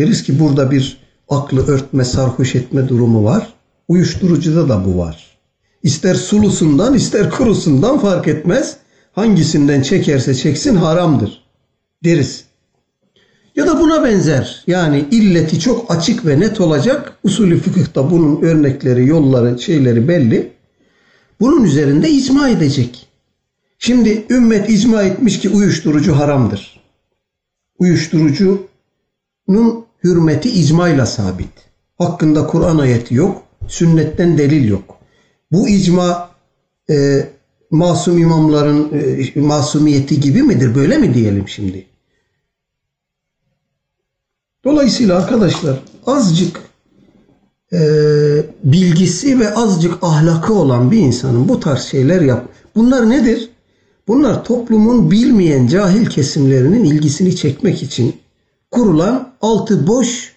[0.00, 0.96] Deriz ki burada bir
[1.28, 3.54] aklı örtme, sarhoş etme durumu var.
[3.88, 5.38] Uyuşturucuda da bu var.
[5.82, 8.76] İster sulusundan ister kurusundan fark etmez.
[9.12, 11.44] Hangisinden çekerse çeksin haramdır
[12.04, 12.44] deriz.
[13.56, 17.18] Ya da buna benzer yani illeti çok açık ve net olacak.
[17.24, 20.52] Usulü fıkıhta bunun örnekleri, yolları, şeyleri belli.
[21.40, 23.06] Bunun üzerinde icma edecek.
[23.78, 26.80] Şimdi ümmet icma etmiş ki uyuşturucu haramdır.
[27.78, 31.50] Uyuşturucunun hürmeti icmayla sabit.
[31.98, 34.96] Hakkında Kur'an ayeti yok, sünnetten delil yok.
[35.52, 36.30] Bu icma
[36.90, 37.26] e,
[37.70, 38.90] masum imamların
[39.36, 40.74] e, masumiyeti gibi midir?
[40.74, 41.86] Böyle mi diyelim şimdi?
[44.64, 46.60] Dolayısıyla arkadaşlar azıcık
[47.72, 47.80] e,
[48.64, 52.48] bilgisi ve azıcık ahlakı olan bir insanın bu tarz şeyler yap.
[52.74, 53.50] Bunlar nedir?
[54.08, 58.19] Bunlar toplumun bilmeyen cahil kesimlerinin ilgisini çekmek için
[58.80, 60.32] kurulan altı boş,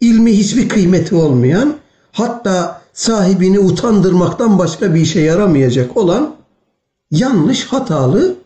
[0.00, 1.74] ilmi hiçbir kıymeti olmayan,
[2.12, 6.34] hatta sahibini utandırmaktan başka bir işe yaramayacak olan
[7.10, 8.36] yanlış, hatalı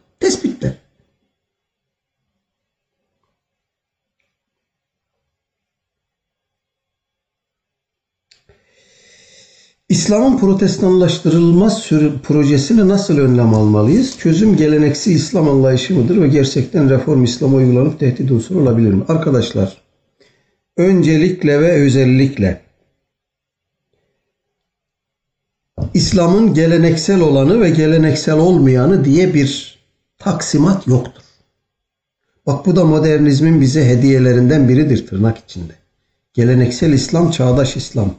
[9.91, 11.89] İslam'ın protestanlaştırılmaz
[12.23, 14.19] projesini nasıl önlem almalıyız?
[14.19, 19.05] Çözüm geleneksel İslam anlayışı mıdır ve gerçekten reform İslam'a uygulanıp tehdit unsuru olabilir mi?
[19.09, 19.83] Arkadaşlar,
[20.77, 22.61] öncelikle ve özellikle
[25.95, 29.79] İslam'ın geleneksel olanı ve geleneksel olmayanı diye bir
[30.19, 31.23] taksimat yoktur.
[32.47, 35.73] Bak bu da modernizmin bize hediyelerinden biridir tırnak içinde.
[36.35, 38.15] Geleneksel İslam, çağdaş İslam.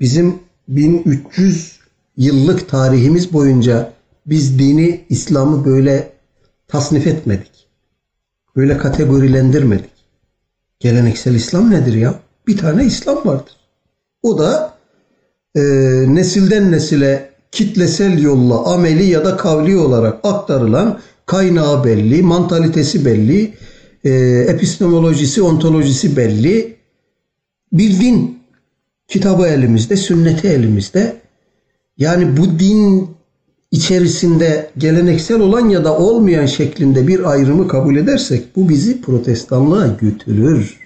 [0.00, 1.78] Bizim 1300
[2.16, 3.92] yıllık tarihimiz boyunca
[4.26, 6.12] biz dini, İslam'ı böyle
[6.68, 7.66] tasnif etmedik.
[8.56, 9.90] Böyle kategorilendirmedik.
[10.80, 12.14] Geleneksel İslam nedir ya?
[12.46, 13.56] Bir tane İslam vardır.
[14.22, 14.74] O da
[15.54, 15.60] e,
[16.14, 23.54] nesilden nesile kitlesel yolla ameli ya da kavli olarak aktarılan kaynağı belli, mantalitesi belli,
[24.04, 24.10] e,
[24.48, 26.76] epistemolojisi, ontolojisi belli
[27.72, 28.38] bir din
[29.08, 31.20] Kitabı elimizde, sünneti elimizde.
[31.96, 33.10] Yani bu din
[33.70, 40.80] içerisinde geleneksel olan ya da olmayan şeklinde bir ayrımı kabul edersek bu bizi protestanlığa götürür.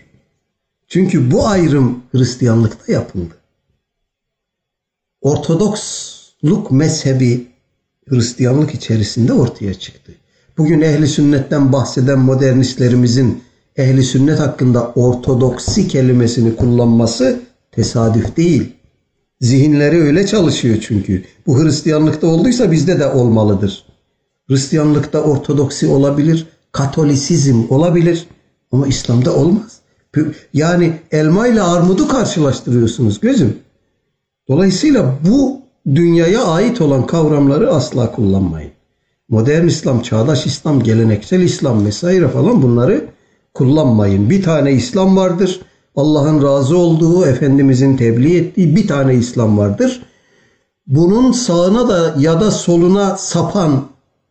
[0.89, 3.35] Çünkü bu ayrım Hristiyanlıkta yapıldı.
[5.21, 7.47] Ortodoksluk mezhebi
[8.09, 10.13] Hristiyanlık içerisinde ortaya çıktı.
[10.59, 13.43] Bugün ehli sünnetten bahseden modernistlerimizin
[13.77, 17.41] ehli sünnet hakkında ortodoksi kelimesini kullanması
[17.79, 18.73] Tesadüf değil.
[19.41, 21.25] Zihinleri öyle çalışıyor çünkü.
[21.47, 23.85] Bu Hristiyanlıkta olduysa bizde de olmalıdır.
[24.49, 28.27] Hristiyanlıkta ortodoksi olabilir, katolisizm olabilir
[28.73, 29.79] ama İslam'da olmaz.
[30.55, 33.57] Yani elma ile armudu karşılaştırıyorsunuz gözüm.
[34.49, 35.61] Dolayısıyla bu
[35.95, 38.73] dünyaya ait olan kavramları asla kullanmayın.
[39.29, 43.05] Modern İslam, çağdaş İslam, geleneksel İslam vesaire falan bunları
[43.55, 44.31] kullanmayın.
[44.31, 45.61] Bir tane İslam vardır.
[45.99, 50.03] Allah'ın razı olduğu, Efendimizin tebliğ ettiği bir tane İslam vardır.
[50.87, 53.85] Bunun sağına da ya da soluna sapan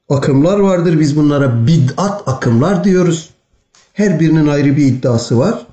[0.10, 1.00] akımlar vardır.
[1.00, 3.30] Biz bunlara bid'at akımlar diyoruz.
[3.94, 5.68] Her birinin ayrı bir iddiası var.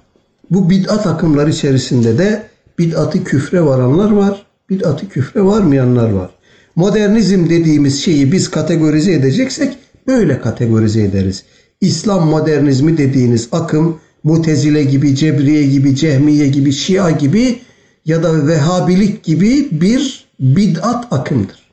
[0.51, 2.43] Bu bid'at akımları içerisinde de
[2.79, 4.47] bid'atı küfre varanlar var.
[4.71, 6.31] Bid'atı küfre varmayanlar var.
[6.77, 11.45] Modernizm dediğimiz şeyi biz kategorize edeceksek böyle kategorize ederiz.
[11.81, 17.61] İslam modernizmi dediğiniz akım Mutezile gibi, Cebriye gibi, Cehmiye gibi, Şia gibi
[18.05, 21.65] ya da Vehhabilik gibi bir bid'at akımdır.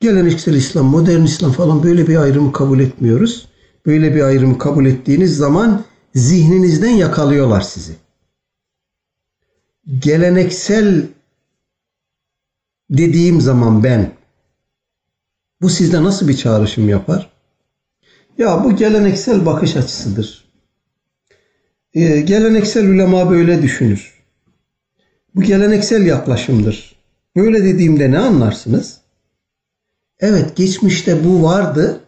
[0.00, 3.48] Geleneksel İslam, modern İslam falan böyle bir ayrımı kabul etmiyoruz.
[3.86, 5.84] Böyle bir ayrımı kabul ettiğiniz zaman
[6.14, 7.96] zihninizden yakalıyorlar sizi.
[9.98, 11.06] Geleneksel
[12.90, 14.12] dediğim zaman ben
[15.62, 17.30] bu sizde nasıl bir çağrışım yapar?
[18.38, 20.43] Ya bu geleneksel bakış açısıdır.
[21.94, 24.14] Ee, geleneksel ulema böyle düşünür.
[25.34, 26.94] Bu geleneksel yaklaşımdır.
[27.36, 28.98] Böyle dediğimde ne anlarsınız?
[30.20, 32.00] Evet geçmişte bu vardı.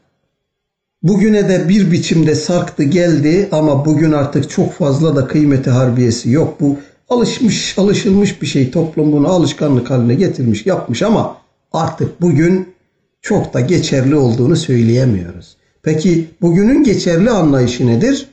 [1.02, 6.60] Bugüne de bir biçimde sarktı geldi ama bugün artık çok fazla da kıymeti harbiyesi yok.
[6.60, 8.70] Bu alışmış, alışılmış bir şey.
[8.70, 11.36] Toplum bunu alışkanlık haline getirmiş, yapmış ama
[11.72, 12.74] artık bugün
[13.22, 15.56] çok da geçerli olduğunu söyleyemiyoruz.
[15.82, 18.28] Peki bugünün geçerli anlayışı nedir?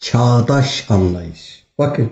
[0.00, 1.64] Çağdaş anlayış.
[1.78, 2.10] Bakın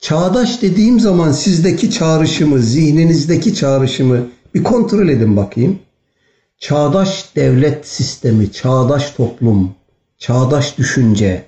[0.00, 5.78] çağdaş dediğim zaman sizdeki çağrışımı, zihninizdeki çağrışımı bir kontrol edin bakayım.
[6.58, 9.74] Çağdaş devlet sistemi, çağdaş toplum,
[10.18, 11.44] çağdaş düşünce.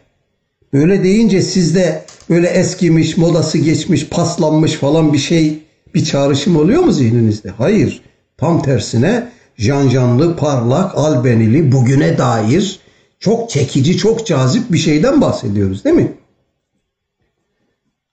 [0.72, 5.58] Böyle deyince sizde böyle eskimiş, modası geçmiş, paslanmış falan bir şey,
[5.94, 7.50] bir çağrışım oluyor mu zihninizde?
[7.50, 8.02] Hayır.
[8.36, 12.80] Tam tersine janjanlı, parlak, albenili, bugüne dair
[13.20, 16.12] çok çekici, çok cazip bir şeyden bahsediyoruz değil mi?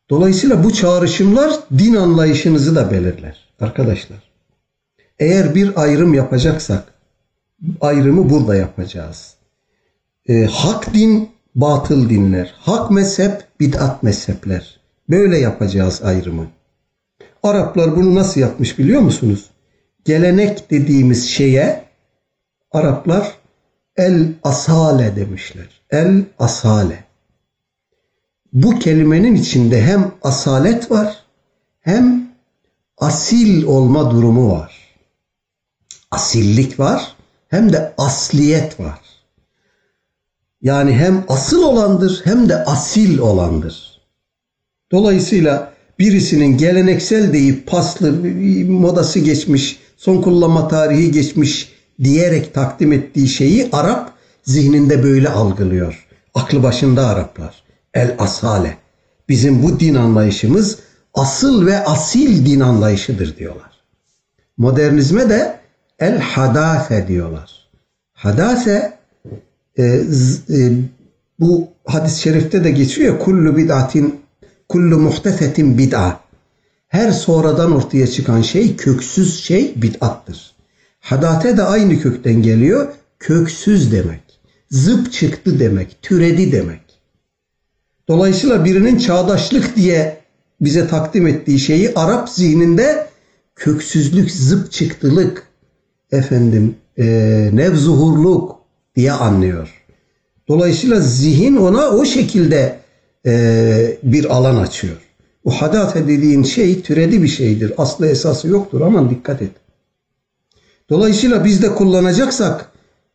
[0.10, 4.32] Dolayısıyla bu çağrışımlar din anlayışınızı da belirler arkadaşlar.
[5.20, 6.94] Eğer bir ayrım yapacaksak
[7.82, 9.36] ayrımı burada yapacağız.
[10.30, 12.54] E, hak din, batıl dinler.
[12.58, 14.80] Hak mezhep, bid'at mezhepler.
[15.10, 16.48] Böyle yapacağız ayrımı.
[17.44, 19.46] Araplar bunu nasıl yapmış biliyor musunuz?
[20.06, 21.88] Gelenek dediğimiz şeye
[22.72, 23.38] Araplar
[23.98, 25.68] el asale demişler.
[25.90, 27.04] El asale.
[28.54, 31.24] Bu kelimenin içinde hem asalet var
[31.80, 32.30] hem
[32.98, 34.78] asil olma durumu var.
[36.12, 37.16] Asillik var
[37.48, 39.00] hem de asliyet var.
[40.62, 44.02] Yani hem asıl olandır hem de asil olandır.
[44.92, 48.14] Dolayısıyla birisinin geleneksel deyip paslı
[48.68, 54.12] modası geçmiş, son kullanma tarihi geçmiş diyerek takdim ettiği şeyi Arap
[54.44, 56.08] zihninde böyle algılıyor.
[56.34, 57.64] Aklı başında Araplar.
[57.94, 58.78] El asale.
[59.30, 60.80] Bizim bu din anlayışımız
[61.14, 63.72] asıl ve asil din anlayışıdır diyorlar.
[64.58, 65.60] Modernizme de
[66.00, 67.68] el hadase diyorlar.
[68.14, 68.98] Hadase
[69.78, 70.72] e, e,
[71.40, 74.20] bu hadis-i şerifte de geçiyor kullu bid'atin
[74.70, 76.20] kullu muhtesetin bid'a.
[76.88, 80.57] Her sonradan ortaya çıkan şey köksüz şey bid'attır.
[81.08, 82.88] Hadate de aynı kökten geliyor.
[83.20, 84.40] Köksüz demek.
[84.72, 85.98] Zıp çıktı demek.
[86.02, 86.82] Türedi demek.
[88.08, 90.18] Dolayısıyla birinin çağdaşlık diye
[90.62, 93.08] bize takdim ettiği şeyi Arap zihninde
[93.56, 95.48] köksüzlük, zıp çıktılık,
[96.12, 97.06] efendim e,
[97.54, 98.60] nevzuhurluk
[98.96, 99.84] diye anlıyor.
[100.48, 102.80] Dolayısıyla zihin ona o şekilde
[103.26, 104.98] e, bir alan açıyor.
[105.46, 107.74] Bu hadate dediğin şey türedi bir şeydir.
[107.78, 108.82] Aslı esası yoktur.
[108.82, 109.52] Aman dikkat et.
[110.90, 112.72] Dolayısıyla biz de kullanacaksak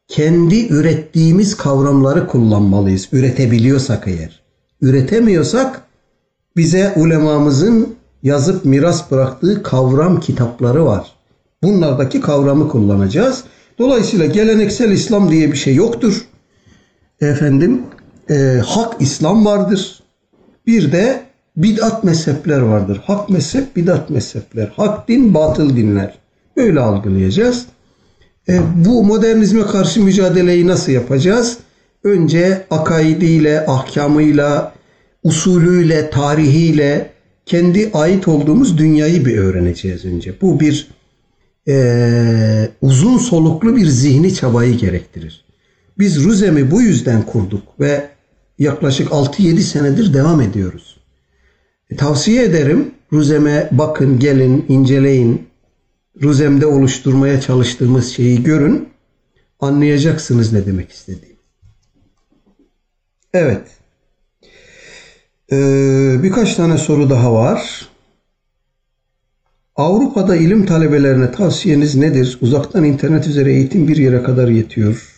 [0.08, 3.08] kendi ürettiğimiz kavramları kullanmalıyız.
[3.12, 4.42] Üretebiliyorsak eğer.
[4.80, 5.82] Üretemiyorsak
[6.56, 11.12] bize ulemamızın yazıp miras bıraktığı kavram kitapları var.
[11.62, 13.44] Bunlardaki kavramı kullanacağız.
[13.78, 16.24] Dolayısıyla geleneksel İslam diye bir şey yoktur.
[17.20, 17.82] Efendim
[18.30, 20.02] e, hak İslam vardır.
[20.66, 21.22] Bir de
[21.56, 23.00] bid'at mezhepler vardır.
[23.06, 24.72] Hak mezhep, bid'at mezhepler.
[24.76, 26.21] Hak din, batıl dinler.
[26.56, 27.66] Böyle algılayacağız.
[28.48, 31.58] E, bu modernizme karşı mücadeleyi nasıl yapacağız?
[32.04, 34.74] Önce akaidiyle, ahkamıyla,
[35.22, 37.10] usulüyle, tarihiyle
[37.46, 40.34] kendi ait olduğumuz dünyayı bir öğreneceğiz önce.
[40.40, 40.88] Bu bir
[41.68, 45.44] e, uzun soluklu bir zihni çabayı gerektirir.
[45.98, 48.08] Biz Ruzem'i bu yüzden kurduk ve
[48.58, 51.00] yaklaşık 6-7 senedir devam ediyoruz.
[51.90, 52.90] E, tavsiye ederim.
[53.12, 55.51] Ruzem'e bakın, gelin, inceleyin.
[56.22, 58.88] Ruzem'de oluşturmaya çalıştığımız şeyi görün.
[59.60, 61.36] Anlayacaksınız ne demek istediğim.
[63.34, 63.68] Evet.
[65.52, 67.88] Ee, birkaç tane soru daha var.
[69.76, 72.38] Avrupa'da ilim talebelerine tavsiyeniz nedir?
[72.40, 75.12] Uzaktan internet üzere eğitim bir yere kadar yetiyor.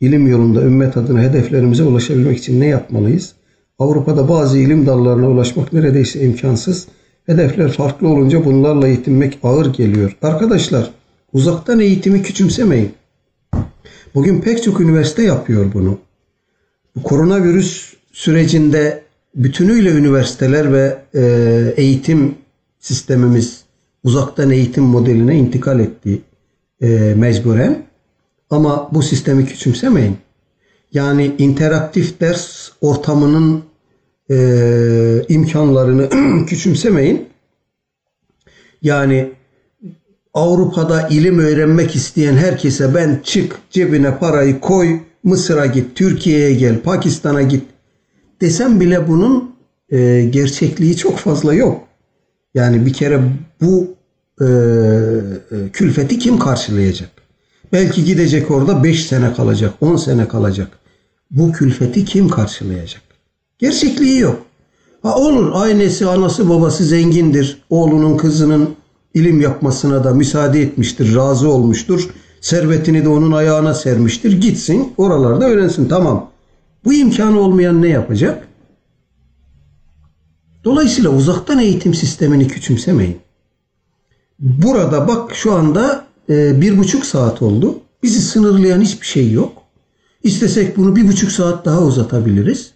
[0.00, 3.34] İlim yolunda ümmet adına hedeflerimize ulaşabilmek için ne yapmalıyız?
[3.78, 6.88] Avrupa'da bazı ilim dallarına ulaşmak neredeyse imkansız.
[7.26, 10.16] Hedefler farklı olunca bunlarla yetinmek ağır geliyor.
[10.22, 10.90] Arkadaşlar
[11.32, 12.92] uzaktan eğitimi küçümsemeyin.
[14.14, 15.98] Bugün pek çok üniversite yapıyor bunu.
[16.96, 19.02] Bu koronavirüs sürecinde
[19.34, 21.22] bütünüyle üniversiteler ve e,
[21.76, 22.34] eğitim
[22.80, 23.64] sistemimiz
[24.04, 26.22] uzaktan eğitim modeline intikal etti
[26.80, 27.82] e, mecburen.
[28.50, 30.16] Ama bu sistemi küçümsemeyin.
[30.92, 33.62] Yani interaktif ders ortamının
[34.30, 36.08] e, imkanlarını
[36.46, 37.28] küçümsemeyin.
[38.82, 39.32] Yani
[40.34, 47.42] Avrupa'da ilim öğrenmek isteyen herkese ben çık cebine parayı koy Mısır'a git, Türkiye'ye gel, Pakistan'a
[47.42, 47.64] git
[48.40, 49.54] desem bile bunun
[49.90, 51.88] e, gerçekliği çok fazla yok.
[52.54, 53.20] Yani bir kere
[53.60, 53.94] bu
[54.40, 57.10] e, e külfeti kim karşılayacak?
[57.72, 60.78] Belki gidecek orada 5 sene kalacak, 10 sene kalacak.
[61.30, 63.02] Bu külfeti kim karşılayacak?
[63.62, 64.42] Gerçekliği yok.
[65.02, 67.62] Ha olur ailesi, anası, babası zengindir.
[67.70, 68.74] Oğlunun, kızının
[69.14, 72.08] ilim yapmasına da müsaade etmiştir, razı olmuştur.
[72.40, 74.40] Servetini de onun ayağına sermiştir.
[74.40, 76.30] Gitsin oralarda öğrensin tamam.
[76.84, 78.48] Bu imkanı olmayan ne yapacak?
[80.64, 83.18] Dolayısıyla uzaktan eğitim sistemini küçümsemeyin.
[84.38, 87.78] Burada bak şu anda e, bir buçuk saat oldu.
[88.02, 89.62] Bizi sınırlayan hiçbir şey yok.
[90.22, 92.72] İstesek bunu bir buçuk saat daha uzatabiliriz.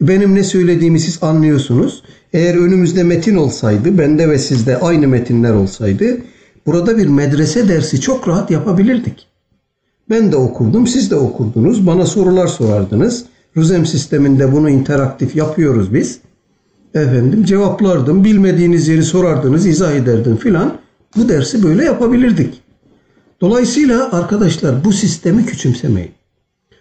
[0.00, 2.02] Benim ne söylediğimi siz anlıyorsunuz.
[2.32, 6.18] Eğer önümüzde metin olsaydı, bende ve sizde aynı metinler olsaydı,
[6.66, 9.26] burada bir medrese dersi çok rahat yapabilirdik.
[10.10, 13.24] Ben de okurdum, siz de okurdunuz, bana sorular sorardınız.
[13.56, 16.18] Ruzem sisteminde bunu interaktif yapıyoruz biz.
[16.94, 20.78] Efendim cevaplardım, bilmediğiniz yeri sorardınız, izah ederdim filan.
[21.16, 22.62] Bu dersi böyle yapabilirdik.
[23.40, 26.10] Dolayısıyla arkadaşlar bu sistemi küçümsemeyin.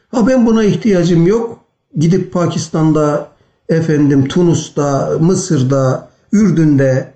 [0.07, 1.64] Ha ben buna ihtiyacım yok.
[1.95, 3.27] Gidip Pakistan'da,
[3.69, 7.13] efendim Tunus'ta, Mısır'da, Ürdün'de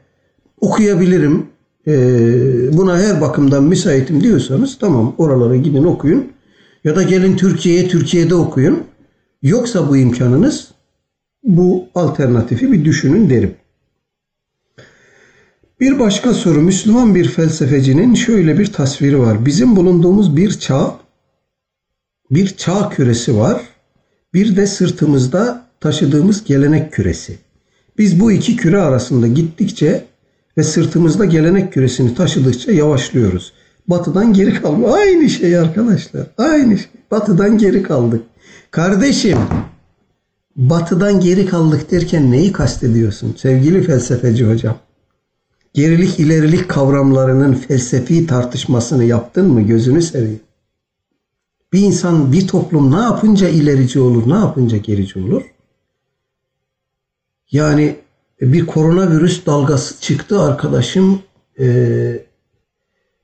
[0.62, 1.48] okuyabilirim.
[1.88, 6.32] Ee, buna her bakımdan müsaitim diyorsanız tamam oralara gidin okuyun.
[6.84, 8.84] Ya da gelin Türkiye'ye, Türkiye'de okuyun.
[9.42, 10.72] Yoksa bu imkanınız
[11.44, 13.56] bu alternatifi bir düşünün derim.
[15.80, 19.46] Bir başka soru Müslüman bir felsefecinin şöyle bir tasviri var.
[19.46, 20.96] Bizim bulunduğumuz bir çağ,
[22.32, 23.62] bir çağ küresi var.
[24.34, 27.38] Bir de sırtımızda taşıdığımız gelenek küresi.
[27.98, 30.06] Biz bu iki küre arasında gittikçe
[30.58, 33.54] ve sırtımızda gelenek küresini taşıdıkça yavaşlıyoruz.
[33.88, 34.94] Batıdan geri kalma.
[34.94, 36.28] Aynı şey arkadaşlar.
[36.38, 36.88] Aynı şey.
[37.12, 38.22] Batıdan geri kaldık.
[38.72, 39.38] Kardeşim
[40.56, 44.78] batıdan geri kaldık derken neyi kastediyorsun sevgili felsefeci hocam?
[45.74, 50.40] gerilik ilerilik kavramlarının felsefi tartışmasını yaptın mı gözünü seveyim.
[51.74, 55.42] Bir insan, bir toplum ne yapınca ilerici olur, ne yapınca gerici olur?
[57.52, 57.96] Yani
[58.42, 61.22] bir koronavirüs dalgası çıktı arkadaşım.
[61.60, 62.26] E,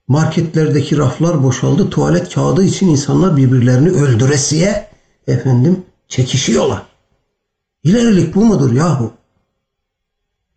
[0.08, 1.90] marketlerdeki raflar boşaldı.
[1.90, 4.88] Tuvalet kağıdı için insanlar birbirlerini öldüresiye
[5.28, 6.82] efendim çekişiyorlar.
[7.84, 9.14] İlerilik bu mudur yahu?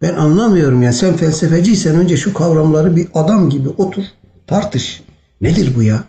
[0.03, 0.93] Ben anlamıyorum ya.
[0.93, 4.05] Sen felsefeciysen önce şu kavramları bir adam gibi otur,
[4.47, 5.03] tartış.
[5.41, 6.05] Nedir bu ya?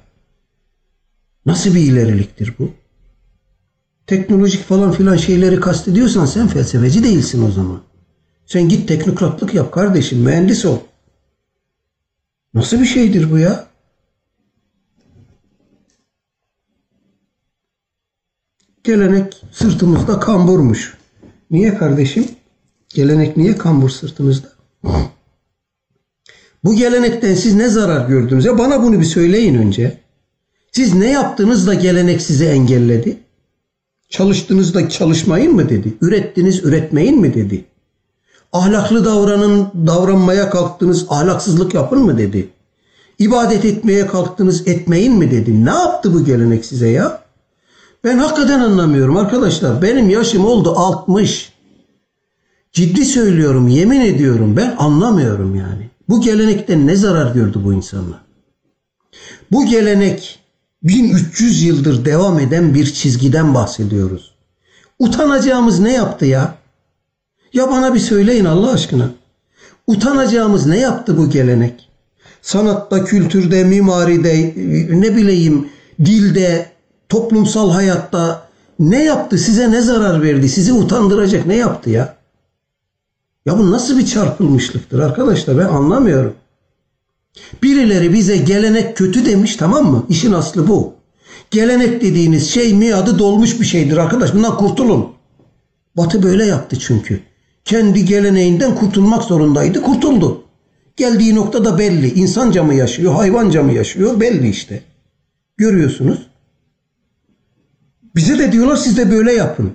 [1.46, 2.72] Nasıl bir ileriliktir bu?
[4.08, 7.82] Teknolojik falan filan şeyleri kastediyorsan sen felsefeci değilsin o zaman.
[8.46, 10.80] Sen git teknokratlık yap kardeşim, mühendis ol.
[12.54, 13.68] Nasıl bir şeydir bu ya?
[18.84, 20.98] Gelenek sırtımızda kamburmuş.
[21.52, 22.26] Niye kardeşim?
[22.90, 24.48] Gelenek niye kambur sırtınızda?
[26.64, 28.46] Bu gelenekten siz ne zarar gördünüz?
[28.46, 30.09] Ya bana bunu bir söyleyin önce.
[30.72, 33.18] Siz ne yaptınız da gelenek sizi engelledi?
[34.10, 35.94] Çalıştınız da çalışmayın mı dedi?
[36.02, 37.66] Ürettiniz üretmeyin mi dedi?
[38.54, 42.50] Ahlaklı davranın, davranmaya kalktınız, ahlaksızlık yapın mı dedi?
[43.20, 45.66] İbadet etmeye kalktınız, etmeyin mi dedi?
[45.66, 47.24] Ne yaptı bu gelenek size ya?
[48.04, 49.82] Ben hakikaten anlamıyorum arkadaşlar.
[49.82, 51.54] Benim yaşım oldu 60.
[52.72, 55.90] Ciddi söylüyorum, yemin ediyorum ben anlamıyorum yani.
[56.10, 58.20] Bu gelenekten ne zarar gördü bu insanlar?
[59.52, 60.39] Bu gelenek
[60.84, 64.36] 1300 yıldır devam eden bir çizgiden bahsediyoruz.
[65.00, 66.56] Utanacağımız ne yaptı ya?
[67.54, 69.12] Ya bana bir söyleyin Allah aşkına.
[69.88, 71.90] Utanacağımız ne yaptı bu gelenek?
[72.42, 74.54] Sanatta, kültürde, mimaride,
[74.90, 75.70] ne bileyim
[76.06, 76.72] dilde,
[77.10, 78.50] toplumsal hayatta
[78.80, 79.38] ne yaptı?
[79.38, 80.50] Size ne zarar verdi?
[80.50, 82.16] Sizi utandıracak ne yaptı ya?
[83.46, 86.36] Ya bu nasıl bir çarpılmışlıktır arkadaşlar ben anlamıyorum.
[87.64, 90.06] Birileri bize gelenek kötü demiş tamam mı?
[90.10, 90.94] İşin aslı bu.
[91.52, 94.34] Gelenek dediğiniz şey miadı dolmuş bir şeydir arkadaş.
[94.34, 95.08] Bundan kurtulun.
[95.98, 97.20] Batı böyle yaptı çünkü.
[97.66, 99.82] Kendi geleneğinden kurtulmak zorundaydı.
[99.82, 100.44] Kurtuldu.
[100.98, 102.14] Geldiği nokta da belli.
[102.14, 104.84] İnsanca mı yaşıyor, hayvanca mı yaşıyor belli işte.
[105.58, 106.28] Görüyorsunuz.
[108.16, 109.72] Bize de diyorlar siz de böyle yapın.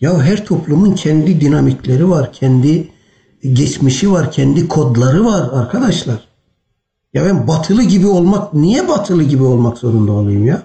[0.00, 2.88] Ya her toplumun kendi dinamikleri var, kendi
[3.52, 6.28] geçmişi var, kendi kodları var arkadaşlar.
[7.14, 10.62] Ya ben batılı gibi olmak, niye batılı gibi olmak zorunda olayım ya?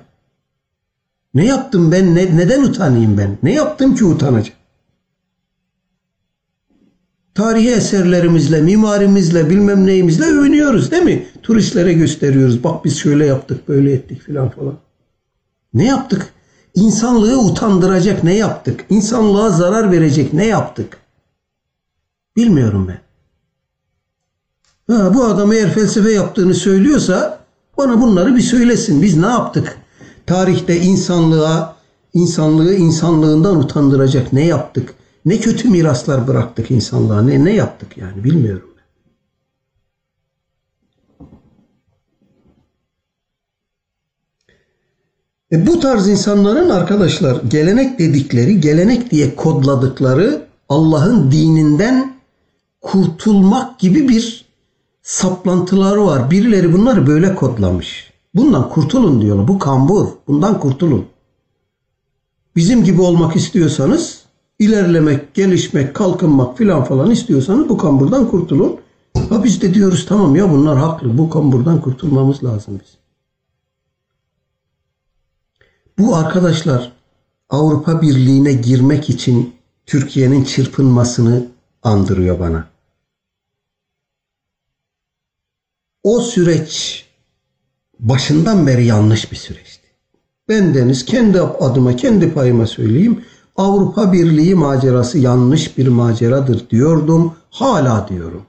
[1.33, 3.37] Ne yaptım ben, ne, neden utanayım ben?
[3.43, 4.59] Ne yaptım ki utanacağım?
[7.35, 11.25] Tarihi eserlerimizle, mimarimizle, bilmem neyimizle övünüyoruz değil mi?
[11.43, 12.63] Turistlere gösteriyoruz.
[12.63, 14.75] Bak biz şöyle yaptık, böyle ettik filan falan.
[15.73, 16.33] Ne yaptık?
[16.75, 18.85] İnsanlığı utandıracak ne yaptık?
[18.89, 20.97] İnsanlığa zarar verecek ne yaptık?
[22.39, 22.99] Bilmiyorum ben.
[24.93, 27.39] Ha, bu adam eğer felsefe yaptığını söylüyorsa
[27.77, 29.01] bana bunları bir söylesin.
[29.01, 29.77] Biz ne yaptık?
[30.25, 31.75] Tarihte insanlığa,
[32.13, 34.93] insanlığı insanlığından utandıracak ne yaptık?
[35.25, 37.21] Ne kötü miraslar bıraktık insanlığa?
[37.21, 38.69] Ne ne yaptık yani bilmiyorum.
[45.51, 52.18] E bu tarz insanların arkadaşlar gelenek dedikleri, gelenek diye kodladıkları Allah'ın dininden
[52.81, 54.45] kurtulmak gibi bir
[55.01, 56.31] saplantıları var.
[56.31, 58.13] Birileri bunları böyle kodlamış.
[58.35, 59.47] Bundan kurtulun diyorlar.
[59.47, 60.07] Bu kambur.
[60.27, 61.05] Bundan kurtulun.
[62.55, 64.25] Bizim gibi olmak istiyorsanız
[64.59, 68.79] ilerlemek, gelişmek, kalkınmak filan falan istiyorsanız bu kamburdan kurtulun.
[69.29, 71.17] Ha biz de diyoruz tamam ya bunlar haklı.
[71.17, 72.97] Bu kamburdan kurtulmamız lazım biz.
[75.99, 76.91] Bu arkadaşlar
[77.49, 79.53] Avrupa Birliği'ne girmek için
[79.85, 81.47] Türkiye'nin çırpınmasını
[81.83, 82.68] andırıyor bana.
[86.03, 87.05] O süreç
[87.99, 89.87] başından beri yanlış bir süreçti.
[90.49, 93.23] Ben Deniz kendi adıma, kendi payıma söyleyeyim.
[93.55, 97.33] Avrupa Birliği macerası yanlış bir maceradır diyordum.
[97.49, 98.43] Hala diyorum.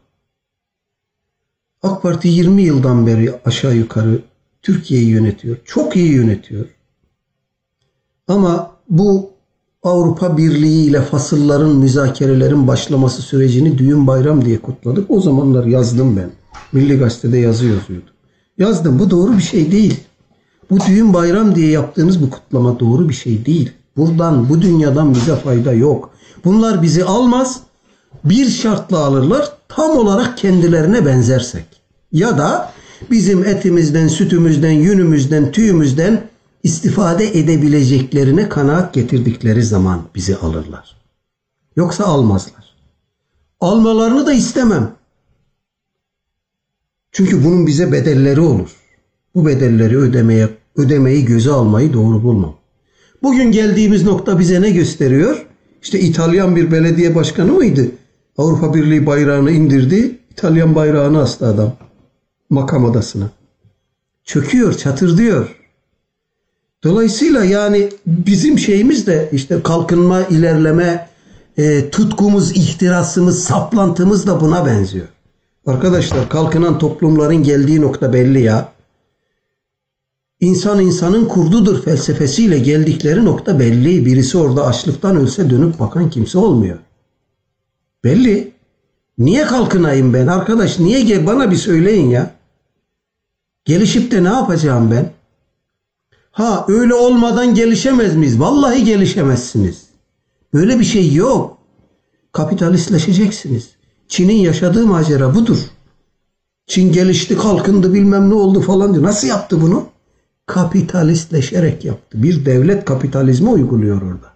[1.83, 4.23] AK Parti 20 yıldan beri aşağı yukarı
[4.63, 5.57] Türkiye'yi yönetiyor.
[5.65, 6.67] Çok iyi yönetiyor.
[8.29, 9.31] Ama bu
[9.83, 15.11] Avrupa Birliği ile fasılların, müzakerelerin başlaması sürecini düğün bayram diye kutladık.
[15.11, 16.31] O zamanlar yazdım ben.
[16.73, 18.11] Milli Gazete'de yazı yazıyordu.
[18.59, 18.99] Yazdım.
[18.99, 20.01] Bu doğru bir şey değil.
[20.71, 23.73] Bu düğün bayram diye yaptığınız bu kutlama doğru bir şey değil.
[23.97, 26.11] Buradan, bu dünyadan bize fayda yok.
[26.45, 27.61] Bunlar bizi almaz.
[28.25, 29.53] Bir şartla alırlar.
[29.69, 31.65] Tam olarak kendilerine benzersek.
[32.13, 32.73] Ya da
[33.11, 36.23] bizim etimizden, sütümüzden, yünümüzden, tüyümüzden
[36.63, 40.97] istifade edebileceklerine kanaat getirdikleri zaman bizi alırlar.
[41.77, 42.77] Yoksa almazlar.
[43.61, 44.93] Almalarını da istemem.
[47.13, 48.71] Çünkü bunun bize bedelleri olur.
[49.35, 52.57] Bu bedelleri ödemeye ödemeyi göze almayı doğru bulmam.
[53.23, 55.47] Bugün geldiğimiz nokta bize ne gösteriyor?
[55.83, 57.87] İşte İtalyan bir belediye başkanı mıydı?
[58.39, 60.19] Avrupa Birliği bayrağını indirdi.
[60.31, 61.73] İtalyan bayrağını astı adam.
[62.51, 63.31] Makam odasına.
[64.25, 65.57] Çöküyor, çatır diyor.
[66.85, 71.09] Dolayısıyla yani bizim şeyimiz de işte kalkınma, ilerleme,
[71.59, 75.07] e, tutkumuz, ihtirasımız, saplantımız da buna benziyor.
[75.67, 78.73] Arkadaşlar kalkınan toplumların geldiği nokta belli ya.
[80.41, 84.07] İnsan insanın kurdudur felsefesiyle geldikleri nokta belli.
[84.07, 86.79] Birisi orada açlıktan ölse dönüp bakan kimse olmuyor.
[88.05, 88.53] Belli.
[89.19, 90.79] Niye kalkınayım ben arkadaş?
[90.79, 92.31] Niye gel bana bir söyleyin ya.
[93.65, 95.11] Gelişip de ne yapacağım ben?
[96.31, 98.41] Ha öyle olmadan gelişemez miyiz?
[98.41, 99.85] Vallahi gelişemezsiniz.
[100.55, 101.59] Böyle bir şey yok.
[102.33, 103.80] Kapitalistleşeceksiniz.
[104.11, 105.59] Çin'in yaşadığı macera budur.
[106.67, 109.05] Çin gelişti, kalkındı, bilmem ne oldu falan diyor.
[109.05, 109.87] Nasıl yaptı bunu?
[110.47, 112.23] Kapitalistleşerek yaptı.
[112.23, 114.31] Bir devlet kapitalizmi uyguluyor orada.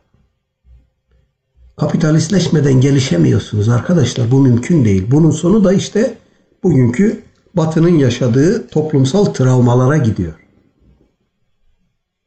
[1.76, 4.30] Kapitalistleşmeden gelişemiyorsunuz arkadaşlar.
[4.30, 5.06] Bu mümkün değil.
[5.10, 6.18] Bunun sonu da işte
[6.62, 7.22] bugünkü
[7.54, 10.34] Batı'nın yaşadığı toplumsal travmalara gidiyor.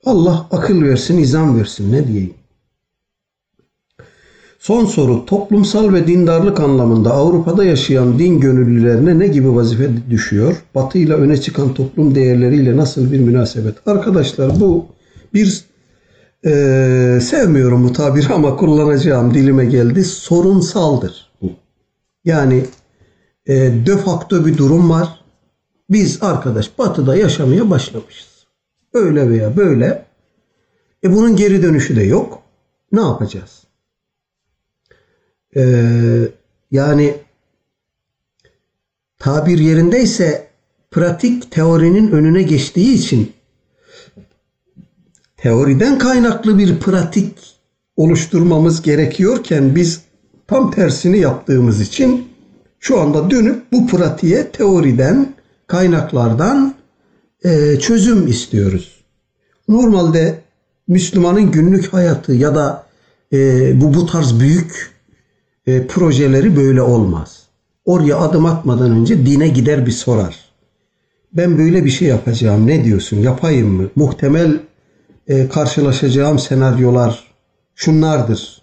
[0.06, 2.34] Allah akıl versin, izan versin ne diyeyim.
[4.68, 10.64] Son soru toplumsal ve dindarlık anlamında Avrupa'da yaşayan din gönüllülerine ne gibi vazife düşüyor?
[10.76, 13.88] Batı ile öne çıkan toplum değerleriyle nasıl bir münasebet?
[13.88, 14.86] Arkadaşlar bu
[15.34, 15.66] bir
[16.46, 20.04] Ee, sevmiyorum bu tabiri ama kullanacağım dilime geldi.
[20.04, 21.32] Sorunsaldır.
[22.26, 22.66] Yani
[23.46, 25.10] e, de facto bir durum var.
[25.90, 28.46] Biz arkadaş batıda yaşamaya başlamışız.
[28.94, 30.06] Öyle veya böyle.
[31.04, 32.42] E bunun geri dönüşü de yok.
[32.92, 33.67] Ne yapacağız?
[35.58, 36.30] Ee,
[36.72, 37.16] yani
[39.20, 40.48] tabir yerindeyse
[40.92, 43.34] pratik teorinin önüne geçtiği için
[45.38, 47.38] teoriden kaynaklı bir pratik
[47.96, 50.02] oluşturmamız gerekiyorken biz
[50.48, 52.28] tam tersini yaptığımız için
[52.80, 55.36] şu anda dönüp bu pratiğe teoriden,
[55.68, 56.76] kaynaklardan
[57.44, 59.04] e, çözüm istiyoruz.
[59.68, 60.40] Normalde
[60.88, 62.86] Müslümanın günlük hayatı ya da
[63.34, 64.97] e, bu bu tarz büyük
[65.68, 67.44] e, projeleri böyle olmaz.
[67.86, 70.36] Oraya adım atmadan önce dine gider bir sorar.
[71.34, 72.68] Ben böyle bir şey yapacağım.
[72.68, 73.18] Ne diyorsun?
[73.18, 73.90] Yapayım mı?
[73.96, 74.60] Muhtemel
[75.28, 77.24] e, karşılaşacağım senaryolar
[77.76, 78.62] şunlardır.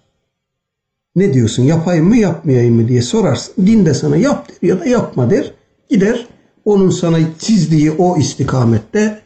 [1.17, 1.63] Ne diyorsun?
[1.63, 3.67] Yapayım mı, yapmayayım mı diye sorarsın.
[3.67, 5.55] Din de sana yap der ya da yapma der.
[5.91, 6.27] Gider
[6.65, 9.21] onun sana çizdiği o istikamette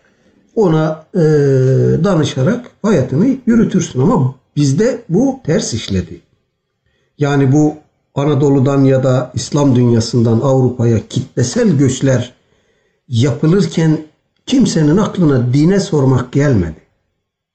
[0.54, 1.18] ona e,
[2.04, 6.20] danışarak hayatını yürütürsün ama bizde bu ters işledi.
[7.18, 7.74] Yani bu
[8.14, 12.32] Anadolu'dan ya da İslam dünyasından Avrupa'ya kitlesel göçler
[13.08, 13.98] yapılırken
[14.46, 16.76] kimsenin aklına dine sormak gelmedi.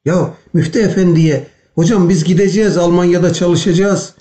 [0.06, 4.14] Ya Müftü Efendi'ye hocam biz gideceğiz Almanya'da çalışacağız.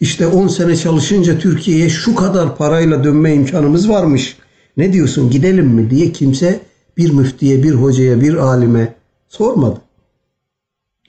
[0.00, 4.36] İşte 10 sene çalışınca Türkiye'ye şu kadar parayla dönme imkanımız varmış.
[4.76, 6.60] Ne diyorsun gidelim mi diye kimse
[6.96, 8.94] bir müftiye, bir hocaya, bir alime
[9.28, 9.80] sormadı.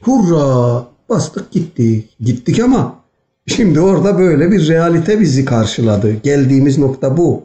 [0.01, 2.09] Hurra bastık gittik.
[2.19, 2.96] Gittik ama
[3.47, 6.13] şimdi orada böyle bir realite bizi karşıladı.
[6.23, 7.43] Geldiğimiz nokta bu.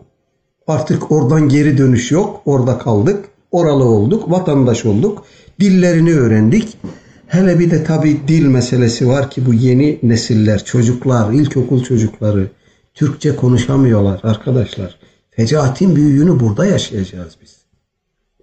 [0.66, 2.42] Artık oradan geri dönüş yok.
[2.44, 3.24] Orada kaldık.
[3.50, 4.30] Oralı olduk.
[4.30, 5.24] Vatandaş olduk.
[5.60, 6.78] Dillerini öğrendik.
[7.26, 12.50] Hele bir de tabii dil meselesi var ki bu yeni nesiller, çocuklar, ilkokul çocukları
[12.94, 14.98] Türkçe konuşamıyorlar arkadaşlar.
[15.30, 17.56] Fecaatin büyüğünü burada yaşayacağız biz.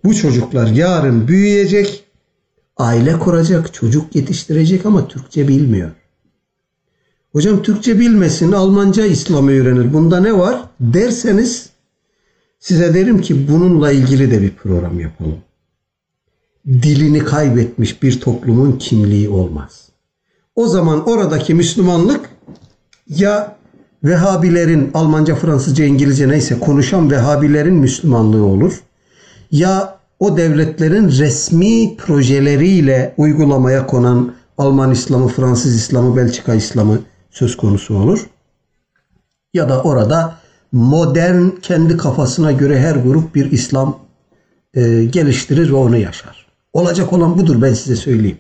[0.04, 2.04] Bu çocuklar yarın büyüyecek,
[2.78, 5.92] aile kuracak, çocuk yetiştirecek ama Türkçe bilmiyor.
[7.34, 9.94] Hocam Türkçe bilmesin, Almanca İslam'ı öğrenir.
[9.94, 11.70] Bunda ne var derseniz
[12.60, 15.38] size derim ki bununla ilgili de bir program yapalım.
[16.68, 19.90] Dilini kaybetmiş bir toplumun kimliği olmaz.
[20.56, 22.30] O zaman oradaki Müslümanlık
[23.08, 23.56] ya
[24.04, 28.84] Vehhabilerin Almanca, Fransızca, İngilizce neyse konuşan Vehhabilerin Müslümanlığı olur
[29.52, 37.00] ya o devletlerin resmi projeleriyle uygulamaya konan Alman İslamı, Fransız İslamı, Belçika İslamı
[37.32, 38.26] söz konusu olur.
[39.54, 40.36] Ya da orada
[40.72, 44.00] modern kendi kafasına göre her grup bir İslam
[44.74, 46.46] e, geliştirir ve onu yaşar.
[46.74, 48.38] Olacak olan budur ben size söyleyeyim.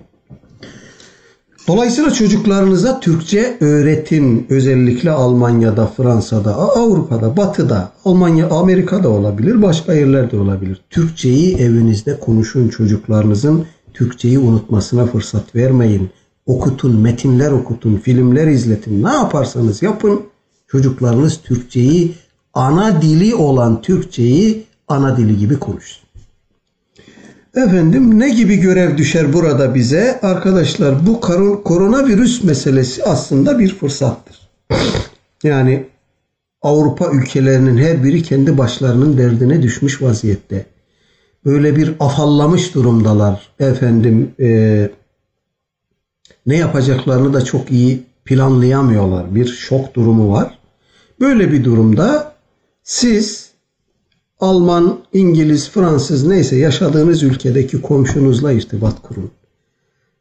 [1.68, 4.45] Dolayısıyla çocuklarınıza Türkçe öğretin.
[4.49, 10.82] Özellikle Almanya'da, Fransa'da, Avrupa'da, Batı'da, Almanya, Amerika'da olabilir, başka yerlerde olabilir.
[10.90, 16.10] Türkçeyi evinizde konuşun çocuklarınızın Türkçeyi unutmasına fırsat vermeyin.
[16.49, 19.03] Okutun, metinler okutun, filmler izletin.
[19.03, 20.21] Ne yaparsanız yapın.
[20.67, 22.15] Çocuklarınız Türkçeyi,
[22.53, 26.03] ana dili olan Türkçeyi ana dili gibi konuşsun.
[27.55, 30.19] Efendim ne gibi görev düşer burada bize?
[30.21, 31.21] Arkadaşlar bu
[31.63, 34.49] koronavirüs meselesi aslında bir fırsattır.
[35.43, 35.85] Yani
[36.61, 40.65] Avrupa ülkelerinin her biri kendi başlarının derdine düşmüş vaziyette.
[41.45, 43.49] Böyle bir afallamış durumdalar.
[43.59, 44.89] Efendim e,
[46.49, 49.35] ne yapacaklarını da çok iyi planlayamıyorlar.
[49.35, 50.59] Bir şok durumu var.
[51.19, 52.34] Böyle bir durumda
[52.84, 53.49] siz
[54.39, 59.31] Alman, İngiliz, Fransız neyse yaşadığınız ülkedeki komşunuzla irtibat kurun.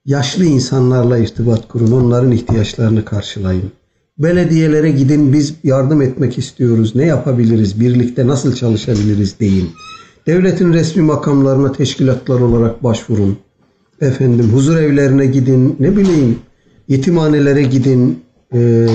[0.06, 1.92] Yaşlı insanlarla irtibat kurun.
[1.92, 3.72] Onların ihtiyaçlarını karşılayın.
[4.18, 6.94] Belediyelere gidin biz yardım etmek istiyoruz.
[6.96, 7.80] Ne yapabiliriz?
[7.80, 9.70] Birlikte nasıl çalışabiliriz deyin.
[10.26, 13.38] Devletin resmi makamlarına teşkilatlar olarak başvurun.
[14.00, 15.76] Efendim huzur evlerine gidin.
[15.80, 16.38] Ne bileyim
[16.88, 18.24] yetimhanelere gidin.
[18.54, 18.86] E,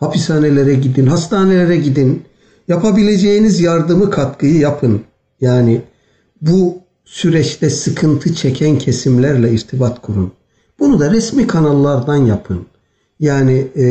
[0.00, 1.06] hapishanelere gidin.
[1.06, 2.22] Hastanelere gidin
[2.68, 5.00] Yapabileceğiniz yardımı katkıyı yapın.
[5.40, 5.82] Yani
[6.40, 10.32] bu süreçte sıkıntı çeken kesimlerle irtibat kurun.
[10.78, 12.66] Bunu da resmi kanallardan yapın.
[13.20, 13.86] Yani e,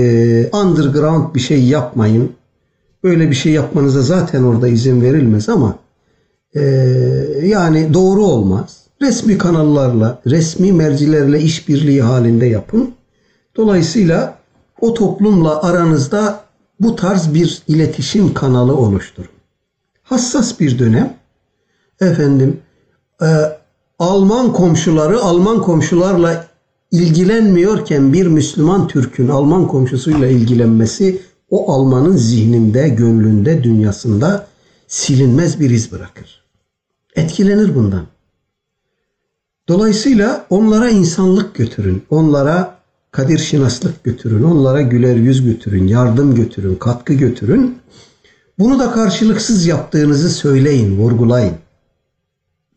[0.53, 2.31] underground bir şey yapmayın.
[3.03, 5.80] Öyle bir şey yapmanıza zaten orada izin verilmez ama
[6.55, 6.61] e,
[7.43, 8.82] yani doğru olmaz.
[9.03, 12.93] Resmi kanallarla, resmi mercilerle işbirliği halinde yapın.
[13.55, 14.38] Dolayısıyla
[14.81, 16.43] o toplumla aranızda
[16.80, 19.30] bu tarz bir iletişim kanalı oluşturun.
[20.03, 21.13] Hassas bir dönem.
[22.01, 22.59] Efendim
[23.21, 23.27] e,
[23.99, 26.47] Alman komşuları Alman komşularla
[26.91, 34.47] ilgilenmiyorken bir Müslüman Türk'ün Alman komşusuyla ilgilenmesi o Almanın zihninde, gönlünde, dünyasında
[34.88, 36.43] silinmez bir iz bırakır.
[37.15, 38.12] Etkilenir bundan.
[39.74, 42.78] Dolayısıyla onlara insanlık götürün, onlara
[43.12, 47.78] kadir şinaslık götürün, onlara güler yüz götürün, yardım götürün, katkı götürün.
[48.60, 51.54] Bunu da karşılıksız yaptığınızı söyleyin, vurgulayın.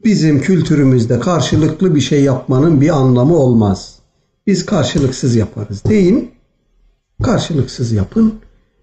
[0.04, 3.98] Bizim kültürümüzde karşılıklı bir şey yapmanın bir anlamı olmaz.
[4.46, 6.30] Biz karşılıksız yaparız deyin.
[7.22, 8.34] Karşılıksız yapın.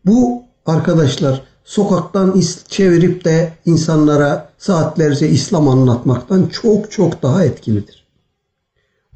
[0.06, 8.03] Bu arkadaşlar sokaktan çevirip de insanlara saatlerce İslam anlatmaktan çok çok daha etkilidir.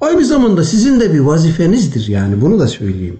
[0.01, 3.19] Aynı zamanda sizin de bir vazifenizdir yani bunu da söyleyeyim.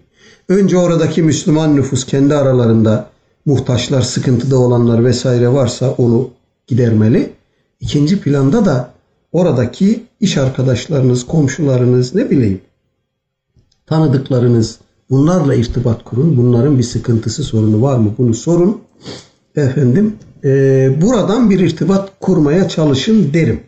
[0.49, 3.10] Önce oradaki Müslüman nüfus kendi aralarında
[3.45, 6.30] muhtaçlar, sıkıntıda olanlar vesaire varsa onu
[6.68, 7.34] gidermeli.
[7.80, 8.91] İkinci planda da
[9.32, 12.62] oradaki iş arkadaşlarınız, komşularınız ne bileyim
[13.88, 14.80] tanıdıklarınız
[15.10, 16.38] bunlarla irtibat kurun.
[16.38, 18.14] Bunların bir sıkıntısı, sorunu var mı?
[18.18, 18.82] Bunu sorun.
[19.56, 20.49] Efendim e,
[21.02, 23.60] buradan bir irtibat kurmaya çalışın derim.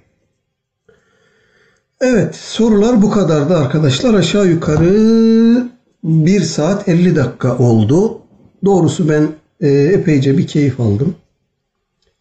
[2.02, 4.14] Evet sorular bu kadardı arkadaşlar.
[4.14, 5.70] Aşağı yukarı
[6.04, 8.22] 1 saat 50 dakika oldu.
[8.66, 9.28] Doğrusu ben
[9.62, 11.16] e, epeyce bir keyif aldım.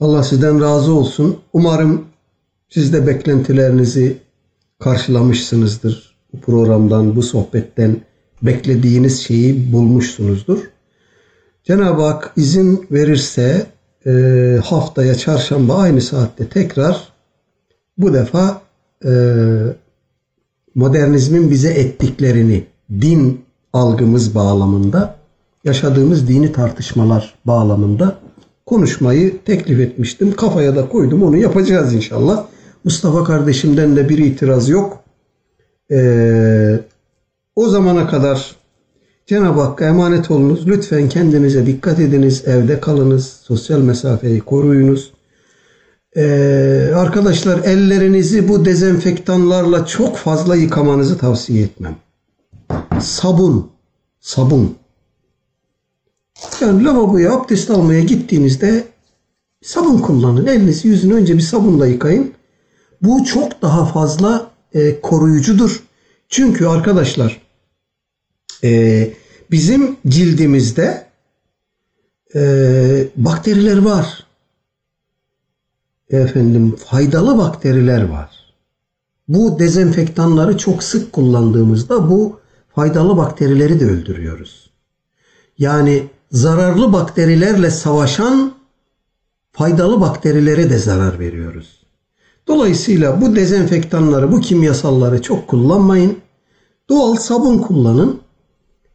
[0.00, 1.38] Allah sizden razı olsun.
[1.52, 2.04] Umarım
[2.68, 4.16] siz de beklentilerinizi
[4.78, 6.16] karşılamışsınızdır.
[6.32, 7.96] Bu programdan, bu sohbetten
[8.42, 10.58] beklediğiniz şeyi bulmuşsunuzdur.
[11.64, 13.66] Cenab-ı Hak izin verirse
[14.06, 14.10] e,
[14.64, 17.08] haftaya çarşamba aynı saatte tekrar
[17.98, 18.67] bu defa
[19.04, 19.10] e,
[20.74, 22.64] modernizmin bize ettiklerini
[23.00, 23.40] din
[23.72, 25.16] algımız bağlamında
[25.64, 28.18] yaşadığımız dini tartışmalar bağlamında
[28.66, 30.36] konuşmayı teklif etmiştim.
[30.36, 31.22] Kafaya da koydum.
[31.22, 32.46] Onu yapacağız inşallah.
[32.84, 35.00] Mustafa kardeşimden de bir itiraz yok.
[35.90, 36.80] Ee,
[37.56, 38.56] o zamana kadar
[39.26, 40.66] Cenab-ı Hakk'a emanet olunuz.
[40.66, 42.42] Lütfen kendinize dikkat ediniz.
[42.46, 43.26] Evde kalınız.
[43.42, 45.12] Sosyal mesafeyi koruyunuz.
[46.16, 51.96] Ee, arkadaşlar ellerinizi bu dezenfektanlarla çok fazla yıkamanızı tavsiye etmem.
[53.00, 53.70] Sabun.
[54.20, 54.76] Sabun.
[56.60, 58.84] Yani lavaboya abdest almaya gittiğinizde
[59.62, 60.46] sabun kullanın.
[60.46, 62.34] Elinizi yüzünü önce bir sabunla yıkayın.
[63.02, 65.82] Bu çok daha fazla e, koruyucudur.
[66.28, 67.42] Çünkü arkadaşlar
[68.64, 69.10] e,
[69.50, 71.06] bizim cildimizde
[72.34, 72.40] e,
[73.16, 74.27] bakteriler var.
[76.10, 78.30] Efendim faydalı bakteriler var.
[79.28, 82.40] Bu dezenfektanları çok sık kullandığımızda bu
[82.74, 84.70] faydalı bakterileri de öldürüyoruz.
[85.58, 88.52] Yani zararlı bakterilerle savaşan
[89.52, 91.78] faydalı bakterilere de zarar veriyoruz.
[92.46, 96.18] Dolayısıyla bu dezenfektanları, bu kimyasalları çok kullanmayın.
[96.88, 98.20] Doğal sabun kullanın.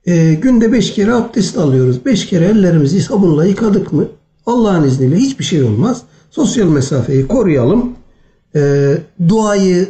[0.06, 2.06] E, günde beş kere abdest alıyoruz.
[2.06, 4.07] Beş kere ellerimizi sabunla yıkadık mı
[4.45, 6.03] Allah'ın izniyle hiçbir şey olmaz.
[6.35, 7.95] Sosyal mesafeyi koruyalım.
[8.55, 8.93] E,
[9.27, 9.89] duayı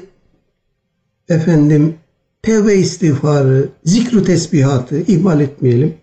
[1.30, 1.96] efendim
[2.42, 5.94] tevbe istiğfarı, zikru tesbihatı ihmal etmeyelim.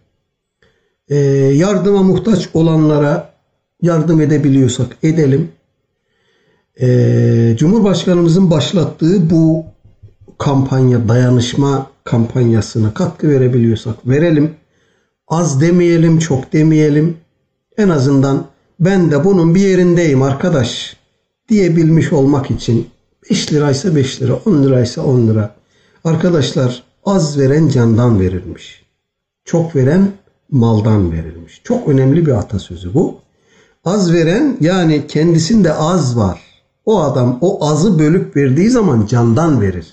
[1.08, 1.16] E,
[1.54, 3.34] yardıma muhtaç olanlara
[3.82, 5.48] yardım edebiliyorsak edelim.
[6.80, 9.64] E, Cumhurbaşkanımızın başlattığı bu
[10.38, 14.54] kampanya, dayanışma kampanyasına katkı verebiliyorsak verelim.
[15.28, 17.16] Az demeyelim, çok demeyelim.
[17.76, 18.46] En azından
[18.80, 20.96] ben de bunun bir yerindeyim arkadaş
[21.48, 22.88] diyebilmiş olmak için
[23.30, 25.54] 5 liraysa 5 lira, 10 liraysa 10 lira.
[26.04, 28.82] Arkadaşlar az veren candan verilmiş.
[29.44, 30.08] Çok veren
[30.50, 31.60] maldan verilmiş.
[31.64, 33.18] Çok önemli bir atasözü bu.
[33.84, 36.40] Az veren yani kendisinde az var.
[36.86, 39.86] O adam o azı bölüp verdiği zaman candan verir.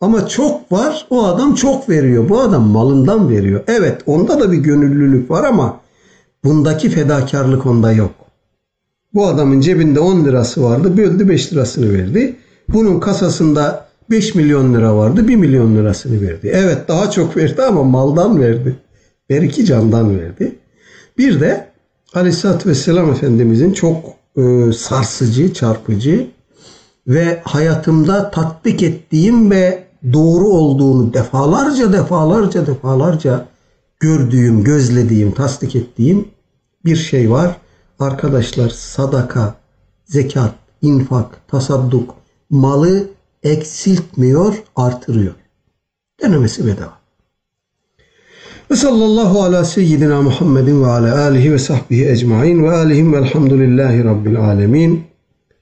[0.00, 2.28] Ama çok var o adam çok veriyor.
[2.28, 3.64] Bu adam malından veriyor.
[3.66, 5.80] Evet onda da bir gönüllülük var ama
[6.44, 8.14] bundaki fedakarlık onda yok.
[9.14, 10.96] Bu adamın cebinde 10 lirası vardı.
[10.96, 12.36] Böldü 5 lirasını verdi.
[12.68, 15.28] Bunun kasasında 5 milyon lira vardı.
[15.28, 16.50] 1 milyon lirasını verdi.
[16.54, 18.76] Evet daha çok verdi ama maldan verdi.
[19.30, 20.58] Beriki candan verdi.
[21.18, 21.68] Bir de
[22.14, 24.04] Aleyhisselatü Vesselam Efendimizin çok
[24.36, 26.26] e, sarsıcı, çarpıcı
[27.06, 33.46] ve hayatımda tatbik ettiğim ve doğru olduğunu defalarca defalarca defalarca
[34.00, 36.28] gördüğüm, gözlediğim, tasdik ettiğim
[36.84, 37.56] bir şey var.
[37.98, 39.54] Arkadaşlar sadaka,
[40.04, 42.14] zekat, infak, tasadduk
[42.50, 43.08] malı
[43.42, 45.34] eksiltmiyor, artırıyor.
[46.22, 46.98] Denemesi bedava.
[48.70, 54.40] Ve sallallahu ala seyyidina Muhammedin ve ala alihi ve sahbihi ecmain ve alihim velhamdülillahi rabbil
[54.40, 55.04] alemin.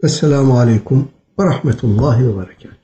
[0.05, 1.09] Vesselamu aleyküm
[1.39, 2.76] ve rahmetullahi ve berekat.